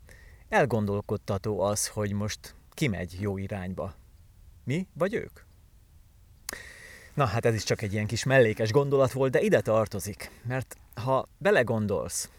elgondolkodtató 0.50 1.62
az, 1.62 1.88
hogy 1.88 2.12
most 2.12 2.56
kimegy 2.74 3.18
jó 3.20 3.38
irányba. 3.38 3.94
Mi 4.64 4.88
vagy 4.94 5.14
ők? 5.14 5.40
Na 7.14 7.26
hát 7.26 7.46
ez 7.46 7.54
is 7.54 7.64
csak 7.64 7.82
egy 7.82 7.94
ilyen 7.94 8.08
kis 8.08 8.24
mellékes 8.24 8.72
gondolat 8.72 9.12
volt, 9.12 9.32
de 9.32 9.42
ide 9.42 9.62
tartozik. 9.62 10.32
Mert 10.44 10.78
ha 10.96 11.28
belegondolsz, 11.38 12.30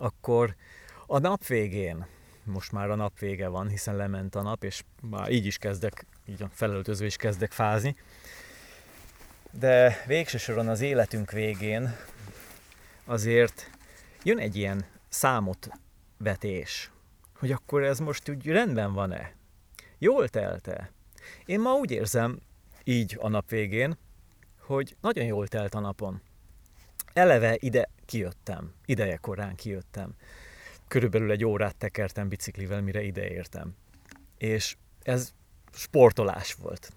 akkor 0.00 0.54
a 1.06 1.18
nap 1.18 1.46
végén, 1.46 2.06
most 2.44 2.72
már 2.72 2.90
a 2.90 2.94
nap 2.94 3.18
vége 3.18 3.48
van, 3.48 3.68
hiszen 3.68 3.96
lement 3.96 4.34
a 4.34 4.42
nap, 4.42 4.64
és 4.64 4.82
már 5.02 5.30
így 5.30 5.46
is 5.46 5.58
kezdek, 5.58 6.06
így 6.26 6.42
a 6.42 6.48
felöltöző 6.52 7.06
is 7.06 7.16
kezdek 7.16 7.52
fázni. 7.52 7.96
De 9.50 10.02
végső 10.06 10.38
soron 10.38 10.68
az 10.68 10.80
életünk 10.80 11.30
végén 11.30 11.96
azért 13.04 13.70
jön 14.22 14.38
egy 14.38 14.56
ilyen 14.56 14.84
számot 15.08 15.68
vetés, 16.18 16.90
hogy 17.38 17.52
akkor 17.52 17.82
ez 17.82 17.98
most 17.98 18.28
úgy 18.28 18.46
rendben 18.46 18.92
van-e? 18.92 19.34
Jól 19.98 20.28
telt-e? 20.28 20.92
Én 21.46 21.60
ma 21.60 21.72
úgy 21.72 21.90
érzem, 21.90 22.38
így 22.84 23.16
a 23.20 23.28
nap 23.28 23.50
végén, 23.50 23.98
hogy 24.58 24.96
nagyon 25.00 25.24
jól 25.24 25.48
telt 25.48 25.74
a 25.74 25.80
napon. 25.80 26.22
Eleve 27.12 27.56
ide 27.58 27.88
kijöttem, 28.06 28.74
ideje 28.84 29.16
korán 29.16 29.54
kijöttem. 29.54 30.14
Körülbelül 30.88 31.30
egy 31.30 31.44
órát 31.44 31.76
tekertem 31.76 32.28
biciklivel, 32.28 32.80
mire 32.80 33.02
ide 33.02 33.28
értem. 33.28 33.76
És 34.38 34.76
ez 35.02 35.32
sportolás 35.72 36.54
volt. 36.54 36.92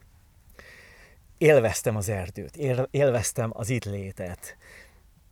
Élveztem 1.38 1.96
az 1.96 2.10
erdőt, 2.10 2.58
élveztem 2.92 3.50
az 3.54 3.70
itt 3.70 3.86
létet. 3.86 4.58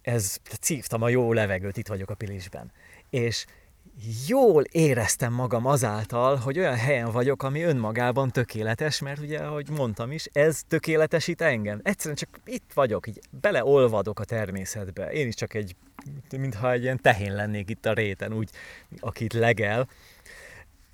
Ez, 0.02 0.38
szívtam 0.62 1.02
a 1.02 1.10
jó 1.10 1.34
levegőt, 1.34 1.78
itt 1.78 1.88
vagyok 1.88 2.10
a 2.10 2.16
Pilisben. 2.16 2.72
És 3.10 3.46
jól 4.28 4.64
éreztem 4.64 5.34
magam 5.34 5.66
azáltal, 5.66 6.36
hogy 6.36 6.60
olyan 6.60 6.76
helyen 6.76 7.12
vagyok, 7.12 7.44
ami 7.44 7.62
önmagában 7.62 8.32
tökéletes, 8.32 9.00
mert 9.00 9.20
ugye, 9.20 9.40
ahogy 9.40 9.70
mondtam 9.70 10.12
is, 10.12 10.26
ez 10.26 10.62
tökéletesít 10.68 11.42
engem. 11.42 11.80
Egyszerűen 11.84 12.16
csak 12.16 12.30
itt 12.46 12.72
vagyok, 12.74 13.08
így 13.08 13.20
beleolvadok 13.42 14.20
a 14.20 14.24
természetbe. 14.24 15.12
Én 15.12 15.28
is 15.28 15.36
csak 15.36 15.54
egy, 15.54 15.76
mintha 16.38 16.72
egy 16.72 16.82
ilyen 16.82 17.02
tehén 17.02 17.36
lennék 17.36 17.70
itt 17.70 17.86
a 17.86 17.94
réten, 17.94 18.34
úgy, 18.34 18.50
akit 19.00 19.34
legel. 19.34 19.88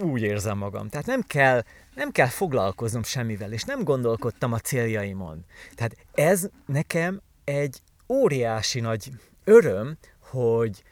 Úgy 0.03 0.21
érzem 0.21 0.57
magam. 0.57 0.89
Tehát 0.89 1.05
nem 1.05 1.21
kell, 1.21 1.63
nem 1.95 2.11
kell 2.11 2.27
foglalkoznom 2.27 3.03
semmivel, 3.03 3.51
és 3.51 3.63
nem 3.63 3.83
gondolkodtam 3.83 4.53
a 4.53 4.59
céljaimon. 4.59 5.45
Tehát 5.75 5.97
ez 6.13 6.49
nekem 6.65 7.21
egy 7.43 7.81
óriási 8.09 8.79
nagy 8.79 9.09
öröm, 9.43 9.97
hogy, 10.19 10.83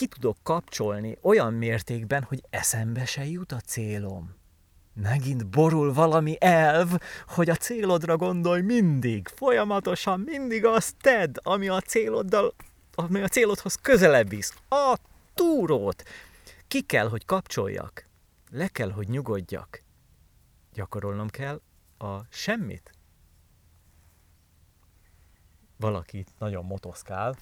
ki 0.00 0.06
tudok 0.06 0.36
kapcsolni 0.42 1.18
olyan 1.22 1.54
mértékben, 1.54 2.22
hogy 2.22 2.44
eszembe 2.50 3.04
se 3.04 3.26
jut 3.26 3.52
a 3.52 3.60
célom. 3.60 4.34
Megint 4.94 5.46
borul 5.46 5.92
valami 5.92 6.36
elv, 6.38 6.88
hogy 7.26 7.50
a 7.50 7.54
célodra 7.54 8.16
gondolj 8.16 8.60
mindig, 8.60 9.28
folyamatosan 9.28 10.20
mindig 10.20 10.64
azt 10.64 10.94
tedd, 11.00 11.36
ami 11.42 11.68
a 11.68 11.80
céloddal, 11.80 12.54
ami 12.94 13.20
a 13.20 13.28
célodhoz 13.28 13.74
közelebb 13.74 14.28
visz. 14.28 14.54
A 14.68 14.96
túrót. 15.34 16.02
Ki 16.68 16.80
kell, 16.80 17.08
hogy 17.08 17.24
kapcsoljak. 17.24 18.06
Le 18.50 18.68
kell, 18.68 18.90
hogy 18.90 19.08
nyugodjak. 19.08 19.82
Gyakorolnom 20.72 21.28
kell 21.28 21.60
a 21.98 22.18
semmit. 22.30 22.90
valaki 25.80 26.24
nagyon 26.38 26.64
motoszkál, 26.64 27.36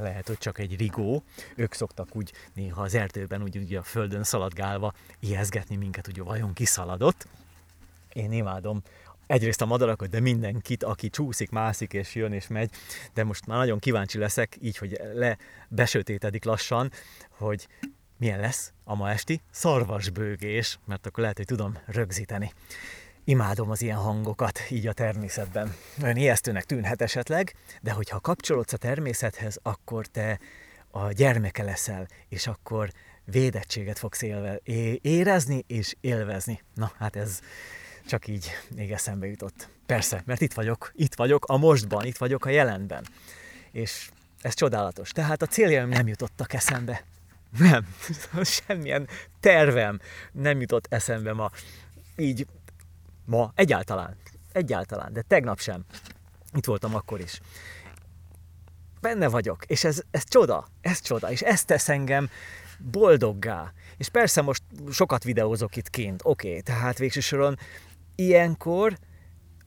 lehet, 0.00 0.26
hogy 0.26 0.38
csak 0.38 0.58
egy 0.58 0.76
rigó. 0.76 1.22
Ők 1.54 1.72
szoktak 1.72 2.16
úgy 2.16 2.32
néha 2.54 2.82
az 2.82 2.94
erdőben, 2.94 3.42
úgy, 3.42 3.58
úgy 3.58 3.74
a 3.74 3.82
földön 3.82 4.22
szaladgálva 4.22 4.92
ijeszgetni 5.20 5.76
minket, 5.76 6.06
hogy 6.06 6.18
vajon 6.18 6.52
kiszaladott. 6.52 7.26
Én 8.12 8.32
imádom 8.32 8.82
egyrészt 9.26 9.62
a 9.62 9.66
madarakat, 9.66 10.08
de 10.08 10.20
mindenkit, 10.20 10.84
aki 10.84 11.10
csúszik, 11.10 11.50
mászik 11.50 11.92
és 11.92 12.14
jön 12.14 12.32
és 12.32 12.46
megy, 12.46 12.70
de 13.14 13.24
most 13.24 13.46
már 13.46 13.58
nagyon 13.58 13.78
kíváncsi 13.78 14.18
leszek, 14.18 14.56
így, 14.60 14.76
hogy 14.76 15.00
le 15.14 15.38
besötétedik 15.68 16.44
lassan, 16.44 16.90
hogy 17.28 17.68
milyen 18.16 18.40
lesz 18.40 18.72
a 18.84 18.94
ma 18.94 19.10
esti 19.10 19.42
szarvasbőgés, 19.50 20.78
mert 20.84 21.06
akkor 21.06 21.20
lehet, 21.22 21.36
hogy 21.36 21.46
tudom 21.46 21.78
rögzíteni. 21.86 22.52
Imádom 23.28 23.70
az 23.70 23.82
ilyen 23.82 23.96
hangokat 23.96 24.60
így 24.70 24.86
a 24.86 24.92
természetben. 24.92 25.74
Olyan 26.02 26.16
ijesztőnek 26.16 26.64
tűnhet 26.64 27.02
esetleg, 27.02 27.54
de 27.82 27.92
hogyha 27.92 28.20
kapcsolódsz 28.20 28.72
a 28.72 28.76
természethez, 28.76 29.58
akkor 29.62 30.06
te 30.06 30.38
a 30.90 31.12
gyermeke 31.12 31.62
leszel, 31.62 32.08
és 32.28 32.46
akkor 32.46 32.90
védettséget 33.24 33.98
fogsz 33.98 34.22
élve, 34.22 34.60
érezni 35.00 35.64
és 35.66 35.94
élvezni. 36.00 36.62
Na, 36.74 36.92
hát 36.98 37.16
ez 37.16 37.40
csak 38.08 38.26
így 38.26 38.50
még 38.74 38.92
eszembe 38.92 39.26
jutott. 39.26 39.68
Persze, 39.86 40.22
mert 40.26 40.40
itt 40.40 40.52
vagyok, 40.52 40.92
itt 40.94 41.14
vagyok 41.14 41.44
a 41.44 41.56
mostban, 41.56 42.04
itt 42.04 42.18
vagyok 42.18 42.44
a 42.44 42.50
jelenben. 42.50 43.06
És 43.72 44.08
ez 44.40 44.54
csodálatos. 44.54 45.10
Tehát 45.10 45.42
a 45.42 45.46
céljaim 45.46 45.88
nem 45.88 46.08
jutottak 46.08 46.52
eszembe. 46.52 47.04
Nem, 47.58 47.94
semmilyen 48.66 49.08
tervem 49.40 50.00
nem 50.32 50.60
jutott 50.60 50.86
eszembe 50.90 51.32
ma. 51.32 51.50
Így 52.16 52.46
ma 53.26 53.52
egyáltalán, 53.54 54.16
egyáltalán, 54.52 55.12
de 55.12 55.22
tegnap 55.22 55.60
sem. 55.60 55.84
Itt 56.54 56.64
voltam 56.64 56.94
akkor 56.94 57.20
is. 57.20 57.40
Benne 59.00 59.28
vagyok, 59.28 59.64
és 59.66 59.84
ez, 59.84 60.02
ez 60.10 60.24
csoda, 60.24 60.66
ez 60.80 61.00
csoda, 61.00 61.30
és 61.30 61.40
ez 61.40 61.64
tesz 61.64 61.88
engem 61.88 62.28
boldoggá. 62.78 63.72
És 63.96 64.08
persze 64.08 64.42
most 64.42 64.62
sokat 64.90 65.24
videózok 65.24 65.76
itt 65.76 65.90
kint, 65.90 66.20
oké, 66.24 66.48
okay, 66.48 66.60
tehát 66.60 66.98
végső 66.98 67.20
soron 67.20 67.58
ilyenkor 68.14 68.98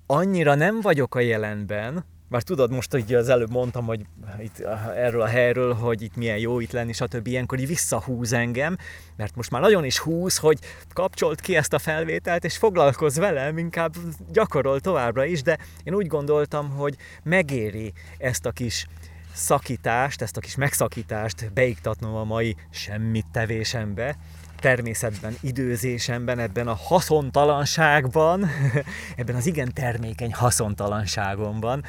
annyira 0.05 0.55
nem 0.55 0.81
vagyok 0.81 1.15
a 1.15 1.19
jelenben, 1.19 2.05
bár 2.29 2.41
tudod, 2.41 2.71
most 2.71 2.91
hogy 2.91 3.13
az 3.13 3.29
előbb 3.29 3.51
mondtam, 3.51 3.85
hogy 3.85 4.01
itt 4.39 4.59
erről 4.95 5.21
a 5.21 5.27
helyről, 5.27 5.73
hogy 5.73 6.01
itt 6.01 6.15
milyen 6.15 6.37
jó 6.37 6.59
itt 6.59 6.71
lenni, 6.71 6.93
stb. 6.93 7.27
Ilyenkor 7.27 7.59
így 7.59 7.67
visszahúz 7.67 8.33
engem, 8.33 8.77
mert 9.15 9.35
most 9.35 9.51
már 9.51 9.61
nagyon 9.61 9.85
is 9.85 9.99
húz, 9.99 10.37
hogy 10.37 10.59
kapcsolt 10.93 11.41
ki 11.41 11.55
ezt 11.55 11.73
a 11.73 11.79
felvételt, 11.79 12.43
és 12.43 12.57
foglalkozz 12.57 13.17
velem, 13.17 13.57
inkább 13.57 13.93
gyakorol 14.31 14.79
továbbra 14.79 15.25
is, 15.25 15.41
de 15.41 15.57
én 15.83 15.93
úgy 15.93 16.07
gondoltam, 16.07 16.69
hogy 16.69 16.95
megéri 17.23 17.93
ezt 18.17 18.45
a 18.45 18.51
kis 18.51 18.85
szakítást, 19.33 20.21
ezt 20.21 20.37
a 20.37 20.39
kis 20.39 20.55
megszakítást 20.55 21.53
beiktatnom 21.53 22.15
a 22.15 22.23
mai 22.23 22.55
semmit 22.69 23.25
tevésembe, 23.31 24.17
természetben, 24.59 25.35
időzésemben, 25.41 26.39
ebben 26.39 26.67
a 26.67 26.73
haszontalanságban, 26.73 28.49
ebben 29.15 29.35
az 29.35 29.45
igen 29.45 29.73
termékeny 29.73 30.33
haszontalanságomban, 30.33 31.83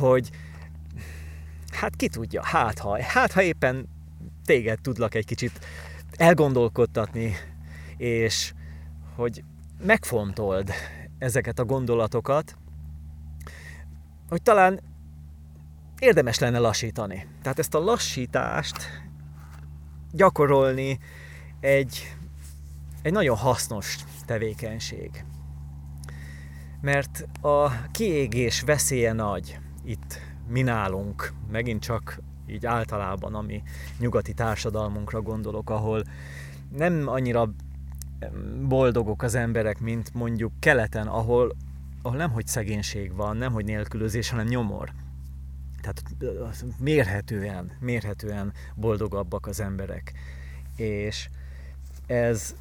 hogy 0.00 0.30
hát 1.70 1.96
ki 1.96 2.08
tudja, 2.08 2.44
hát 2.44 2.78
ha, 2.78 3.02
hát 3.02 3.32
ha 3.32 3.42
éppen 3.42 3.88
téged 4.44 4.80
tudlak 4.80 5.14
egy 5.14 5.24
kicsit 5.24 5.66
elgondolkodtatni, 6.16 7.36
és 7.96 8.52
hogy 9.16 9.44
megfontold 9.82 10.70
ezeket 11.18 11.58
a 11.58 11.64
gondolatokat, 11.64 12.56
hogy 14.28 14.42
talán 14.42 14.80
érdemes 15.98 16.38
lenne 16.38 16.58
lassítani. 16.58 17.26
Tehát 17.42 17.58
ezt 17.58 17.74
a 17.74 17.78
lassítást 17.78 18.76
gyakorolni 20.12 20.98
egy, 21.60 22.16
egy 23.02 23.12
nagyon 23.12 23.36
hasznos 23.36 23.96
tevékenység. 24.26 25.24
Mert 26.80 27.26
a 27.40 27.86
kiégés 27.90 28.60
veszélye 28.60 29.12
nagy 29.12 29.58
itt 29.84 30.20
mi 30.48 30.62
nálunk, 30.62 31.32
megint 31.50 31.82
csak 31.82 32.20
így 32.46 32.66
általában, 32.66 33.34
ami 33.34 33.62
nyugati 33.98 34.32
társadalmunkra 34.32 35.22
gondolok, 35.22 35.70
ahol 35.70 36.04
nem 36.76 37.08
annyira 37.08 37.50
boldogok 38.68 39.22
az 39.22 39.34
emberek, 39.34 39.80
mint 39.80 40.14
mondjuk 40.14 40.52
keleten, 40.58 41.06
ahol, 41.06 41.56
ahol 42.02 42.16
nem 42.16 42.30
hogy 42.30 42.46
szegénység 42.46 43.14
van, 43.14 43.36
nem 43.36 43.52
hogy 43.52 43.64
nélkülözés, 43.64 44.30
hanem 44.30 44.46
nyomor. 44.46 44.92
Tehát 45.80 46.02
mérhetően, 46.78 47.70
mérhetően 47.80 48.52
boldogabbak 48.74 49.46
az 49.46 49.60
emberek. 49.60 50.12
És 50.76 51.28
ez 52.06 52.54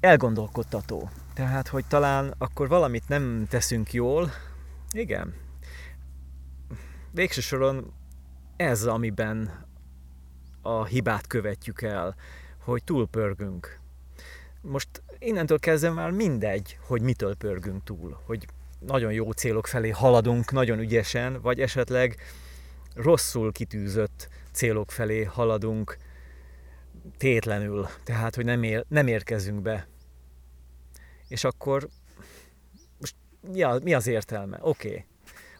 elgondolkodtató. 0.00 1.08
Tehát, 1.34 1.68
hogy 1.68 1.84
talán 1.84 2.34
akkor 2.38 2.68
valamit 2.68 3.08
nem 3.08 3.46
teszünk 3.48 3.92
jól, 3.92 4.30
igen. 4.92 5.34
Végső 7.14 7.40
soron 7.40 7.92
ez, 8.56 8.86
amiben 8.86 9.66
a 10.62 10.84
hibát 10.84 11.26
követjük 11.26 11.82
el, 11.82 12.14
hogy 12.64 12.84
túlpörgünk. 12.84 13.80
Most 14.60 14.88
innentől 15.18 15.58
kezdve 15.58 15.90
már 15.90 16.10
mindegy, 16.10 16.78
hogy 16.86 17.02
mitől 17.02 17.34
pörgünk 17.34 17.84
túl, 17.84 18.20
hogy 18.26 18.46
nagyon 18.78 19.12
jó 19.12 19.30
célok 19.30 19.66
felé 19.66 19.90
haladunk 19.90 20.52
nagyon 20.52 20.78
ügyesen, 20.78 21.40
vagy 21.40 21.60
esetleg 21.60 22.16
rosszul 22.94 23.52
kitűzött 23.52 24.28
célok 24.52 24.90
felé 24.90 25.22
haladunk 25.22 25.96
tétlenül, 27.16 27.86
tehát 28.04 28.34
hogy 28.34 28.44
nem, 28.44 28.62
ér, 28.62 28.84
nem 28.88 29.06
érkezünk 29.06 29.62
be. 29.62 29.86
És 31.28 31.44
akkor 31.44 31.88
most 32.98 33.14
mi, 33.40 33.62
a, 33.62 33.78
mi 33.82 33.94
az 33.94 34.06
értelme? 34.06 34.58
Oké, 34.60 34.88
okay. 34.88 35.04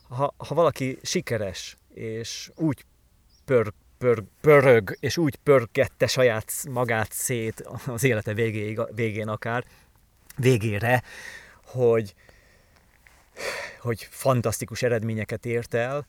Ha, 0.09 0.35
ha 0.37 0.55
valaki 0.55 0.99
sikeres, 1.03 1.77
és 1.95 2.51
úgy 2.55 2.85
pör, 3.45 3.73
pör, 3.99 4.23
pörög, 4.41 4.97
és 5.01 5.17
úgy 5.17 5.37
pörgette 5.37 6.07
saját 6.07 6.53
magát 6.71 7.13
szét 7.13 7.69
az 7.87 8.05
élete 8.05 8.35
végéig, 8.35 8.81
végén 8.95 9.29
akár, 9.29 9.65
végére, 10.37 11.03
hogy, 11.65 12.15
hogy 13.81 14.09
fantasztikus 14.11 14.83
eredményeket 14.83 15.47
ért 15.47 15.75
el, 15.75 16.07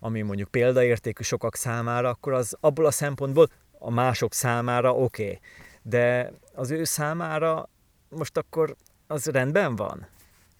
ami 0.00 0.22
mondjuk 0.22 0.48
példaértékű 0.50 1.22
sokak 1.22 1.56
számára, 1.56 2.08
akkor 2.08 2.32
az 2.32 2.56
abból 2.60 2.86
a 2.86 2.90
szempontból 2.90 3.48
a 3.78 3.90
mások 3.90 4.34
számára 4.34 4.94
oké, 4.94 5.22
okay. 5.22 5.40
de 5.82 6.32
az 6.54 6.70
ő 6.70 6.84
számára 6.84 7.68
most 8.08 8.36
akkor 8.36 8.76
az 9.06 9.26
rendben 9.26 9.76
van? 9.76 10.06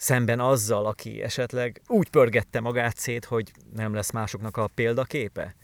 Szemben 0.02 0.40
azzal, 0.40 0.86
aki 0.86 1.22
esetleg 1.22 1.80
úgy 1.86 2.10
pörgette 2.10 2.60
magát 2.60 2.96
szét, 2.96 3.24
hogy 3.24 3.52
nem 3.74 3.94
lesz 3.94 4.10
másoknak 4.10 4.56
a 4.56 4.70
példaképe? 4.74 5.54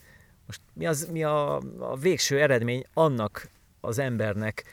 Most 0.47 0.61
mi, 0.73 0.87
az, 0.87 1.09
mi 1.13 1.25
a, 1.25 1.57
a 1.79 1.97
végső 1.97 2.41
eredmény 2.41 2.85
annak 2.95 3.49
az 3.81 3.99
embernek? 3.99 4.65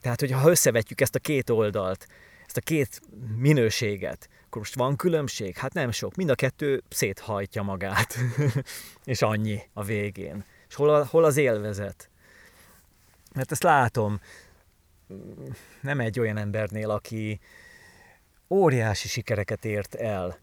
Tehát, 0.00 0.20
hogyha 0.20 0.50
összevetjük 0.50 1.00
ezt 1.00 1.14
a 1.14 1.18
két 1.18 1.50
oldalt, 1.50 2.06
ezt 2.46 2.56
a 2.56 2.60
két 2.60 3.00
minőséget, 3.36 4.28
akkor 4.46 4.60
most 4.60 4.74
van 4.74 4.96
különbség? 4.96 5.56
Hát 5.56 5.72
nem 5.72 5.90
sok. 5.90 6.14
Mind 6.14 6.30
a 6.30 6.34
kettő 6.34 6.82
széthajtja 6.88 7.62
magát. 7.62 8.18
és 9.04 9.22
annyi 9.22 9.60
a 9.72 9.84
végén. 9.84 10.44
És 10.68 10.74
hol, 10.74 10.90
a, 10.90 11.06
hol 11.06 11.24
az 11.24 11.36
élvezet? 11.36 12.10
Mert 13.34 13.52
ezt 13.52 13.62
látom, 13.62 14.20
nem 15.80 16.00
egy 16.00 16.20
olyan 16.20 16.36
embernél, 16.36 16.90
aki 16.90 17.40
óriási 18.50 19.08
sikereket 19.08 19.64
ért 19.64 19.94
el, 19.94 20.38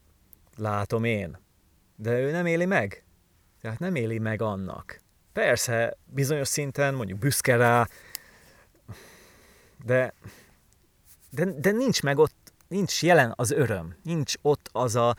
látom 0.56 1.04
én, 1.04 1.38
de 1.96 2.18
ő 2.18 2.30
nem 2.30 2.46
éli 2.46 2.64
meg. 2.64 3.04
Tehát 3.60 3.78
nem 3.78 3.94
éli 3.94 4.18
meg 4.18 4.42
annak. 4.42 5.00
Persze, 5.32 5.96
bizonyos 6.04 6.48
szinten 6.48 6.94
mondjuk 6.94 7.18
büszke 7.18 7.56
rá, 7.56 7.88
de, 9.84 10.14
de, 11.30 11.44
de 11.44 11.70
nincs 11.70 12.02
meg 12.02 12.18
ott, 12.18 12.52
nincs 12.68 13.02
jelen 13.02 13.32
az 13.36 13.50
öröm, 13.50 13.94
nincs 14.02 14.34
ott 14.42 14.68
az 14.72 14.96
a, 14.96 15.16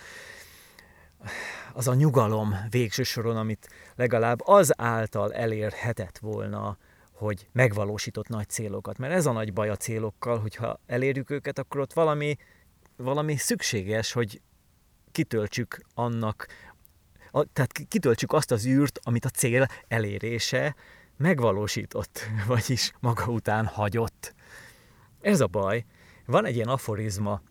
az 1.74 1.88
a 1.88 1.94
nyugalom 1.94 2.56
végső 2.70 3.04
soron, 3.04 3.38
amit 3.38 3.70
legalább 3.96 4.42
az 4.48 4.82
által 4.82 5.34
elérhetett 5.34 6.18
volna, 6.18 6.78
hogy 7.12 7.48
megvalósított 7.52 8.28
nagy 8.28 8.50
célokat. 8.50 8.98
Mert 8.98 9.14
ez 9.14 9.26
a 9.26 9.32
nagy 9.32 9.54
baj 9.54 9.70
a 9.70 9.76
célokkal, 9.76 10.40
hogyha 10.40 10.80
elérjük 10.86 11.30
őket, 11.30 11.60
akkor 11.60 11.82
ott 11.82 11.94
valami, 11.94 12.38
valami 13.04 13.36
szükséges, 13.36 14.12
hogy 14.12 14.42
kitöltsük 15.12 15.82
annak, 15.94 16.48
a, 17.32 17.44
tehát 17.44 17.72
kitöltsük 17.88 18.34
azt 18.34 18.52
az 18.52 18.66
űrt, 18.66 19.00
amit 19.04 19.26
a 19.26 19.30
cél 19.30 19.66
elérése 19.88 20.76
megvalósított, 21.18 22.20
vagyis 22.48 22.92
maga 23.00 23.26
után 23.26 23.66
hagyott. 23.66 24.34
Ez 25.22 25.40
a 25.40 25.48
baj. 25.48 25.86
Van 26.26 26.46
egy 26.46 26.56
ilyen 26.56 26.68
aforizma, 26.68 27.42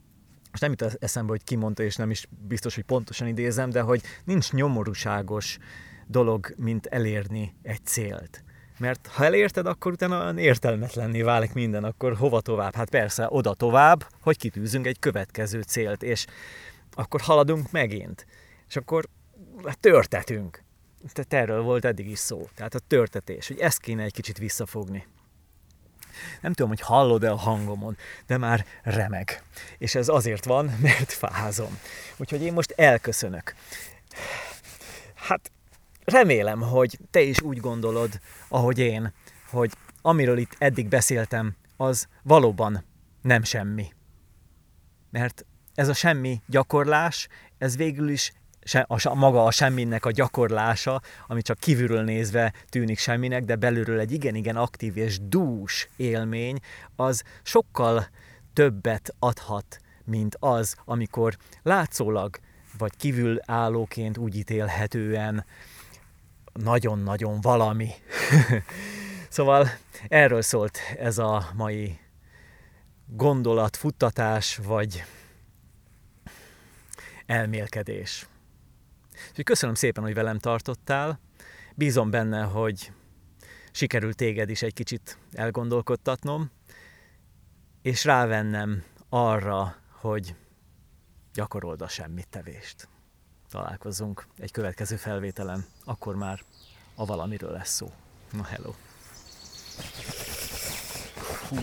most 0.51 0.63
nem 0.63 0.71
jut 0.71 1.03
eszembe, 1.03 1.31
hogy 1.31 1.45
ki 1.45 1.57
mondta, 1.57 1.83
és 1.83 1.97
nem 1.97 2.11
is 2.11 2.29
biztos, 2.49 2.75
hogy 2.75 2.85
pontosan 2.85 3.29
idézem, 3.29 3.71
de 3.71 3.81
hogy 3.81 4.03
nincs 4.25 4.53
nyomorúságos 4.53 5.59
dolog, 6.07 6.55
mint 6.57 6.87
elérni 6.87 7.55
egy 7.63 7.85
célt. 7.85 8.45
Mert 8.79 9.07
ha 9.07 9.25
elérted, 9.25 9.67
akkor 9.67 9.93
utána 9.93 10.21
olyan 10.21 10.39
értelmetlenné 10.39 11.23
válik 11.23 11.53
minden, 11.53 11.85
akkor 11.85 12.17
hova 12.17 12.41
tovább? 12.41 12.75
Hát 12.75 12.91
persze, 12.91 13.27
oda 13.31 13.55
tovább, 13.55 14.07
hogy 14.21 14.37
kitűzünk 14.37 14.87
egy 14.87 14.99
következő 14.99 15.63
célt, 15.63 16.03
és 16.03 16.27
akkor 16.93 17.21
haladunk 17.21 17.71
megint. 17.71 18.27
És 18.69 18.77
akkor 18.77 19.05
hát 19.65 19.79
törtetünk. 19.79 20.63
Tehát 21.13 21.45
erről 21.45 21.63
volt 21.63 21.85
eddig 21.85 22.11
is 22.11 22.19
szó. 22.19 22.49
Tehát 22.55 22.75
a 22.75 22.79
törtetés, 22.79 23.49
hogy 23.49 23.59
ezt 23.59 23.81
kéne 23.81 24.03
egy 24.03 24.13
kicsit 24.13 24.39
visszafogni. 24.39 25.07
Nem 26.41 26.53
tudom, 26.53 26.71
hogy 26.71 26.81
hallod-e 26.81 27.31
a 27.31 27.37
hangomon, 27.37 27.97
de 28.27 28.37
már 28.37 28.67
remeg. 28.83 29.43
És 29.79 29.95
ez 29.95 30.09
azért 30.09 30.45
van, 30.45 30.65
mert 30.83 31.13
fázom. 31.13 31.79
Úgyhogy 32.17 32.43
én 32.43 32.53
most 32.53 32.71
elköszönök. 32.71 33.55
Hát 35.15 35.51
remélem, 36.09 36.61
hogy 36.61 36.99
te 37.11 37.21
is 37.21 37.43
úgy 37.43 37.59
gondolod, 37.59 38.21
ahogy 38.49 38.79
én, 38.79 39.13
hogy 39.51 39.73
amiről 40.03 40.39
itt 40.39 40.57
eddig 40.59 40.89
beszéltem, 40.89 41.57
az 41.77 42.09
valóban 42.23 42.85
nem 43.23 43.43
semmi. 43.43 43.93
Mert 45.11 45.47
ez 45.75 45.89
a 45.89 45.95
semmi 45.95 46.41
gyakorlás, 46.47 47.29
ez 47.59 47.77
végül 47.77 48.09
is 48.09 48.33
se, 48.63 48.87
a, 48.89 49.15
maga 49.15 49.45
a 49.45 49.51
semminek 49.51 50.05
a 50.05 50.11
gyakorlása, 50.11 51.01
ami 51.27 51.43
csak 51.43 51.59
kívülről 51.59 52.03
nézve 52.03 52.53
tűnik 52.69 52.99
semminek, 52.99 53.45
de 53.45 53.57
belülről 53.57 54.01
egy 54.01 54.13
igen-igen 54.13 54.57
aktív 54.57 54.97
és 54.97 55.19
dús 55.23 55.89
élmény, 55.97 56.59
az 56.97 57.23
sokkal 57.43 58.07
többet 58.53 59.15
adhat, 59.19 59.81
mint 60.05 60.37
az, 60.41 60.75
amikor 60.85 61.37
látszólag 61.63 62.39
vagy 62.79 62.97
kívülállóként 62.97 64.19
úgy 64.19 64.37
ítélhetően 64.37 65.45
nagyon-nagyon 66.61 67.41
valami. 67.41 67.91
szóval 69.29 69.69
erről 70.09 70.43
szólt 70.43 70.79
ez 70.99 71.19
a 71.19 71.51
mai 71.55 71.99
gondolat, 73.07 73.77
futtatás, 73.77 74.57
vagy 74.57 75.05
elmélkedés. 77.27 78.27
Úgyhogy 79.29 79.45
köszönöm 79.45 79.75
szépen, 79.75 80.03
hogy 80.03 80.15
velem 80.15 80.39
tartottál. 80.39 81.21
Bízom 81.75 82.11
benne, 82.11 82.43
hogy 82.43 82.93
sikerült 83.71 84.17
téged 84.17 84.51
is 84.51 84.63
egy 84.63 84.75
kicsit 84.75 85.19
elgondolkodtatnom, 85.33 86.51
és 87.83 88.05
rávennem 88.05 88.83
arra, 89.09 89.77
hogy 89.91 90.35
gyakorold 91.33 91.83
a 91.83 91.89
semmit 91.89 92.29
tevést. 92.29 92.89
Találkozunk 93.51 94.27
egy 94.39 94.51
következő 94.51 94.97
felvételen, 94.97 95.65
akkor 95.85 96.17
már 96.17 96.43
a 96.95 97.05
valamiről 97.05 97.53
lesz 97.53 97.75
szó. 97.75 97.91
Na 98.33 98.45
hello! 98.45 98.75
Hú. 101.49 101.57